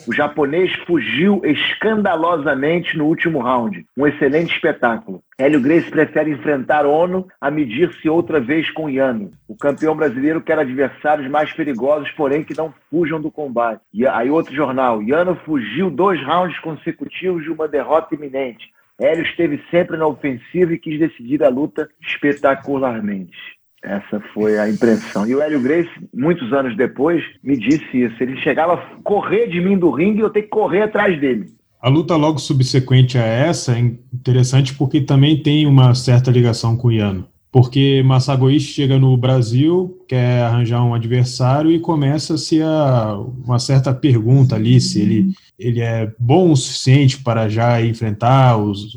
[0.05, 3.85] O japonês fugiu escandalosamente no último round.
[3.97, 5.23] Um excelente espetáculo.
[5.37, 9.31] Hélio Grace prefere enfrentar Ono a medir-se outra vez com Yano.
[9.47, 13.81] O campeão brasileiro quer adversários mais perigosos, porém que não fujam do combate.
[13.93, 15.01] E aí outro jornal.
[15.01, 18.71] Yano fugiu dois rounds consecutivos de uma derrota iminente.
[18.99, 23.37] Hélio esteve sempre na ofensiva e quis decidir a luta espetacularmente.
[23.83, 25.27] Essa foi a impressão.
[25.27, 28.15] E o Hélio Grace, muitos anos depois, me disse isso.
[28.23, 31.47] Ele chegava a correr de mim do ringue e eu ter que correr atrás dele.
[31.81, 36.87] A luta logo subsequente a essa é interessante porque também tem uma certa ligação com
[36.87, 37.27] o Iano.
[37.51, 43.15] Porque Massagoishi chega no Brasil, quer arranjar um adversário e começa-se a
[43.45, 48.95] uma certa pergunta ali se ele, ele é bom o suficiente para já enfrentar os,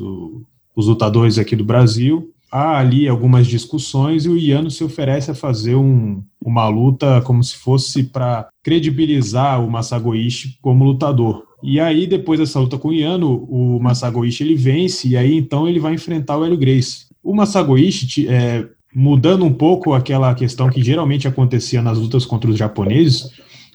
[0.73, 5.35] os lutadores aqui do Brasil há ali algumas discussões e o Iano se oferece a
[5.35, 11.43] fazer um, uma luta como se fosse para credibilizar o Masagoishi como lutador.
[11.63, 15.67] E aí, depois dessa luta com o Iano, o Masagoishi ele vence e aí então
[15.67, 17.07] ele vai enfrentar o Hélio Grace.
[17.23, 22.57] O Masagoishi, é, mudando um pouco aquela questão que geralmente acontecia nas lutas contra os
[22.57, 23.31] japoneses,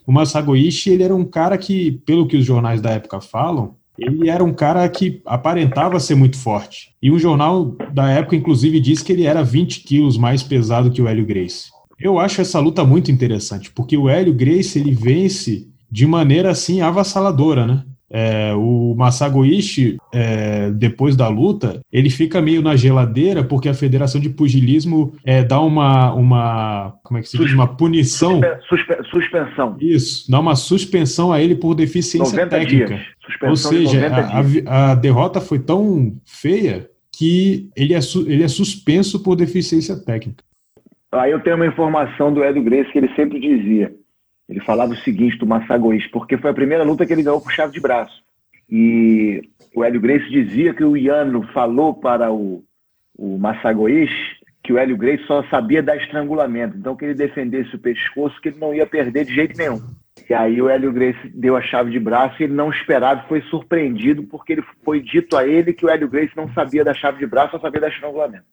[0.06, 4.28] o Masagoishi ele era um cara que, pelo que os jornais da época falam, ele
[4.28, 6.94] era um cara que aparentava ser muito forte.
[7.02, 11.00] E um jornal da época, inclusive, disse que ele era 20 quilos mais pesado que
[11.00, 11.70] o Hélio Grace.
[11.98, 16.80] Eu acho essa luta muito interessante, porque o Hélio Grace ele vence de maneira assim
[16.80, 17.84] avassaladora, né?
[18.14, 24.20] É, o Masagoishi, é, depois da luta, ele fica meio na geladeira porque a Federação
[24.20, 26.94] de Pugilismo é, dá uma, uma.
[27.02, 27.54] Como é que se diz?
[27.54, 28.38] Uma punição.
[28.68, 29.76] Suspe, suspensão.
[29.80, 33.00] Isso, dá uma suspensão a ele por deficiência técnica.
[33.44, 34.08] Ou seja,
[34.66, 40.44] a, a, derrota foi tão feia que ele é, ele é suspenso por deficiência técnica.
[41.12, 43.92] Aí eu tenho uma informação do Edu Grace que ele sempre dizia
[44.52, 47.50] ele falava o seguinte do Massagoish, porque foi a primeira luta que ele ganhou por
[47.50, 48.22] chave de braço.
[48.70, 49.40] E
[49.74, 52.62] o Hélio Grace dizia que o Iano falou para o,
[53.16, 54.12] o Massagoish
[54.62, 58.50] que o Hélio Grace só sabia dar estrangulamento, então que ele defendesse o pescoço, que
[58.50, 59.80] ele não ia perder de jeito nenhum.
[60.28, 63.40] E aí o Hélio Grace deu a chave de braço e ele não esperava, foi
[63.42, 67.18] surpreendido, porque ele foi dito a ele que o Hélio Grace não sabia da chave
[67.18, 68.44] de braço, só sabia dar estrangulamento.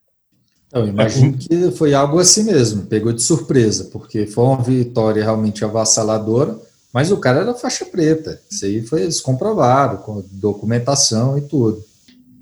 [0.72, 5.64] Eu imagino que foi algo assim mesmo, pegou de surpresa, porque foi uma vitória realmente
[5.64, 6.56] avassaladora,
[6.92, 8.40] mas o cara era faixa preta.
[8.50, 11.82] Isso aí foi eles comprovaram, com documentação e tudo.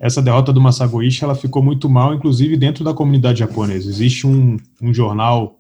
[0.01, 3.89] Essa derrota do Masagoishi ela ficou muito mal, inclusive dentro da comunidade japonesa.
[3.89, 5.57] Existe um, um jornal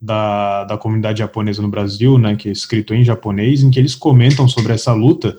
[0.00, 3.94] da, da comunidade japonesa no Brasil, né, que é escrito em japonês, em que eles
[3.94, 5.36] comentam sobre essa luta,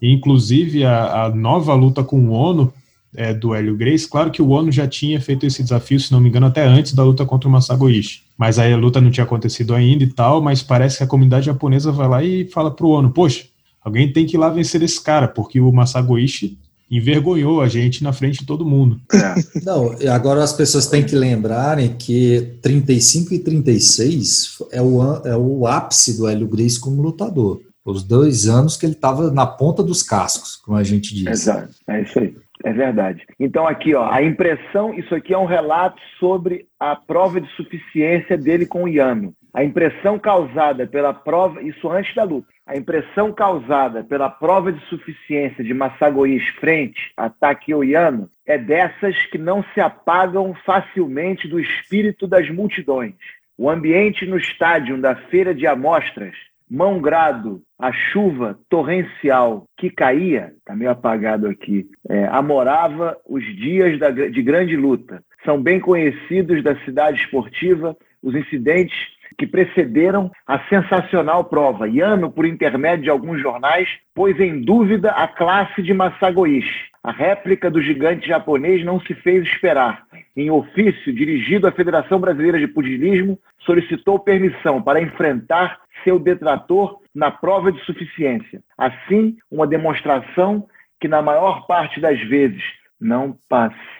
[0.00, 2.72] e inclusive a, a nova luta com o ONU
[3.18, 6.20] é, do Hélio Grace, claro que o Ono já tinha feito esse desafio, se não
[6.20, 8.22] me engano, até antes da luta contra o Masagoishi.
[8.38, 11.46] Mas aí a luta não tinha acontecido ainda e tal, mas parece que a comunidade
[11.46, 13.46] japonesa vai lá e fala pro Ono, poxa,
[13.82, 16.56] alguém tem que ir lá vencer esse cara, porque o Masagoishi
[16.88, 19.00] envergonhou a gente na frente de todo mundo.
[19.12, 19.34] É.
[19.66, 25.66] Não, agora as pessoas têm que lembrarem que 35 e 36 é o, é o
[25.66, 27.60] ápice do Hélio Grace como lutador.
[27.84, 31.26] Os dois anos que ele estava na ponta dos cascos, como a gente diz.
[31.26, 32.32] Exato, é isso aí.
[32.68, 33.24] É verdade.
[33.40, 38.36] Então, aqui, ó, a impressão, isso aqui é um relato sobre a prova de suficiência
[38.36, 39.32] dele com o Yano.
[39.54, 44.84] A impressão causada pela prova, isso antes da luta, a impressão causada pela prova de
[44.84, 51.58] suficiência de Massagois frente a Takeo Yano é dessas que não se apagam facilmente do
[51.58, 53.14] espírito das multidões.
[53.56, 56.34] O ambiente no estádio da feira de amostras
[56.70, 63.98] mão grado, a chuva torrencial que caía, está meio apagado aqui, é, amorava os dias
[63.98, 65.22] da, de grande luta.
[65.44, 68.96] São bem conhecidos da cidade esportiva os incidentes
[69.38, 71.88] que precederam a sensacional prova.
[71.88, 76.88] Yano, por intermédio de alguns jornais, pôs em dúvida a classe de Masagoishi.
[77.02, 80.02] A réplica do gigante japonês não se fez esperar.
[80.36, 87.30] Em ofício dirigido à Federação Brasileira de Pugilismo, solicitou permissão para enfrentar seu detrator na
[87.30, 88.62] prova de suficiência.
[88.76, 90.66] Assim, uma demonstração
[91.00, 92.62] que, na maior parte das vezes,
[93.00, 93.36] não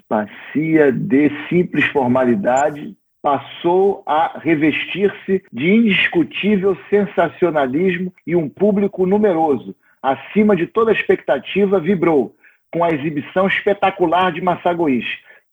[0.08, 10.54] passia de simples formalidade, passou a revestir-se de indiscutível sensacionalismo e um público numeroso, acima
[10.54, 12.34] de toda expectativa, vibrou
[12.72, 15.04] com a exibição espetacular de Massagoís.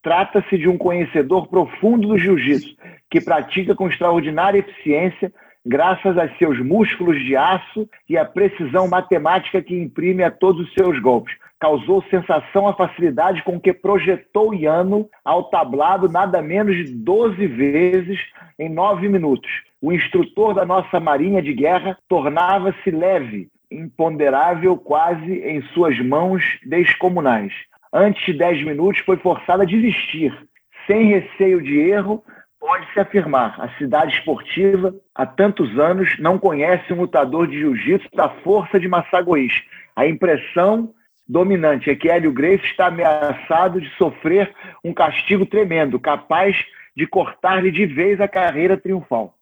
[0.02, 2.76] Trata-se de um conhecedor profundo do jiu-jitsu,
[3.10, 5.34] que pratica com extraordinária eficiência
[5.66, 10.74] graças a seus músculos de aço e à precisão matemática que imprime a todos os
[10.74, 11.36] seus golpes.
[11.60, 18.20] Causou sensação a facilidade com que projetou Yano ao tablado nada menos de 12 vezes
[18.60, 19.50] em 9 minutos.
[19.82, 27.54] O instrutor da nossa Marinha de Guerra tornava-se leve, imponderável quase em suas mãos descomunais.
[27.92, 30.38] Antes de 10 minutos foi forçado a desistir,
[30.86, 32.24] sem receio de erro,
[32.66, 38.28] pode-se afirmar, a cidade esportiva, há tantos anos, não conhece um lutador de jiu-jitsu da
[38.44, 39.54] força de Massagoís.
[39.96, 40.92] A impressão
[41.28, 44.52] dominante é que Hélio Grace está ameaçado de sofrer
[44.84, 46.58] um castigo tremendo, capaz
[46.98, 49.36] de cortar-lhe de vez a carreira triunfal.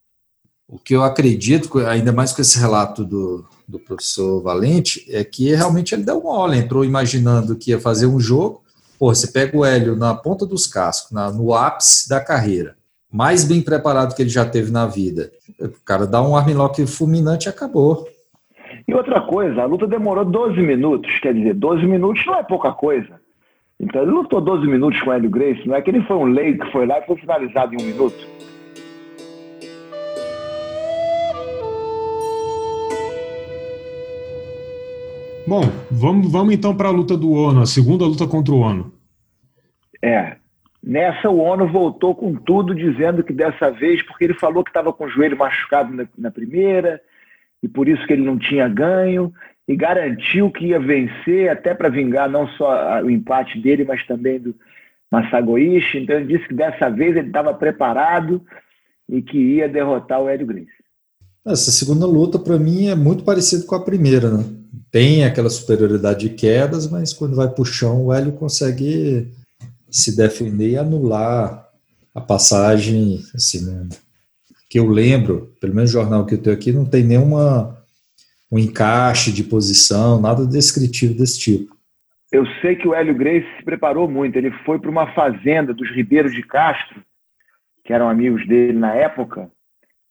[0.68, 5.56] O que eu acredito, ainda mais com esse relato do, do professor Valente, é que
[5.56, 8.62] realmente ele deu uma olha, entrou imaginando que ia fazer um jogo.
[9.00, 12.76] Pô, você pega o Hélio na ponta dos cascos, na, no ápice da carreira
[13.14, 15.32] mais bem preparado que ele já teve na vida.
[15.60, 18.08] O cara dá um armlock fulminante e acabou.
[18.88, 22.72] E outra coisa, a luta demorou 12 minutos, quer dizer, 12 minutos não é pouca
[22.72, 23.22] coisa.
[23.80, 26.26] Então ele lutou 12 minutos com o Hélio Grace, não é que ele foi um
[26.26, 28.28] leigo que foi lá e foi finalizado em um minuto.
[35.46, 35.62] Bom,
[35.92, 38.92] vamos, vamos então para a luta do Ono, a segunda luta contra o Ono.
[40.02, 40.38] É,
[40.84, 44.92] Nessa, o ONU voltou com tudo, dizendo que dessa vez, porque ele falou que estava
[44.92, 47.02] com o joelho machucado na, na, primeira,
[47.64, 49.34] e por isso que ele não tinha ganho,
[49.66, 54.38] e garantiu que ia vencer, até para vingar não só o empate dele, mas também
[54.38, 54.54] do
[55.10, 56.00] Massagoishi.
[56.00, 58.42] Então, ele disse que dessa vez ele estava preparado
[59.08, 60.68] e que ia derrotar o Hélio Grace.
[61.46, 64.44] Essa segunda luta, para mim, é muito parecida com a primeira, né?
[64.92, 69.32] Tem aquela superioridade de quedas, mas quando vai para o chão, o Hélio consegue
[69.94, 71.70] se defender e anular
[72.16, 73.88] a passagem, assim, né?
[74.68, 77.78] que eu lembro, pelo menos o jornal que eu tenho aqui, não tem nenhuma
[78.52, 81.76] um encaixe de posição, nada descritivo desse tipo.
[82.32, 84.36] Eu sei que o Hélio Grace se preparou muito.
[84.36, 87.04] Ele foi para uma fazenda dos Ribeiros de Castro,
[87.86, 89.48] que eram amigos dele na época,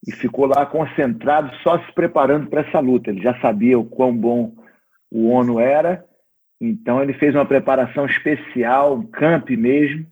[0.07, 3.11] e ficou lá concentrado, só se preparando para essa luta.
[3.11, 4.55] Ele já sabia o quão bom
[5.11, 6.05] o ONU era
[6.65, 10.07] então ele fez uma preparação especial, um camp mesmo.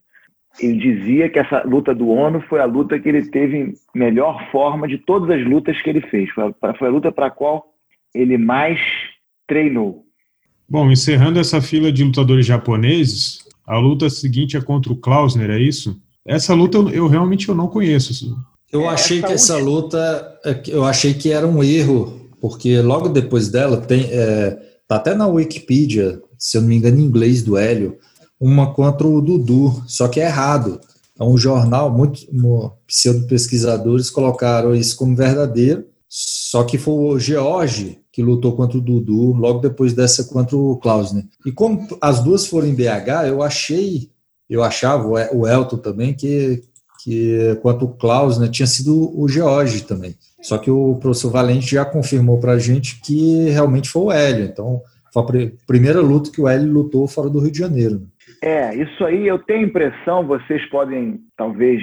[0.59, 4.89] Ele dizia que essa luta do ONU foi a luta que ele teve melhor forma
[4.89, 6.29] de todas as lutas que ele fez.
[6.31, 7.67] Foi a, foi a luta para a qual
[8.13, 8.81] ele mais
[9.47, 10.05] treinou.
[10.69, 15.59] Bom, encerrando essa fila de lutadores japoneses, a luta seguinte é contra o Klausner, é
[15.59, 16.03] isso?
[16.27, 18.37] Essa luta eu, eu realmente eu não conheço.
[18.73, 23.09] Eu achei essa que essa luta, é eu achei que era um erro, porque logo
[23.09, 27.43] depois dela tem, é, tá até na Wikipedia se eu não me engano, em inglês
[27.43, 27.99] do Hélio,
[28.41, 30.81] uma contra o Dudu, só que é errado.
[31.19, 32.27] É um jornal, muitos
[32.87, 39.35] pseudo-pesquisadores colocaram isso como verdadeiro, Só que foi o George que lutou contra o Dudu,
[39.35, 41.25] logo depois dessa contra o Klausner.
[41.47, 44.11] E como as duas foram em BH, eu achei,
[44.49, 46.65] eu achava, o Elton também, que,
[47.05, 50.17] que quanto o Klausner tinha sido o George também.
[50.43, 54.45] Só que o professor Valente já confirmou para a gente que realmente foi o Hélio.
[54.45, 58.03] Então, foi a primeira luta que o Hélio lutou fora do Rio de Janeiro.
[58.43, 61.83] É, isso aí eu tenho impressão, vocês podem talvez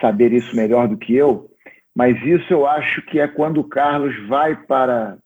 [0.00, 1.48] saber isso melhor do que eu,
[1.94, 5.16] mas isso eu acho que é quando o Carlos vai para,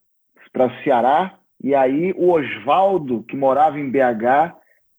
[0.52, 4.54] para o Ceará e aí o Oswaldo, que morava em BH,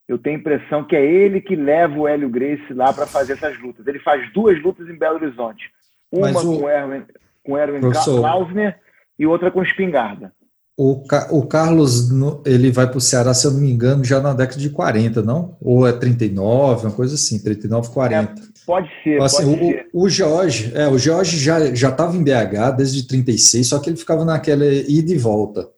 [0.08, 3.58] eu tenho impressão que é ele que leva o Hélio Grace lá para fazer essas
[3.60, 3.88] lutas.
[3.88, 5.72] Ele faz duas lutas em Belo Horizonte.
[6.12, 6.34] Uma o...
[6.34, 7.06] com o Erwin,
[7.44, 8.20] com Erwin Professor...
[8.20, 8.80] Klausner
[9.18, 10.32] e outra com Espingarda.
[10.78, 12.10] O, o Carlos,
[12.44, 15.22] ele vai para o Ceará, se eu não me engano, já na década de 40,
[15.22, 15.56] não?
[15.62, 18.32] Ou é 39, uma coisa assim, 39, 40.
[18.32, 19.90] É, pode ser, então, assim, pode o, ser.
[19.94, 24.26] O Jorge, é, o Jorge já estava em BH desde 36, só que ele ficava
[24.26, 25.70] naquela ida e volta.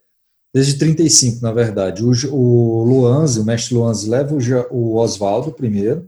[0.53, 2.01] Desde 35, na verdade.
[2.01, 4.39] O, o Luanzi, o mestre Luanzi, leva o,
[4.71, 6.07] o Oswaldo primeiro,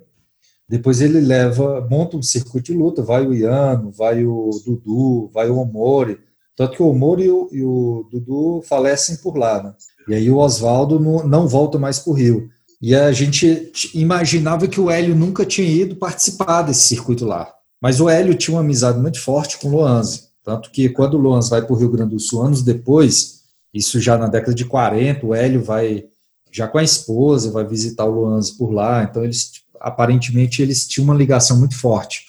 [0.67, 5.49] depois ele leva, monta um circuito de luta, vai o Iano, vai o Dudu, vai
[5.49, 6.19] o Omori,
[6.55, 9.73] tanto que o Moro e o, e o Dudu falecem por lá, né?
[10.07, 12.49] E aí o Oswaldo não, não volta mais para o Rio.
[12.81, 17.51] E a gente imaginava que o Hélio nunca tinha ido participar desse circuito lá.
[17.81, 20.25] Mas o Hélio tinha uma amizade muito forte com o Luanzi.
[20.43, 23.41] Tanto que quando o Luanzi vai para o Rio Grande do Sul, anos depois,
[23.73, 26.05] isso já na década de 40, o Hélio vai
[26.51, 29.03] já com a esposa, vai visitar o Luanzi por lá.
[29.03, 29.51] Então, eles
[29.85, 32.25] aparentemente eles tinham uma ligação muito forte.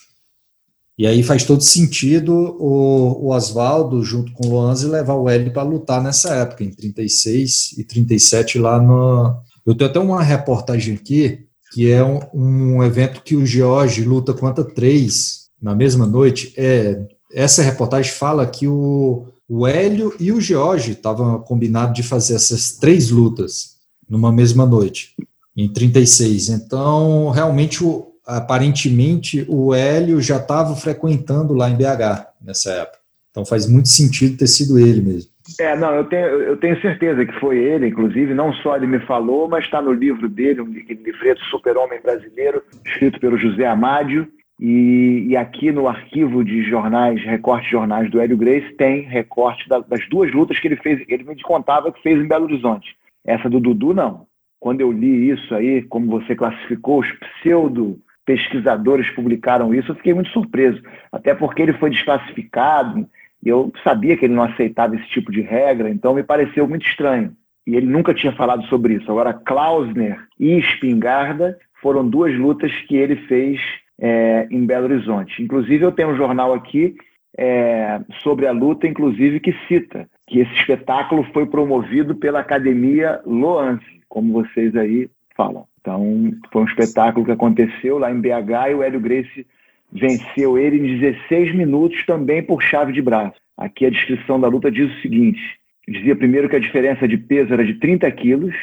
[0.95, 5.51] E aí faz todo sentido o, o Oswaldo, junto com o Luanzi, levar o Hélio
[5.51, 9.41] para lutar nessa época, em 36 e 37, lá no.
[9.65, 14.35] Eu tenho até uma reportagem aqui, que é um, um evento que o George luta
[14.35, 16.53] contra três na mesma noite.
[16.55, 22.35] É, essa reportagem fala que o, o Hélio e o George estavam combinados de fazer
[22.35, 23.77] essas três lutas
[24.07, 25.13] numa mesma noite,
[25.57, 26.49] em 36.
[26.49, 32.99] Então, realmente, o, aparentemente o Hélio já estava frequentando lá em BH nessa época.
[33.31, 35.31] Então faz muito sentido ter sido ele mesmo.
[35.59, 38.99] É, não, eu tenho, eu tenho certeza que foi ele, inclusive, não só ele me
[39.01, 44.27] falou, mas está no livro dele, um livreto Super-Homem Brasileiro, escrito pelo José Amádio,
[44.59, 49.69] e, e, aqui no arquivo de jornais, recorte de jornais do Hélio Grace, tem recorte
[49.69, 52.97] da, das duas lutas que ele fez, ele me contava que fez em Belo Horizonte.
[53.23, 54.25] Essa do Dudu, não.
[54.59, 60.13] Quando eu li isso aí, como você classificou, os pseudo pesquisadores publicaram isso, eu fiquei
[60.13, 60.81] muito surpreso,
[61.11, 63.07] até porque ele foi desclassificado
[63.43, 66.85] e eu sabia que ele não aceitava esse tipo de regra, então me pareceu muito
[66.85, 67.31] estranho.
[67.65, 69.09] E ele nunca tinha falado sobre isso.
[69.11, 73.59] Agora, Klausner e Espingarda foram duas lutas que ele fez
[73.99, 75.41] é, em Belo Horizonte.
[75.41, 76.95] Inclusive, eu tenho um jornal aqui
[77.37, 83.96] é, sobre a luta, inclusive, que cita que esse espetáculo foi promovido pela Academia Loance,
[84.07, 85.65] como vocês aí falam.
[85.79, 89.45] Então, foi um espetáculo que aconteceu lá em BH e o Hélio Grace
[89.91, 93.37] venceu ele em 16 minutos também por chave de braço.
[93.57, 95.41] Aqui a descrição da luta diz o seguinte:
[95.87, 98.55] dizia primeiro que a diferença de peso era de 30 quilos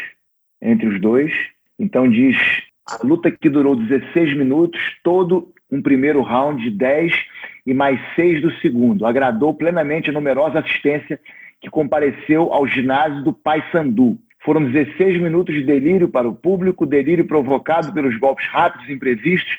[0.61, 1.33] entre os dois.
[1.79, 2.37] Então diz
[2.87, 7.13] a luta que durou 16 minutos, todo um primeiro round de 10
[7.67, 9.07] e mais 6 do segundo.
[9.07, 11.19] Agradou plenamente a numerosa assistência
[11.61, 14.19] que compareceu ao ginásio do Pai Sandu.
[14.45, 19.59] Foram 16 minutos de delírio para o público, delírio provocado pelos golpes rápidos e imprevistos,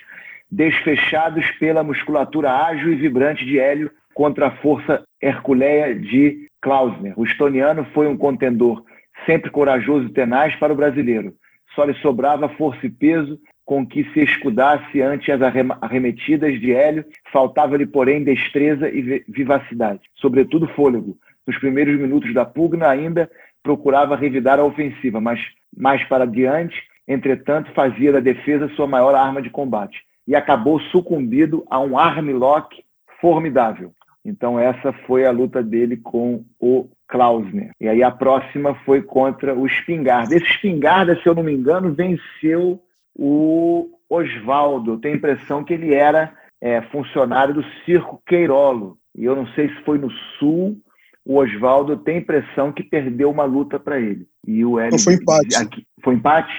[0.49, 7.13] desfechados pela musculatura ágil e vibrante de Hélio contra a força herculeia de Klausner.
[7.17, 8.83] O estoniano foi um contendor
[9.25, 11.33] sempre corajoso e tenaz para o brasileiro.
[11.73, 15.41] Só lhe sobrava força e peso com que se escudasse ante as
[15.81, 17.03] arremetidas de Hélio,
[17.33, 21.17] faltava-lhe, porém, destreza e vivacidade, sobretudo fôlego.
[21.47, 23.29] Nos primeiros minutos da pugna, ainda
[23.65, 25.39] procurava revidar a ofensiva, mas
[25.75, 31.65] mais para diante, entretanto, fazia da defesa sua maior arma de combate e acabou sucumbido
[31.67, 32.83] a um armlock
[33.19, 33.91] formidável.
[34.23, 37.71] Então essa foi a luta dele com o Klausner.
[37.81, 40.35] E aí a próxima foi contra o Espingarda.
[40.35, 42.79] Esse Espingarda, se eu não me engano, venceu
[43.15, 44.93] o Oswaldo.
[44.93, 46.31] Eu tenho a impressão que ele era
[46.61, 48.97] é, funcionário do Circo Queirolo.
[49.15, 50.77] E eu não sei se foi no Sul
[51.25, 54.27] o Oswaldo tem a impressão que perdeu uma luta para ele.
[54.47, 54.91] E o Hélio.
[54.91, 55.55] Não, foi empate.
[55.55, 56.53] Aqui, foi empate?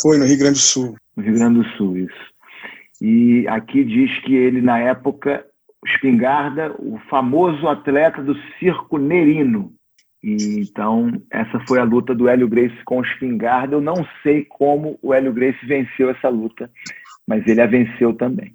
[0.00, 0.96] Foi, no Rio Grande do Sul.
[1.16, 2.32] No Rio Grande do Sul, isso.
[3.00, 5.44] E aqui diz que ele, na época,
[5.84, 9.74] espingarda, o famoso atleta do circo Nerino.
[10.22, 13.74] E, então, essa foi a luta do Hélio Grace com o espingarda.
[13.74, 16.70] Eu não sei como o Hélio Grace venceu essa luta,
[17.26, 18.54] mas ele a venceu também.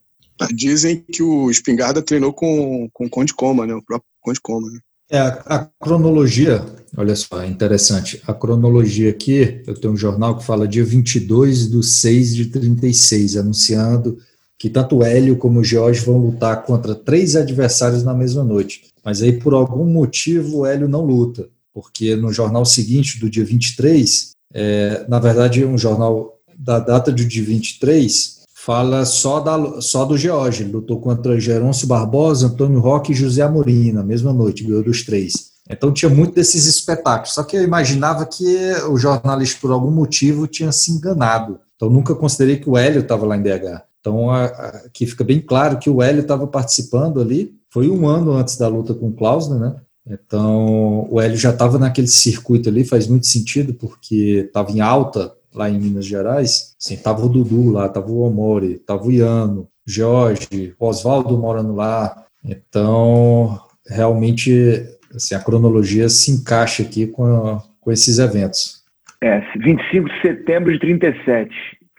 [0.53, 3.73] Dizem que o espingarda treinou com, com o Conde Coma, né?
[3.73, 4.79] O próprio Conde Coma, né?
[5.09, 6.63] É, a, a cronologia,
[6.95, 8.21] olha só, é interessante.
[8.27, 13.37] A cronologia aqui, eu tenho um jornal que fala dia 22 de 6 de 36,
[13.37, 14.17] anunciando
[14.57, 18.87] que tanto Hélio como George vão lutar contra três adversários na mesma noite.
[19.05, 24.31] Mas aí, por algum motivo, Hélio não luta, porque no jornal seguinte, do dia 23,
[24.53, 28.36] é, na verdade, um jornal da data do dia 23,
[28.67, 30.63] fala só, da, só do George.
[30.63, 35.05] Ele lutou contra Gerôncio Barbosa, Antônio Roque e José Amorim na mesma noite, ganhou dos
[35.05, 35.53] três.
[35.69, 37.33] Então tinha muito desses espetáculos.
[37.33, 41.61] Só que eu imaginava que o jornalista, por algum motivo, tinha se enganado.
[41.77, 43.83] Então nunca considerei que o Hélio estava lá em DH.
[44.01, 47.55] Então aqui fica bem claro que o Hélio estava participando ali.
[47.71, 49.75] Foi um ano antes da luta com o Klausner, né?
[50.05, 55.36] Então o Hélio já estava naquele circuito ali, faz muito sentido, porque estava em alta
[55.57, 56.75] lá em Minas Gerais.
[56.79, 62.25] Assim, tava o Dudu lá, tava o Omori, tava o Iano, Jorge, Oswaldo morando lá.
[62.45, 63.59] Então,
[63.89, 64.51] realmente,
[65.13, 68.83] assim, a cronologia se encaixa aqui com, a, com esses eventos.
[69.21, 71.49] É, 25 de setembro de 37.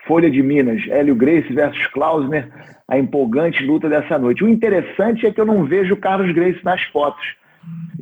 [0.07, 2.49] Folha de Minas, Hélio Grace versus Klausner,
[2.89, 4.43] a empolgante luta dessa noite.
[4.43, 7.23] O interessante é que eu não vejo o Carlos Grace nas fotos.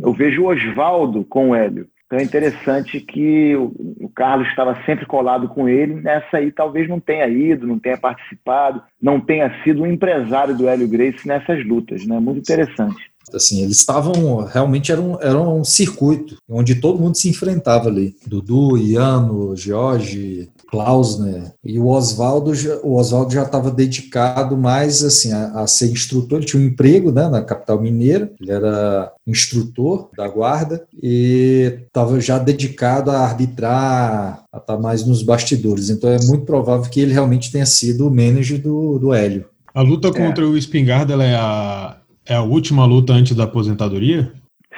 [0.01, 1.89] Eu vejo o Oswaldo com o Hélio.
[2.07, 5.95] Então é interessante que o, Carlos estava sempre colado com ele.
[5.95, 10.69] Nessa aí talvez não tenha ido, não tenha participado, não tenha sido um empresário do
[10.69, 12.07] Hélio Grace nessas lutas.
[12.07, 12.19] Né?
[12.21, 12.97] Muito interessante.
[13.35, 18.15] Assim, eles estavam realmente era um, era um circuito onde todo mundo se enfrentava ali.
[18.25, 22.53] Dudu, Iano, Jorge, Klausner e o Oswaldo
[22.83, 26.39] o Oswaldo já estava dedicado mais assim a, a, ser instrutor.
[26.39, 28.31] Ele tinha um emprego né, na capital mineira.
[28.41, 35.07] Ele era instrutor da guarda e estava já dedicado a arbitrar, a estar tá mais
[35.07, 35.91] nos bastidores.
[35.91, 39.47] Então é muito provável que ele realmente tenha sido o manager do, do Hélio.
[39.75, 40.47] A luta contra é.
[40.47, 41.97] o Espingarda é a
[42.29, 44.33] é a última luta antes da aposentadoria?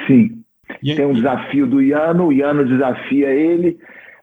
[0.06, 0.42] Sim.
[0.82, 3.78] E Tem um desafio do Iano, o Iano desafia ele,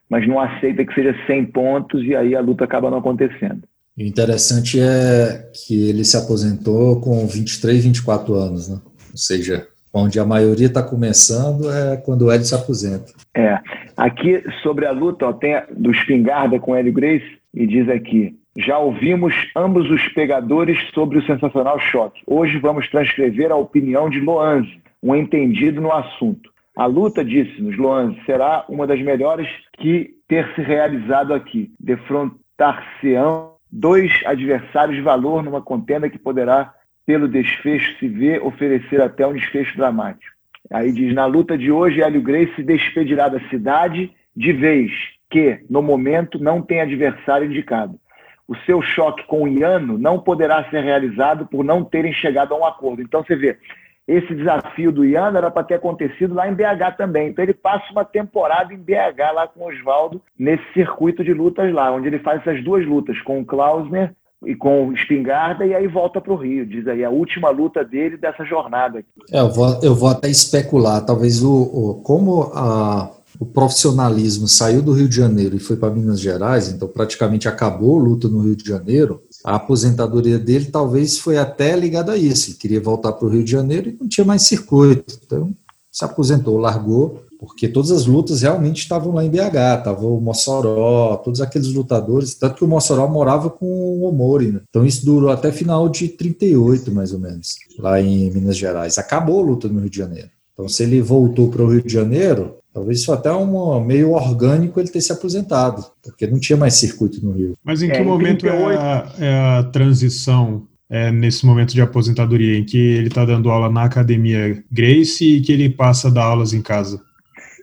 [0.09, 3.63] mas não aceita que seja 100 pontos e aí a luta acaba não acontecendo.
[3.97, 8.79] O interessante é que ele se aposentou com 23, 24 anos, né?
[9.11, 13.13] Ou seja, onde a maioria está começando é quando o Hélio se aposenta.
[13.33, 13.57] É.
[13.95, 17.87] Aqui, sobre a luta, ó, tem a, do Espingarda com o Hélio Grace, e diz
[17.87, 22.21] aqui, já ouvimos ambos os pegadores sobre o sensacional choque.
[22.27, 26.49] Hoje vamos transcrever a opinião de Loanze, um entendido no assunto.
[26.75, 29.47] A luta, disse-nos Loanze, será uma das melhores
[29.77, 31.71] que ter se realizado aqui.
[31.79, 36.73] Defrontar-se-ão dois adversários de valor numa contenda que poderá,
[37.05, 40.33] pelo desfecho se ver, oferecer até um desfecho dramático.
[40.71, 44.91] Aí diz, na luta de hoje, Hélio Grace se despedirá da cidade de vez
[45.29, 47.99] que, no momento, não tem adversário indicado
[48.47, 52.57] o seu choque com o Iano não poderá ser realizado por não terem chegado a
[52.57, 53.01] um acordo.
[53.01, 53.57] Então você vê,
[54.07, 57.29] esse desafio do Iano era para ter acontecido lá em BH também.
[57.29, 61.73] Então ele passa uma temporada em BH lá com o Oswaldo, nesse circuito de lutas
[61.73, 64.13] lá, onde ele faz essas duas lutas com o Klausner
[64.45, 66.67] e com Espingarda, e aí volta para o Rio.
[66.67, 69.03] Diz aí a última luta dele dessa jornada.
[69.31, 74.81] É, eu, vou, eu vou até especular, talvez o, o como a o profissionalismo saiu
[74.81, 78.39] do Rio de Janeiro e foi para Minas Gerais, então praticamente acabou a luta no
[78.39, 82.49] Rio de Janeiro, a aposentadoria dele talvez foi até ligada a isso.
[82.49, 85.19] Ele queria voltar para o Rio de Janeiro e não tinha mais circuito.
[85.23, 85.53] Então
[85.91, 91.15] se aposentou, largou, porque todas as lutas realmente estavam lá em BH, estava o Mossoró,
[91.17, 94.61] todos aqueles lutadores, tanto que o Mossoró morava com o Omori, né?
[94.67, 98.97] Então isso durou até final de 38, mais ou menos, lá em Minas Gerais.
[98.97, 100.29] Acabou a luta no Rio de Janeiro.
[100.55, 104.81] Então, se ele voltou para o Rio de Janeiro, Talvez isso até um meio orgânico
[104.81, 107.57] ele ter se aposentado, porque não tinha mais circuito no Rio.
[107.63, 112.57] Mas em que é, momento é a, é a, transição é, nesse momento de aposentadoria,
[112.57, 116.25] em que ele está dando aula na academia Grace e que ele passa a dar
[116.25, 117.01] aulas em casa?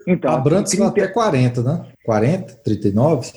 [0.09, 0.91] Então, Abrantes 30...
[0.91, 1.87] vai até 40, né?
[2.07, 3.33] 40, 39?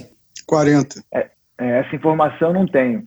[0.47, 1.03] 40.
[1.13, 1.29] É,
[1.59, 3.03] é, essa informação não tenho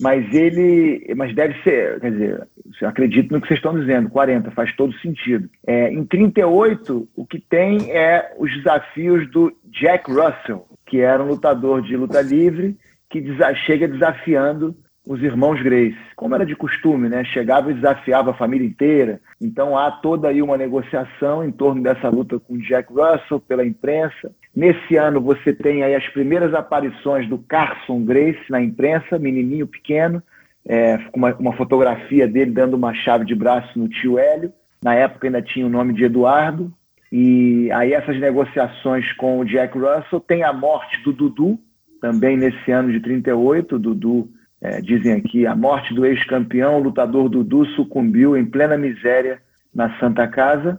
[0.00, 2.46] mas ele, mas deve ser, quer dizer,
[2.82, 5.48] acredito no que vocês estão dizendo, 40, faz todo sentido.
[5.66, 11.28] É, em 38, o que tem é os desafios do Jack Russell, que era um
[11.28, 12.76] lutador de luta livre,
[13.10, 13.22] que
[13.66, 14.74] chega desafiando
[15.06, 17.24] os irmãos Grace, como era de costume, né?
[17.24, 19.20] Chegava e desafiava a família inteira.
[19.40, 24.30] Então há toda aí uma negociação em torno dessa luta com Jack Russell pela imprensa.
[24.54, 30.22] Nesse ano você tem aí as primeiras aparições do Carson Grace na imprensa, menininho pequeno,
[30.66, 34.52] é, com uma, uma fotografia dele dando uma chave de braço no tio Hélio.
[34.82, 36.72] Na época ainda tinha o nome de Eduardo.
[37.10, 41.58] E aí essas negociações com o Jack Russell tem a morte do Dudu,
[42.00, 44.28] também nesse ano de 38, o Dudu
[44.60, 49.40] é, dizem aqui, a morte do ex-campeão, o lutador Dudu sucumbiu em plena miséria
[49.74, 50.78] na Santa Casa.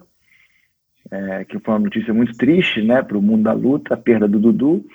[1.09, 4.27] é, que foi uma notícia muito triste né, para o mundo da luta, a perda
[4.27, 4.85] do Dudu.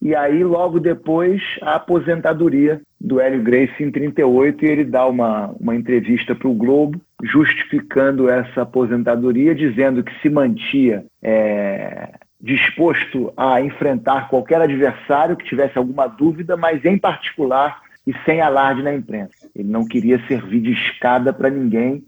[0.00, 5.48] E aí, logo depois, a aposentadoria do Hélio Gracie em 38, e ele dá uma,
[5.58, 12.10] uma entrevista para o Globo, justificando essa aposentadoria, dizendo que se mantia é,
[12.40, 18.82] disposto a enfrentar qualquer adversário que tivesse alguma dúvida, mas em particular e sem alarde
[18.82, 19.50] na imprensa.
[19.54, 22.04] Ele não queria servir de escada para ninguém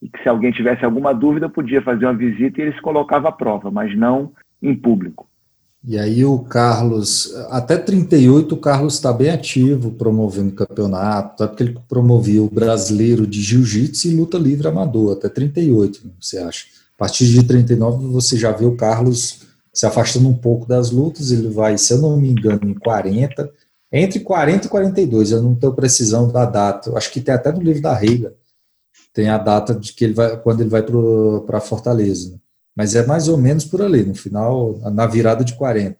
[0.00, 3.28] e que se alguém tivesse alguma dúvida podia fazer uma visita e ele se colocava
[3.28, 5.26] à prova, mas não em público.
[5.84, 11.62] E aí o Carlos, até 38 o Carlos está bem ativo promovendo campeonato, até porque
[11.64, 16.66] ele promovia o brasileiro de jiu-jitsu e luta livre amador, até 38, você acha?
[16.94, 21.32] A partir de 39 você já vê o Carlos se afastando um pouco das lutas,
[21.32, 23.50] ele vai, se eu não me engano, em 40,
[23.92, 27.52] entre 40 e 42, eu não tenho precisão da data, eu acho que tem até
[27.52, 28.32] no livro da Reiga,
[29.12, 32.40] tem a data de que ele vai, quando ele vai para Fortaleza.
[32.74, 35.98] Mas é mais ou menos por ali, no final, na virada de 40.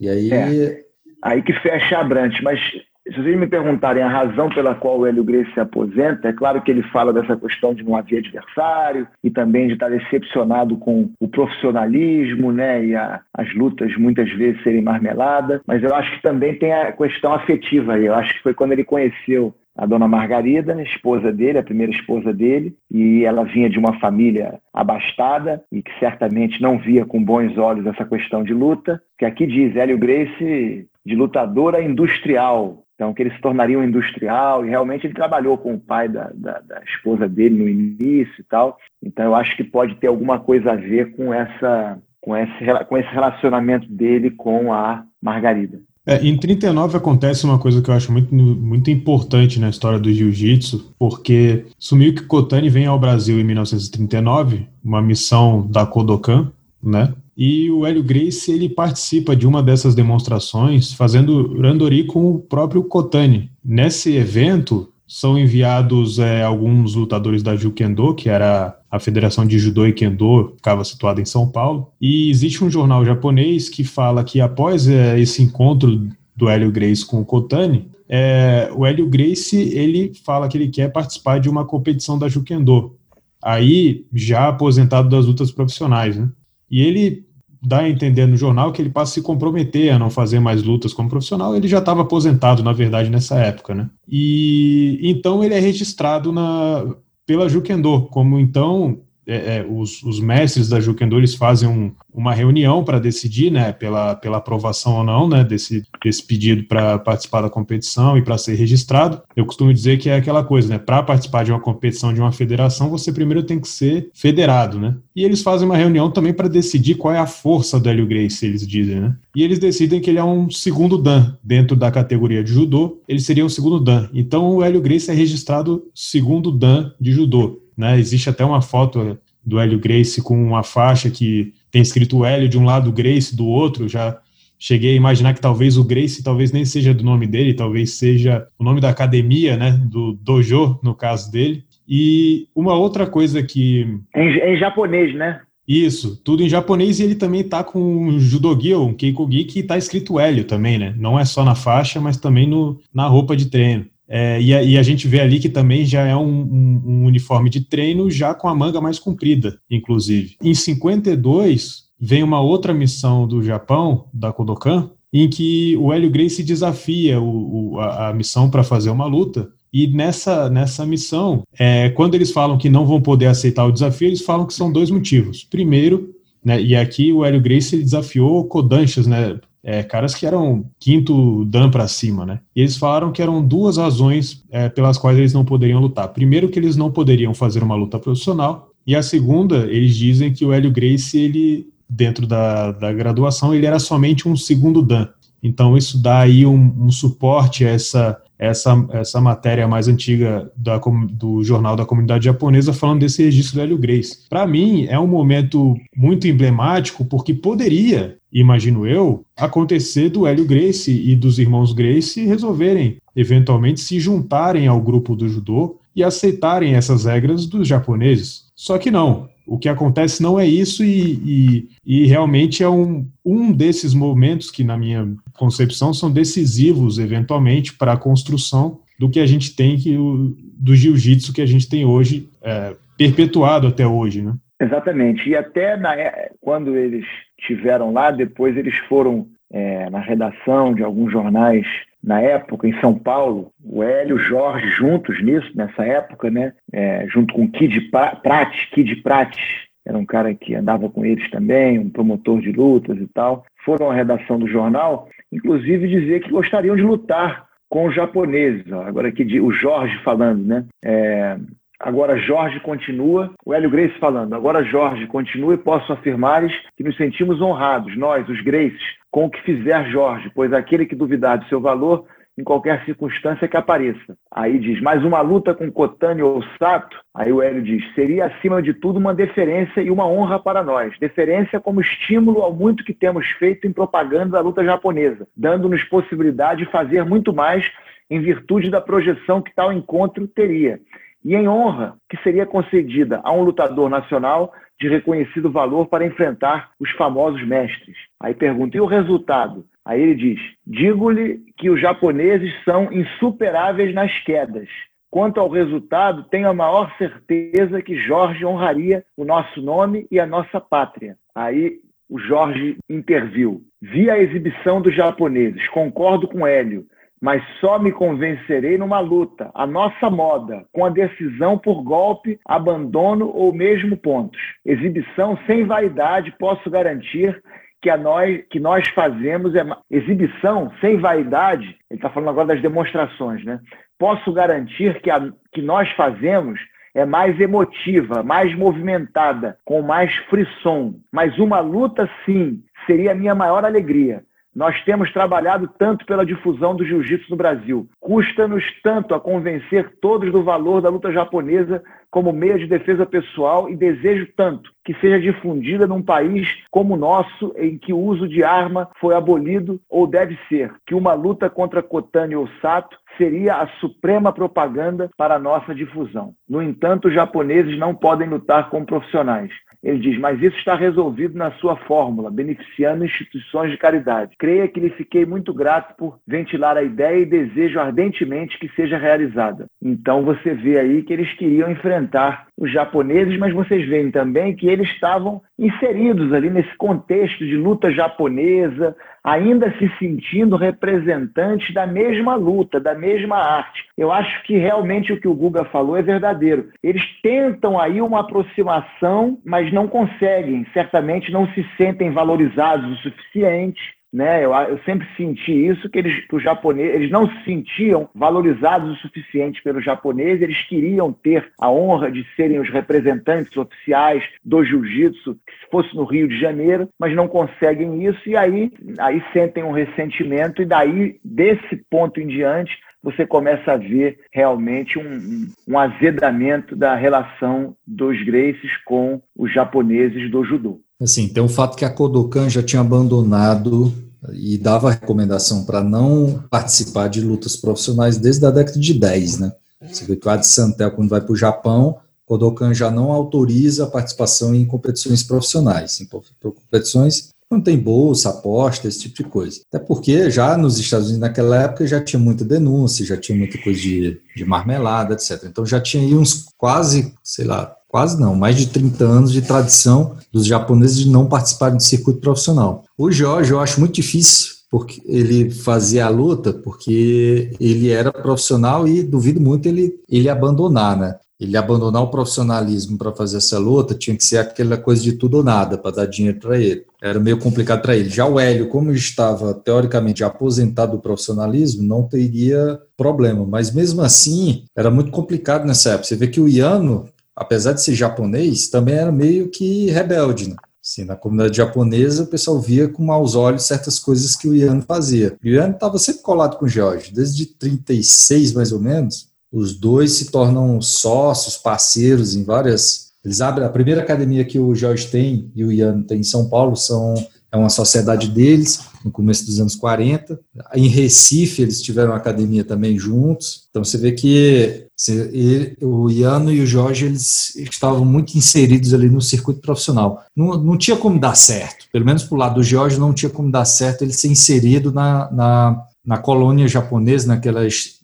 [0.00, 0.32] E aí.
[0.32, 0.84] É,
[1.22, 2.40] aí que fecha a Brant.
[2.42, 2.58] Mas
[3.06, 6.62] se vocês me perguntarem a razão pela qual o Hélio Gracie se aposenta, é claro
[6.62, 11.10] que ele fala dessa questão de não haver adversário e também de estar decepcionado com
[11.20, 16.22] o profissionalismo né, e a, as lutas muitas vezes serem marmelada, mas eu acho que
[16.22, 18.06] também tem a questão afetiva aí.
[18.06, 22.32] Eu acho que foi quando ele conheceu a dona Margarida, esposa dele, a primeira esposa
[22.32, 27.58] dele, e ela vinha de uma família abastada e que certamente não via com bons
[27.58, 33.22] olhos essa questão de luta, que aqui diz Hélio Grace de lutadora industrial, então que
[33.22, 36.82] ele se tornaria um industrial, e realmente ele trabalhou com o pai da, da, da
[36.84, 40.76] esposa dele no início e tal, então eu acho que pode ter alguma coisa a
[40.76, 45.78] ver com essa com esse, com esse relacionamento dele com a Margarida.
[46.06, 50.12] É, em 39 acontece uma coisa que eu acho muito, muito importante na história do
[50.12, 56.52] jiu-jitsu, porque que Kotani vem ao Brasil em 1939, uma missão da Kodokan,
[56.82, 57.12] né?
[57.36, 62.84] E o Hélio Grace ele participa de uma dessas demonstrações fazendo randori com o próprio
[62.84, 63.50] Kotani.
[63.64, 69.86] Nesse evento, são enviados é, alguns lutadores da Jukendo, que era a Federação de Judô
[69.86, 74.40] e Kendo, ficava situada em São Paulo, e existe um jornal japonês que fala que
[74.40, 80.12] após é, esse encontro do Hélio Grace com o Kotani, é, o Hélio Grace ele
[80.24, 82.96] fala que ele quer participar de uma competição da Jukendo,
[83.42, 86.28] aí já aposentado das lutas profissionais, né?
[86.74, 87.24] E ele
[87.62, 90.64] dá a entender no jornal que ele passa a se comprometer a não fazer mais
[90.64, 91.54] lutas como profissional.
[91.54, 93.88] Ele já estava aposentado, na verdade, nessa época, né?
[94.08, 96.84] E então ele é registrado na,
[97.24, 102.34] pela Jukendo, como então é, é, os, os, mestres da Jukendo eles fazem um, uma
[102.34, 107.42] reunião para decidir, né, pela, pela aprovação ou não, né, desse, desse pedido para participar
[107.42, 109.22] da competição e para ser registrado.
[109.34, 112.32] Eu costumo dizer que é aquela coisa, né, para participar de uma competição de uma
[112.32, 114.96] federação, você primeiro tem que ser federado, né.
[115.16, 118.44] E eles fazem uma reunião também para decidir qual é a força do Hélio Grace,
[118.44, 119.16] eles dizem, né.
[119.34, 123.20] E eles decidem que ele é um segundo dan dentro da categoria de judô, ele
[123.20, 124.08] seria um segundo dan.
[124.12, 127.63] Então o Hélio Grace é registrado segundo dan de judô.
[127.76, 127.98] Né?
[127.98, 132.58] Existe até uma foto do Hélio Grace com uma faixa que tem escrito Hélio de
[132.58, 133.88] um lado, Grace do outro.
[133.88, 134.18] Já
[134.58, 138.46] cheguei a imaginar que talvez o Grace talvez nem seja do nome dele, talvez seja
[138.58, 139.72] o nome da academia, né?
[139.72, 141.64] Do dojo, no caso dele.
[141.86, 143.86] E uma outra coisa que.
[144.14, 145.40] Em, em japonês, né?
[145.66, 149.62] Isso, tudo em japonês e ele também tá com um judogi ou um keikogi que
[149.62, 150.94] tá escrito Hélio também, né?
[150.98, 153.86] Não é só na faixa, mas também no, na roupa de treino.
[154.08, 157.04] É, e, a, e, a, gente vê ali que também já é um, um, um,
[157.06, 160.36] uniforme de treino já com a manga mais comprida, inclusive.
[160.42, 166.44] Em 52, vem uma outra missão do Japão, da Kodokan, em que o Hélio Gracie
[166.44, 169.48] desafia o, o, a, a, missão para fazer uma luta.
[169.72, 174.08] E nessa, nessa missão, é, quando eles falam que não vão poder aceitar o desafio,
[174.08, 175.44] eles falam que são dois motivos.
[175.44, 176.14] Primeiro,
[176.44, 181.70] né, e aqui o Hélio Gracie desafiou Kodanchas, né, é, caras que eram quinto dan
[181.70, 182.40] para cima, né?
[182.54, 186.08] E eles falaram que eram duas razões é, pelas quais eles não poderiam lutar.
[186.08, 190.44] Primeiro, que eles não poderiam fazer uma luta profissional, e a segunda, eles dizem que
[190.44, 195.08] o Hélio Gracie, ele, dentro da, da graduação, ele era somente um segundo dan.
[195.42, 200.78] Então, isso dá aí um, um suporte a essa, essa, essa matéria mais antiga da,
[201.10, 204.28] do jornal da comunidade japonesa falando desse registro do Hélio Grace.
[204.28, 210.90] Para mim, é um momento muito emblemático, porque poderia imagino eu, acontecer do Hélio Grace
[210.90, 217.04] e dos irmãos Grace resolverem, eventualmente, se juntarem ao grupo do judô e aceitarem essas
[217.04, 218.46] regras dos japoneses.
[218.56, 219.28] Só que não.
[219.46, 224.50] O que acontece não é isso, e, e, e realmente é um, um desses momentos
[224.50, 229.76] que, na minha concepção, são decisivos, eventualmente, para a construção do que a gente tem,
[229.76, 234.22] que, do jiu-jitsu que a gente tem hoje, é, perpetuado até hoje.
[234.22, 234.34] Né?
[234.60, 235.28] Exatamente.
[235.28, 237.04] E até na, é, quando eles
[237.38, 241.66] estiveram lá, depois eles foram é, na redação de alguns jornais
[242.04, 246.52] na época, em São Paulo, o Hélio e o Jorge juntos nisso, nessa época, né?
[246.70, 247.90] É, junto com Kid
[248.22, 249.42] Prates, Kid Prates,
[249.86, 253.90] era um cara que andava com eles também, um promotor de lutas e tal, foram
[253.90, 258.70] à redação do jornal, inclusive dizer que gostariam de lutar com os japoneses.
[258.70, 260.64] Agora aqui o Jorge falando, né?
[260.84, 261.38] É,
[261.84, 266.96] Agora Jorge continua, o Hélio Grace falando, agora Jorge continua e posso afirmar que nos
[266.96, 268.80] sentimos honrados, nós, os Graces,
[269.14, 272.04] com o que fizer Jorge, pois aquele que duvidar do seu valor,
[272.36, 274.18] em qualquer circunstância que apareça.
[274.28, 278.60] Aí diz, mais uma luta com Cotani ou Sato, aí o Hélio diz, seria acima
[278.60, 280.98] de tudo uma deferência e uma honra para nós.
[280.98, 286.64] Deferência como estímulo ao muito que temos feito em propaganda da luta japonesa, dando-nos possibilidade
[286.64, 287.70] de fazer muito mais
[288.10, 290.80] em virtude da projeção que tal encontro teria
[291.24, 296.70] e em honra que seria concedida a um lutador nacional de reconhecido valor para enfrentar
[296.78, 297.96] os famosos mestres.
[298.20, 299.64] Aí pergunta, e o resultado?
[299.84, 304.68] Aí ele diz: digo-lhe que os japoneses são insuperáveis nas quedas.
[305.10, 310.26] Quanto ao resultado, tenho a maior certeza que Jorge honraria o nosso nome e a
[310.26, 311.16] nossa pátria.
[311.34, 311.78] Aí
[312.10, 313.62] o Jorge interviu.
[313.80, 316.84] Vi a exibição dos japoneses, concordo com Hélio
[317.24, 323.30] mas só me convencerei numa luta, a nossa moda, com a decisão por golpe, abandono
[323.34, 324.38] ou mesmo pontos.
[324.62, 327.42] Exibição sem vaidade, posso garantir
[327.80, 331.64] que, a nós, que nós fazemos é exibição sem vaidade.
[331.90, 333.58] Ele está falando agora das demonstrações, né?
[333.98, 336.60] Posso garantir que a que nós fazemos
[336.94, 340.96] é mais emotiva, mais movimentada, com mais frisson.
[341.10, 344.22] Mas uma luta, sim, seria a minha maior alegria.
[344.54, 347.88] Nós temos trabalhado tanto pela difusão do jiu-jitsu no Brasil.
[348.00, 353.68] Custa-nos tanto a convencer todos do valor da luta japonesa como meio de defesa pessoal
[353.68, 358.28] e desejo tanto que seja difundida num país como o nosso, em que o uso
[358.28, 363.56] de arma foi abolido ou deve ser, que uma luta contra Kotani ou Sato seria
[363.56, 366.34] a suprema propaganda para a nossa difusão.
[366.48, 369.50] No entanto, os japoneses não podem lutar como profissionais.
[369.84, 374.34] Ele diz, mas isso está resolvido na sua fórmula, beneficiando instituições de caridade.
[374.38, 378.96] Creia que lhe fiquei muito grato por ventilar a ideia e desejo ardentemente que seja
[378.96, 379.66] realizada.
[379.82, 384.68] Então você vê aí que eles queriam enfrentar os japoneses, mas vocês veem também que
[384.68, 392.34] eles estavam inseridos ali nesse contexto de luta japonesa, ainda se sentindo representantes da mesma
[392.34, 393.84] luta, da mesma arte.
[393.96, 396.68] Eu acho que realmente o que o Guga falou é verdadeiro.
[396.82, 400.66] Eles tentam aí uma aproximação, mas não conseguem.
[400.72, 403.82] Certamente não se sentem valorizados o suficiente
[404.14, 404.44] né?
[404.44, 408.92] Eu, eu sempre senti isso, que, eles, que os japoneses eles não se sentiam valorizados
[408.92, 414.64] o suficiente pelos japoneses, eles queriam ter a honra de serem os representantes oficiais do
[414.64, 419.64] jiu-jitsu, que fosse no Rio de Janeiro, mas não conseguem isso, e aí, aí sentem
[419.64, 422.72] um ressentimento, e daí, desse ponto em diante,
[423.04, 430.30] você começa a ver realmente um, um azedamento da relação dos Gracies com os japoneses
[430.30, 430.80] do judô.
[430.98, 433.92] Assim, tem o fato que a Kodokan já tinha abandonado
[434.32, 439.52] e dava recomendação para não participar de lutas profissionais desde a década de 10, né?
[439.82, 443.84] Você vê que o Adi Santel, quando vai para o Japão, Kodokan já não autoriza
[443.84, 449.60] a participação em competições profissionais, em competições não tem bolsa, aposta, esse tipo de coisa.
[449.68, 453.58] Até porque já nos Estados Unidos naquela época já tinha muita denúncia, já tinha muita
[453.58, 455.44] coisa de, de marmelada, etc.
[455.44, 459.40] Então já tinha aí uns quase, sei lá, quase não, mais de 30 anos de
[459.40, 462.84] tradição dos japoneses de não participarem de circuito profissional.
[462.98, 468.88] O Jorge eu acho muito difícil porque ele fazia a luta porque ele era profissional
[468.88, 471.14] e duvido muito ele, ele abandonar, né?
[471.44, 475.38] Ele abandonar o profissionalismo para fazer essa luta tinha que ser aquela coisa de tudo
[475.38, 476.84] ou nada para dar dinheiro para ele.
[477.00, 478.08] Era meio complicado para ele.
[478.08, 483.46] Já o Hélio, como estava teoricamente aposentado do profissionalismo, não teria problema.
[483.46, 486.08] Mas mesmo assim, era muito complicado nessa época.
[486.08, 490.50] Você vê que o Iano apesar de ser japonês, também era meio que rebelde.
[490.50, 490.56] Né?
[490.82, 494.80] Assim, na comunidade japonesa, o pessoal via com maus olhos certas coisas que o Ian
[494.82, 495.36] fazia.
[495.42, 499.28] O Ian estava sempre colado com o George, desde 36 mais ou menos.
[499.54, 503.12] Os dois se tornam sócios, parceiros em várias.
[503.24, 506.48] Eles abrem a primeira academia que o George tem e o Ian tem em São
[506.48, 507.14] Paulo são
[507.52, 510.40] é uma sociedade deles, no começo dos anos 40.
[510.74, 513.68] Em Recife, eles tiveram academia também juntos.
[513.70, 519.08] Então, você vê que ele, o Iano e o Jorge eles estavam muito inseridos ali
[519.08, 520.24] no circuito profissional.
[520.34, 523.30] Não, não tinha como dar certo, pelo menos para o lado do Jorge, não tinha
[523.30, 528.00] como dar certo ele ser inserido na, na, na colônia japonesa, naquelas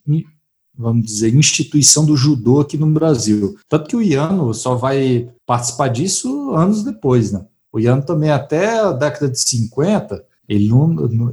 [0.81, 3.57] vamos dizer, instituição do judô aqui no Brasil.
[3.69, 7.44] Tanto que o Iano só vai participar disso anos depois, né?
[7.73, 10.69] O Iano também, até a década de 50, ele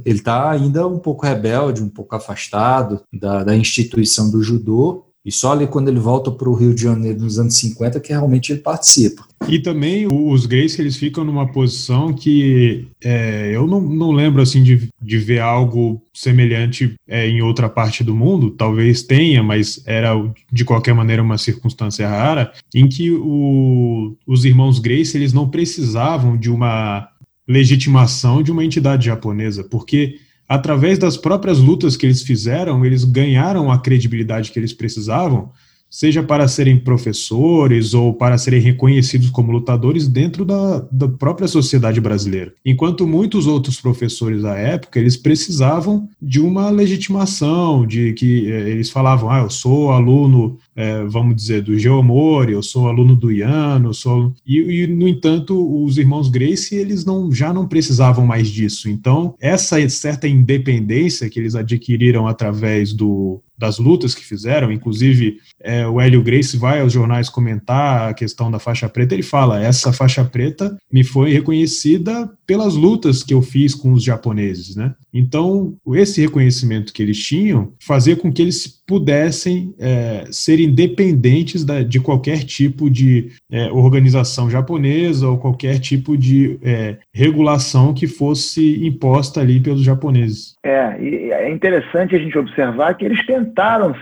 [0.04, 5.32] ele está ainda um pouco rebelde, um pouco afastado da, da instituição do judô, e
[5.32, 8.52] só ali quando ele volta para o Rio de Janeiro nos anos 50 que realmente
[8.52, 9.26] ele participa.
[9.48, 14.62] E também os gays eles ficam numa posição que é, eu não, não lembro assim
[14.62, 20.12] de, de ver algo semelhante é, em outra parte do mundo, talvez tenha, mas era
[20.52, 26.36] de qualquer maneira uma circunstância rara, em que o, os irmãos Grace eles não precisavam
[26.36, 27.08] de uma
[27.46, 30.18] legitimação de uma entidade japonesa, porque
[30.48, 35.52] através das próprias lutas que eles fizeram, eles ganharam a credibilidade que eles precisavam
[35.90, 42.00] seja para serem professores ou para serem reconhecidos como lutadores dentro da, da própria sociedade
[42.00, 42.52] brasileira.
[42.64, 48.90] Enquanto muitos outros professores da época, eles precisavam de uma legitimação, de que eh, eles
[48.90, 53.92] falavam, ah, eu sou aluno, é, vamos dizer, do Geomori, eu sou aluno do Iano,
[53.92, 54.32] sou...
[54.46, 58.88] E, e, no entanto, os irmãos Gracie, eles não, já não precisavam mais disso.
[58.88, 65.86] Então, essa certa independência que eles adquiriram através do, das lutas que fizeram, inclusive é,
[65.86, 69.92] o Hélio Grace vai aos jornais comentar a questão da faixa preta, ele fala, essa
[69.92, 74.94] faixa preta me foi reconhecida pelas lutas que eu fiz com os japoneses, né?
[75.12, 81.82] Então, esse reconhecimento que eles tinham fazia com que eles pudessem é, ser independentes da,
[81.82, 88.86] de qualquer tipo de é, organização japonesa ou qualquer tipo de é, regulação que fosse
[88.86, 90.54] imposta ali pelos japoneses.
[90.64, 93.47] É, é interessante a gente observar que eles tentaram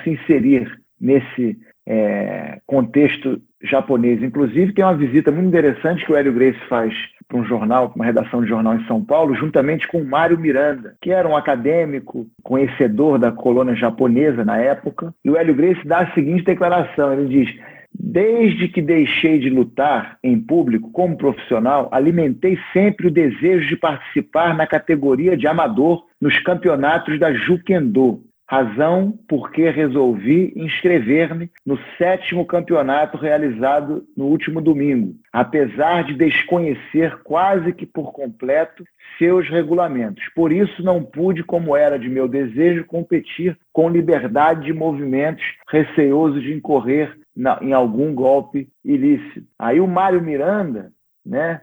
[0.03, 0.71] se inserir
[1.01, 4.23] nesse é, contexto japonês.
[4.23, 6.93] Inclusive, tem uma visita muito interessante que o Hélio Grace faz
[7.29, 11.11] para um jornal, uma redação de jornal em São Paulo, juntamente com Mário Miranda, que
[11.11, 15.13] era um acadêmico, conhecedor da colônia japonesa na época.
[15.25, 17.77] E o Hélio Grace dá a seguinte declaração: ele diz.
[17.99, 24.55] Desde que deixei de lutar em público como profissional, alimentei sempre o desejo de participar
[24.55, 32.47] na categoria de amador nos campeonatos da Jukendo, razão por que resolvi inscrever-me no sétimo
[32.47, 38.85] campeonato realizado no último domingo, apesar de desconhecer quase que por completo
[39.19, 40.23] seus regulamentos.
[40.35, 46.41] Por isso não pude, como era de meu desejo, competir com liberdade de movimentos, receoso
[46.41, 49.47] de incorrer na, em algum golpe ilícito.
[49.59, 50.93] Aí o Mário Miranda,
[51.25, 51.63] né,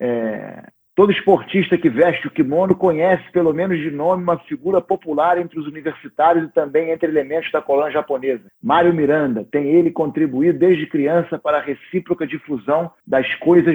[0.00, 0.64] é,
[0.94, 5.58] Todo esportista que veste o kimono conhece, pelo menos de nome, uma figura popular entre
[5.58, 8.44] os universitários e também entre elementos da colônia japonesa.
[8.62, 13.74] Mário Miranda tem ele contribuído desde criança para a recíproca difusão das coisas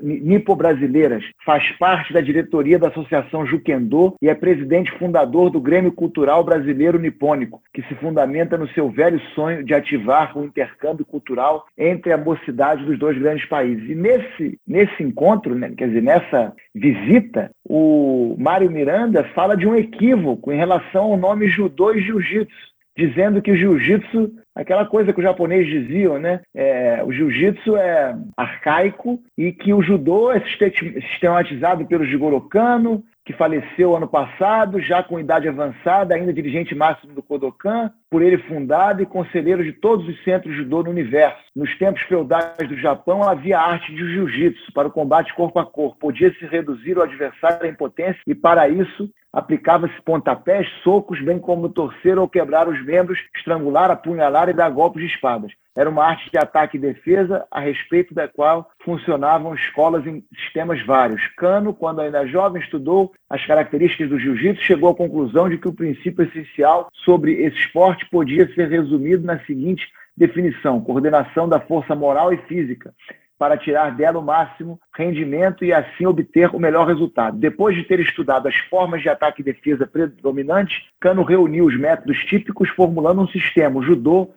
[0.00, 1.24] nipo-brasileiras.
[1.44, 7.00] Faz parte da diretoria da Associação Jukendo e é presidente fundador do Grêmio Cultural Brasileiro
[7.00, 12.16] Nipônico, que se fundamenta no seu velho sonho de ativar o intercâmbio cultural entre a
[12.16, 13.90] mocidade dos dois grandes países.
[13.90, 19.66] E nesse, nesse encontro, né, quer dizer, nessa nessa visita, o Mário Miranda fala de
[19.66, 25.12] um equívoco em relação ao nome judô e jiu-jitsu, dizendo que o jiu-jitsu, aquela coisa
[25.12, 26.40] que os japoneses diziam, né?
[26.54, 33.38] É, o jiu-jitsu é arcaico e que o judô é sistematizado pelo Jigoro Kano, que
[33.38, 39.02] faleceu ano passado, já com idade avançada, ainda dirigente máximo do Kodokan, por ele fundado
[39.02, 41.38] e conselheiro de todos os centros de judô no universo.
[41.54, 46.00] Nos tempos feudais do Japão havia arte de jiu-jitsu para o combate corpo a corpo.
[46.00, 52.18] Podia-se reduzir o adversário à impotência e, para isso, aplicava-se pontapés, socos, bem como torcer
[52.18, 55.52] ou quebrar os membros, estrangular, apunhalar e dar golpes de espadas.
[55.76, 60.84] Era uma arte de ataque e defesa, a respeito da qual funcionavam escolas em sistemas
[60.84, 61.26] vários.
[61.36, 65.74] Kano, quando ainda jovem, estudou as características do jiu-jitsu, chegou à conclusão de que o
[65.74, 69.86] princípio essencial sobre esse esporte podia ser resumido na seguinte
[70.16, 72.92] definição: coordenação da força moral e física,
[73.40, 77.38] para tirar dela o máximo rendimento e assim obter o melhor resultado.
[77.38, 82.18] Depois de ter estudado as formas de ataque e defesa predominantes, Kano reuniu os métodos
[82.26, 84.28] típicos, formulando um sistema, judô,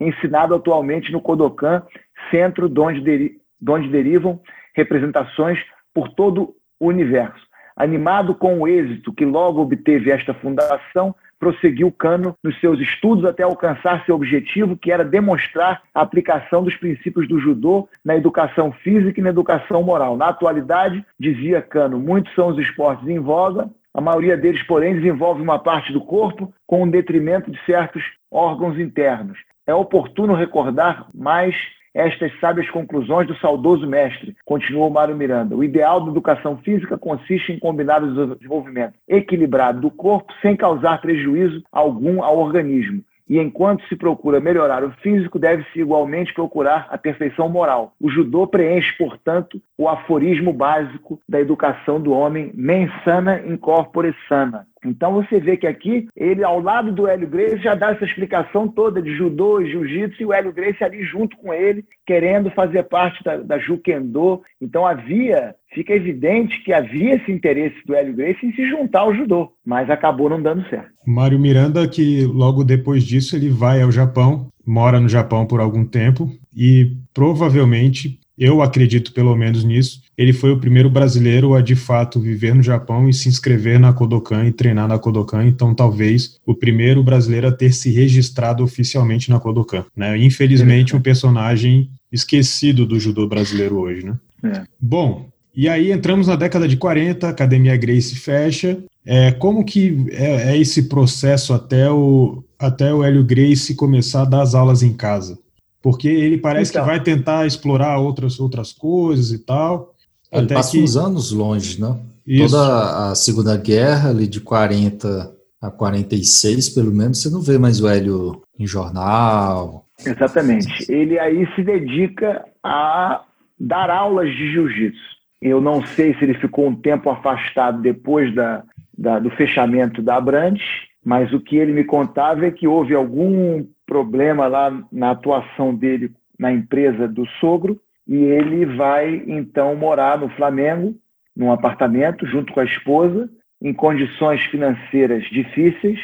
[0.00, 1.84] ensinado atualmente no Kodokan,
[2.32, 4.40] centro de onde, deri de onde derivam
[4.74, 5.60] representações
[5.94, 7.46] por todo o universo.
[7.76, 13.42] Animado com o êxito que logo obteve esta fundação, prosseguiu Cano nos seus estudos até
[13.42, 19.20] alcançar seu objetivo, que era demonstrar a aplicação dos princípios do judô na educação física
[19.20, 20.16] e na educação moral.
[20.16, 25.42] Na atualidade, dizia Cano, muitos são os esportes em voga, a maioria deles, porém, desenvolve
[25.42, 29.38] uma parte do corpo com o detrimento de certos órgãos internos.
[29.66, 31.56] É oportuno recordar mais
[31.98, 35.56] estas sábias conclusões do saudoso mestre, continuou Mário Miranda.
[35.56, 41.00] O ideal da educação física consiste em combinar o desenvolvimento equilibrado do corpo sem causar
[41.00, 43.02] prejuízo algum ao organismo.
[43.28, 47.92] E enquanto se procura melhorar o físico, deve-se igualmente procurar a perfeição moral.
[48.00, 54.14] O judô preenche, portanto, o aforismo básico da educação do homem, mens sana in corpore
[54.28, 54.67] sana.
[54.84, 58.68] Então você vê que aqui, ele ao lado do Hélio Gracie já dá essa explicação
[58.68, 62.84] toda de judô e jiu-jitsu e o Hélio Gracie ali junto com ele, querendo fazer
[62.84, 64.42] parte da, da Jukendo.
[64.60, 69.14] Então havia, fica evidente que havia esse interesse do Hélio Gracie em se juntar ao
[69.14, 70.90] judô, mas acabou não dando certo.
[71.06, 75.84] Mário Miranda, que logo depois disso ele vai ao Japão, mora no Japão por algum
[75.84, 81.76] tempo e provavelmente eu acredito pelo menos nisso, ele foi o primeiro brasileiro a de
[81.76, 86.40] fato viver no Japão e se inscrever na Kodokan e treinar na Kodokan, então talvez
[86.44, 89.84] o primeiro brasileiro a ter se registrado oficialmente na Kodokan.
[89.96, 90.18] Né?
[90.18, 94.04] Infelizmente, um personagem esquecido do judô brasileiro hoje.
[94.04, 94.16] Né?
[94.42, 94.62] É.
[94.80, 98.76] Bom, e aí entramos na década de 40, a Academia Grace fecha.
[99.06, 104.24] É, como que é, é esse processo até o, até o Hélio Grace começar a
[104.24, 105.38] dar as aulas em casa?
[105.80, 109.94] porque ele parece então, que vai tentar explorar outras, outras coisas e tal.
[110.32, 110.82] Ele passa que...
[110.82, 111.96] uns anos longe, né?
[112.26, 112.54] Isso.
[112.54, 117.80] Toda a Segunda Guerra, ali de 40 a 46, pelo menos, você não vê mais
[117.80, 119.86] o Hélio em jornal.
[120.04, 120.90] Exatamente.
[120.90, 123.24] Ele aí se dedica a
[123.58, 125.18] dar aulas de jiu-jitsu.
[125.40, 128.62] Eu não sei se ele ficou um tempo afastado depois da,
[128.96, 130.66] da, do fechamento da Abrantes,
[131.04, 136.12] mas o que ele me contava é que houve algum problema lá na atuação dele
[136.38, 140.94] na empresa do sogro e ele vai então morar no Flamengo,
[141.36, 143.28] num apartamento junto com a esposa,
[143.60, 146.00] em condições financeiras difíceis.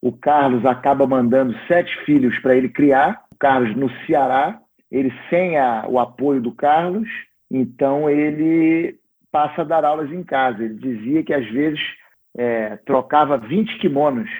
[0.00, 4.60] O Carlos acaba mandando sete filhos para ele criar, o Carlos no Ceará,
[4.90, 7.08] ele sem a, o apoio do Carlos,
[7.50, 8.96] então ele
[9.32, 10.64] passa a dar aulas em casa.
[10.64, 11.80] Ele dizia que às vezes
[12.36, 14.30] é, trocava 20 kimonos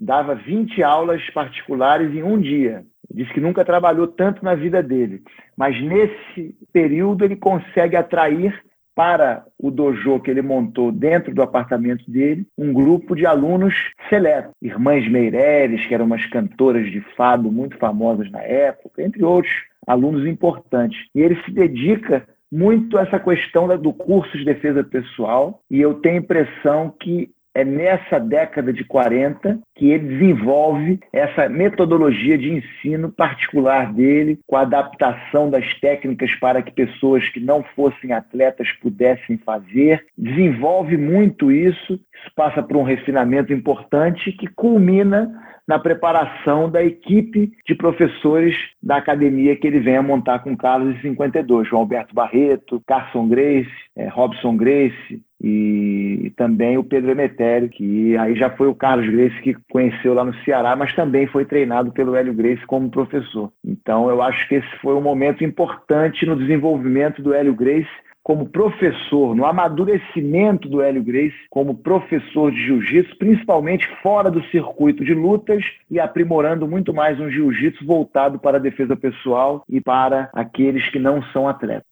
[0.00, 2.84] dava 20 aulas particulares em um dia.
[3.12, 5.22] Diz que nunca trabalhou tanto na vida dele,
[5.56, 8.54] mas nesse período ele consegue atrair
[8.94, 13.74] para o dojo que ele montou dentro do apartamento dele um grupo de alunos
[14.08, 19.54] seletos, irmãs Meireles, que eram umas cantoras de fado muito famosas na época, entre outros
[19.86, 20.98] alunos importantes.
[21.14, 25.94] E ele se dedica muito a essa questão do curso de defesa pessoal, e eu
[25.94, 32.50] tenho a impressão que é nessa década de 40 que ele desenvolve essa metodologia de
[32.50, 38.70] ensino particular dele, com a adaptação das técnicas para que pessoas que não fossem atletas
[38.80, 40.04] pudessem fazer.
[40.16, 45.30] Desenvolve muito isso, isso passa por um refinamento importante que culmina
[45.66, 50.96] na preparação da equipe de professores da academia que ele vem a montar com Carlos
[50.96, 57.68] em 52, João Alberto Barreto, Carson Grace, é, Robson Grace, e também o Pedro Emetério,
[57.68, 61.44] que aí já foi o Carlos Grace que conheceu lá no Ceará, mas também foi
[61.44, 63.50] treinado pelo Hélio Grace como professor.
[63.64, 67.88] Então eu acho que esse foi um momento importante no desenvolvimento do Hélio Grace
[68.22, 75.04] como professor, no amadurecimento do Hélio Grace como professor de jiu-jitsu, principalmente fora do circuito
[75.04, 80.28] de lutas e aprimorando muito mais um jiu-jitsu voltado para a defesa pessoal e para
[80.34, 81.89] aqueles que não são atletas.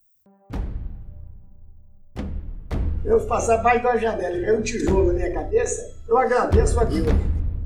[3.05, 6.83] Eu passar baixo da janela e ver um tijolo na minha cabeça, eu agradeço a
[6.83, 7.07] Deus.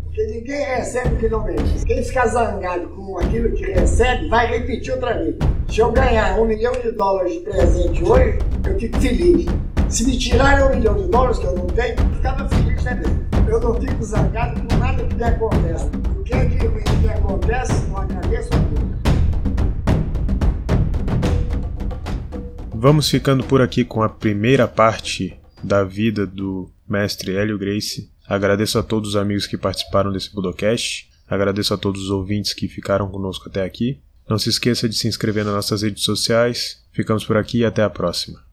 [0.04, 1.86] Porque ninguém recebe o que não merece.
[1.86, 5.36] Quem ficar zangado com aquilo que recebe, vai repetir outra vez.
[5.68, 9.48] Se eu ganhar um milhão de dólares de presente hoje, eu fico feliz.
[9.90, 13.24] Se me tirarem um milhão de dólares, que eu não tenho, eu ficava feliz também.
[13.48, 15.86] Eu não fico zangado com nada que me acontece.
[16.20, 18.83] O que é que me acontece, eu agradeço a Deus.
[22.84, 28.12] Vamos ficando por aqui com a primeira parte da vida do mestre Hélio Grace.
[28.28, 31.10] Agradeço a todos os amigos que participaram desse Budocast.
[31.26, 34.02] Agradeço a todos os ouvintes que ficaram conosco até aqui.
[34.30, 36.84] Não se esqueça de se inscrever nas nossas redes sociais.
[36.92, 38.44] Ficamos por aqui e até a próxima.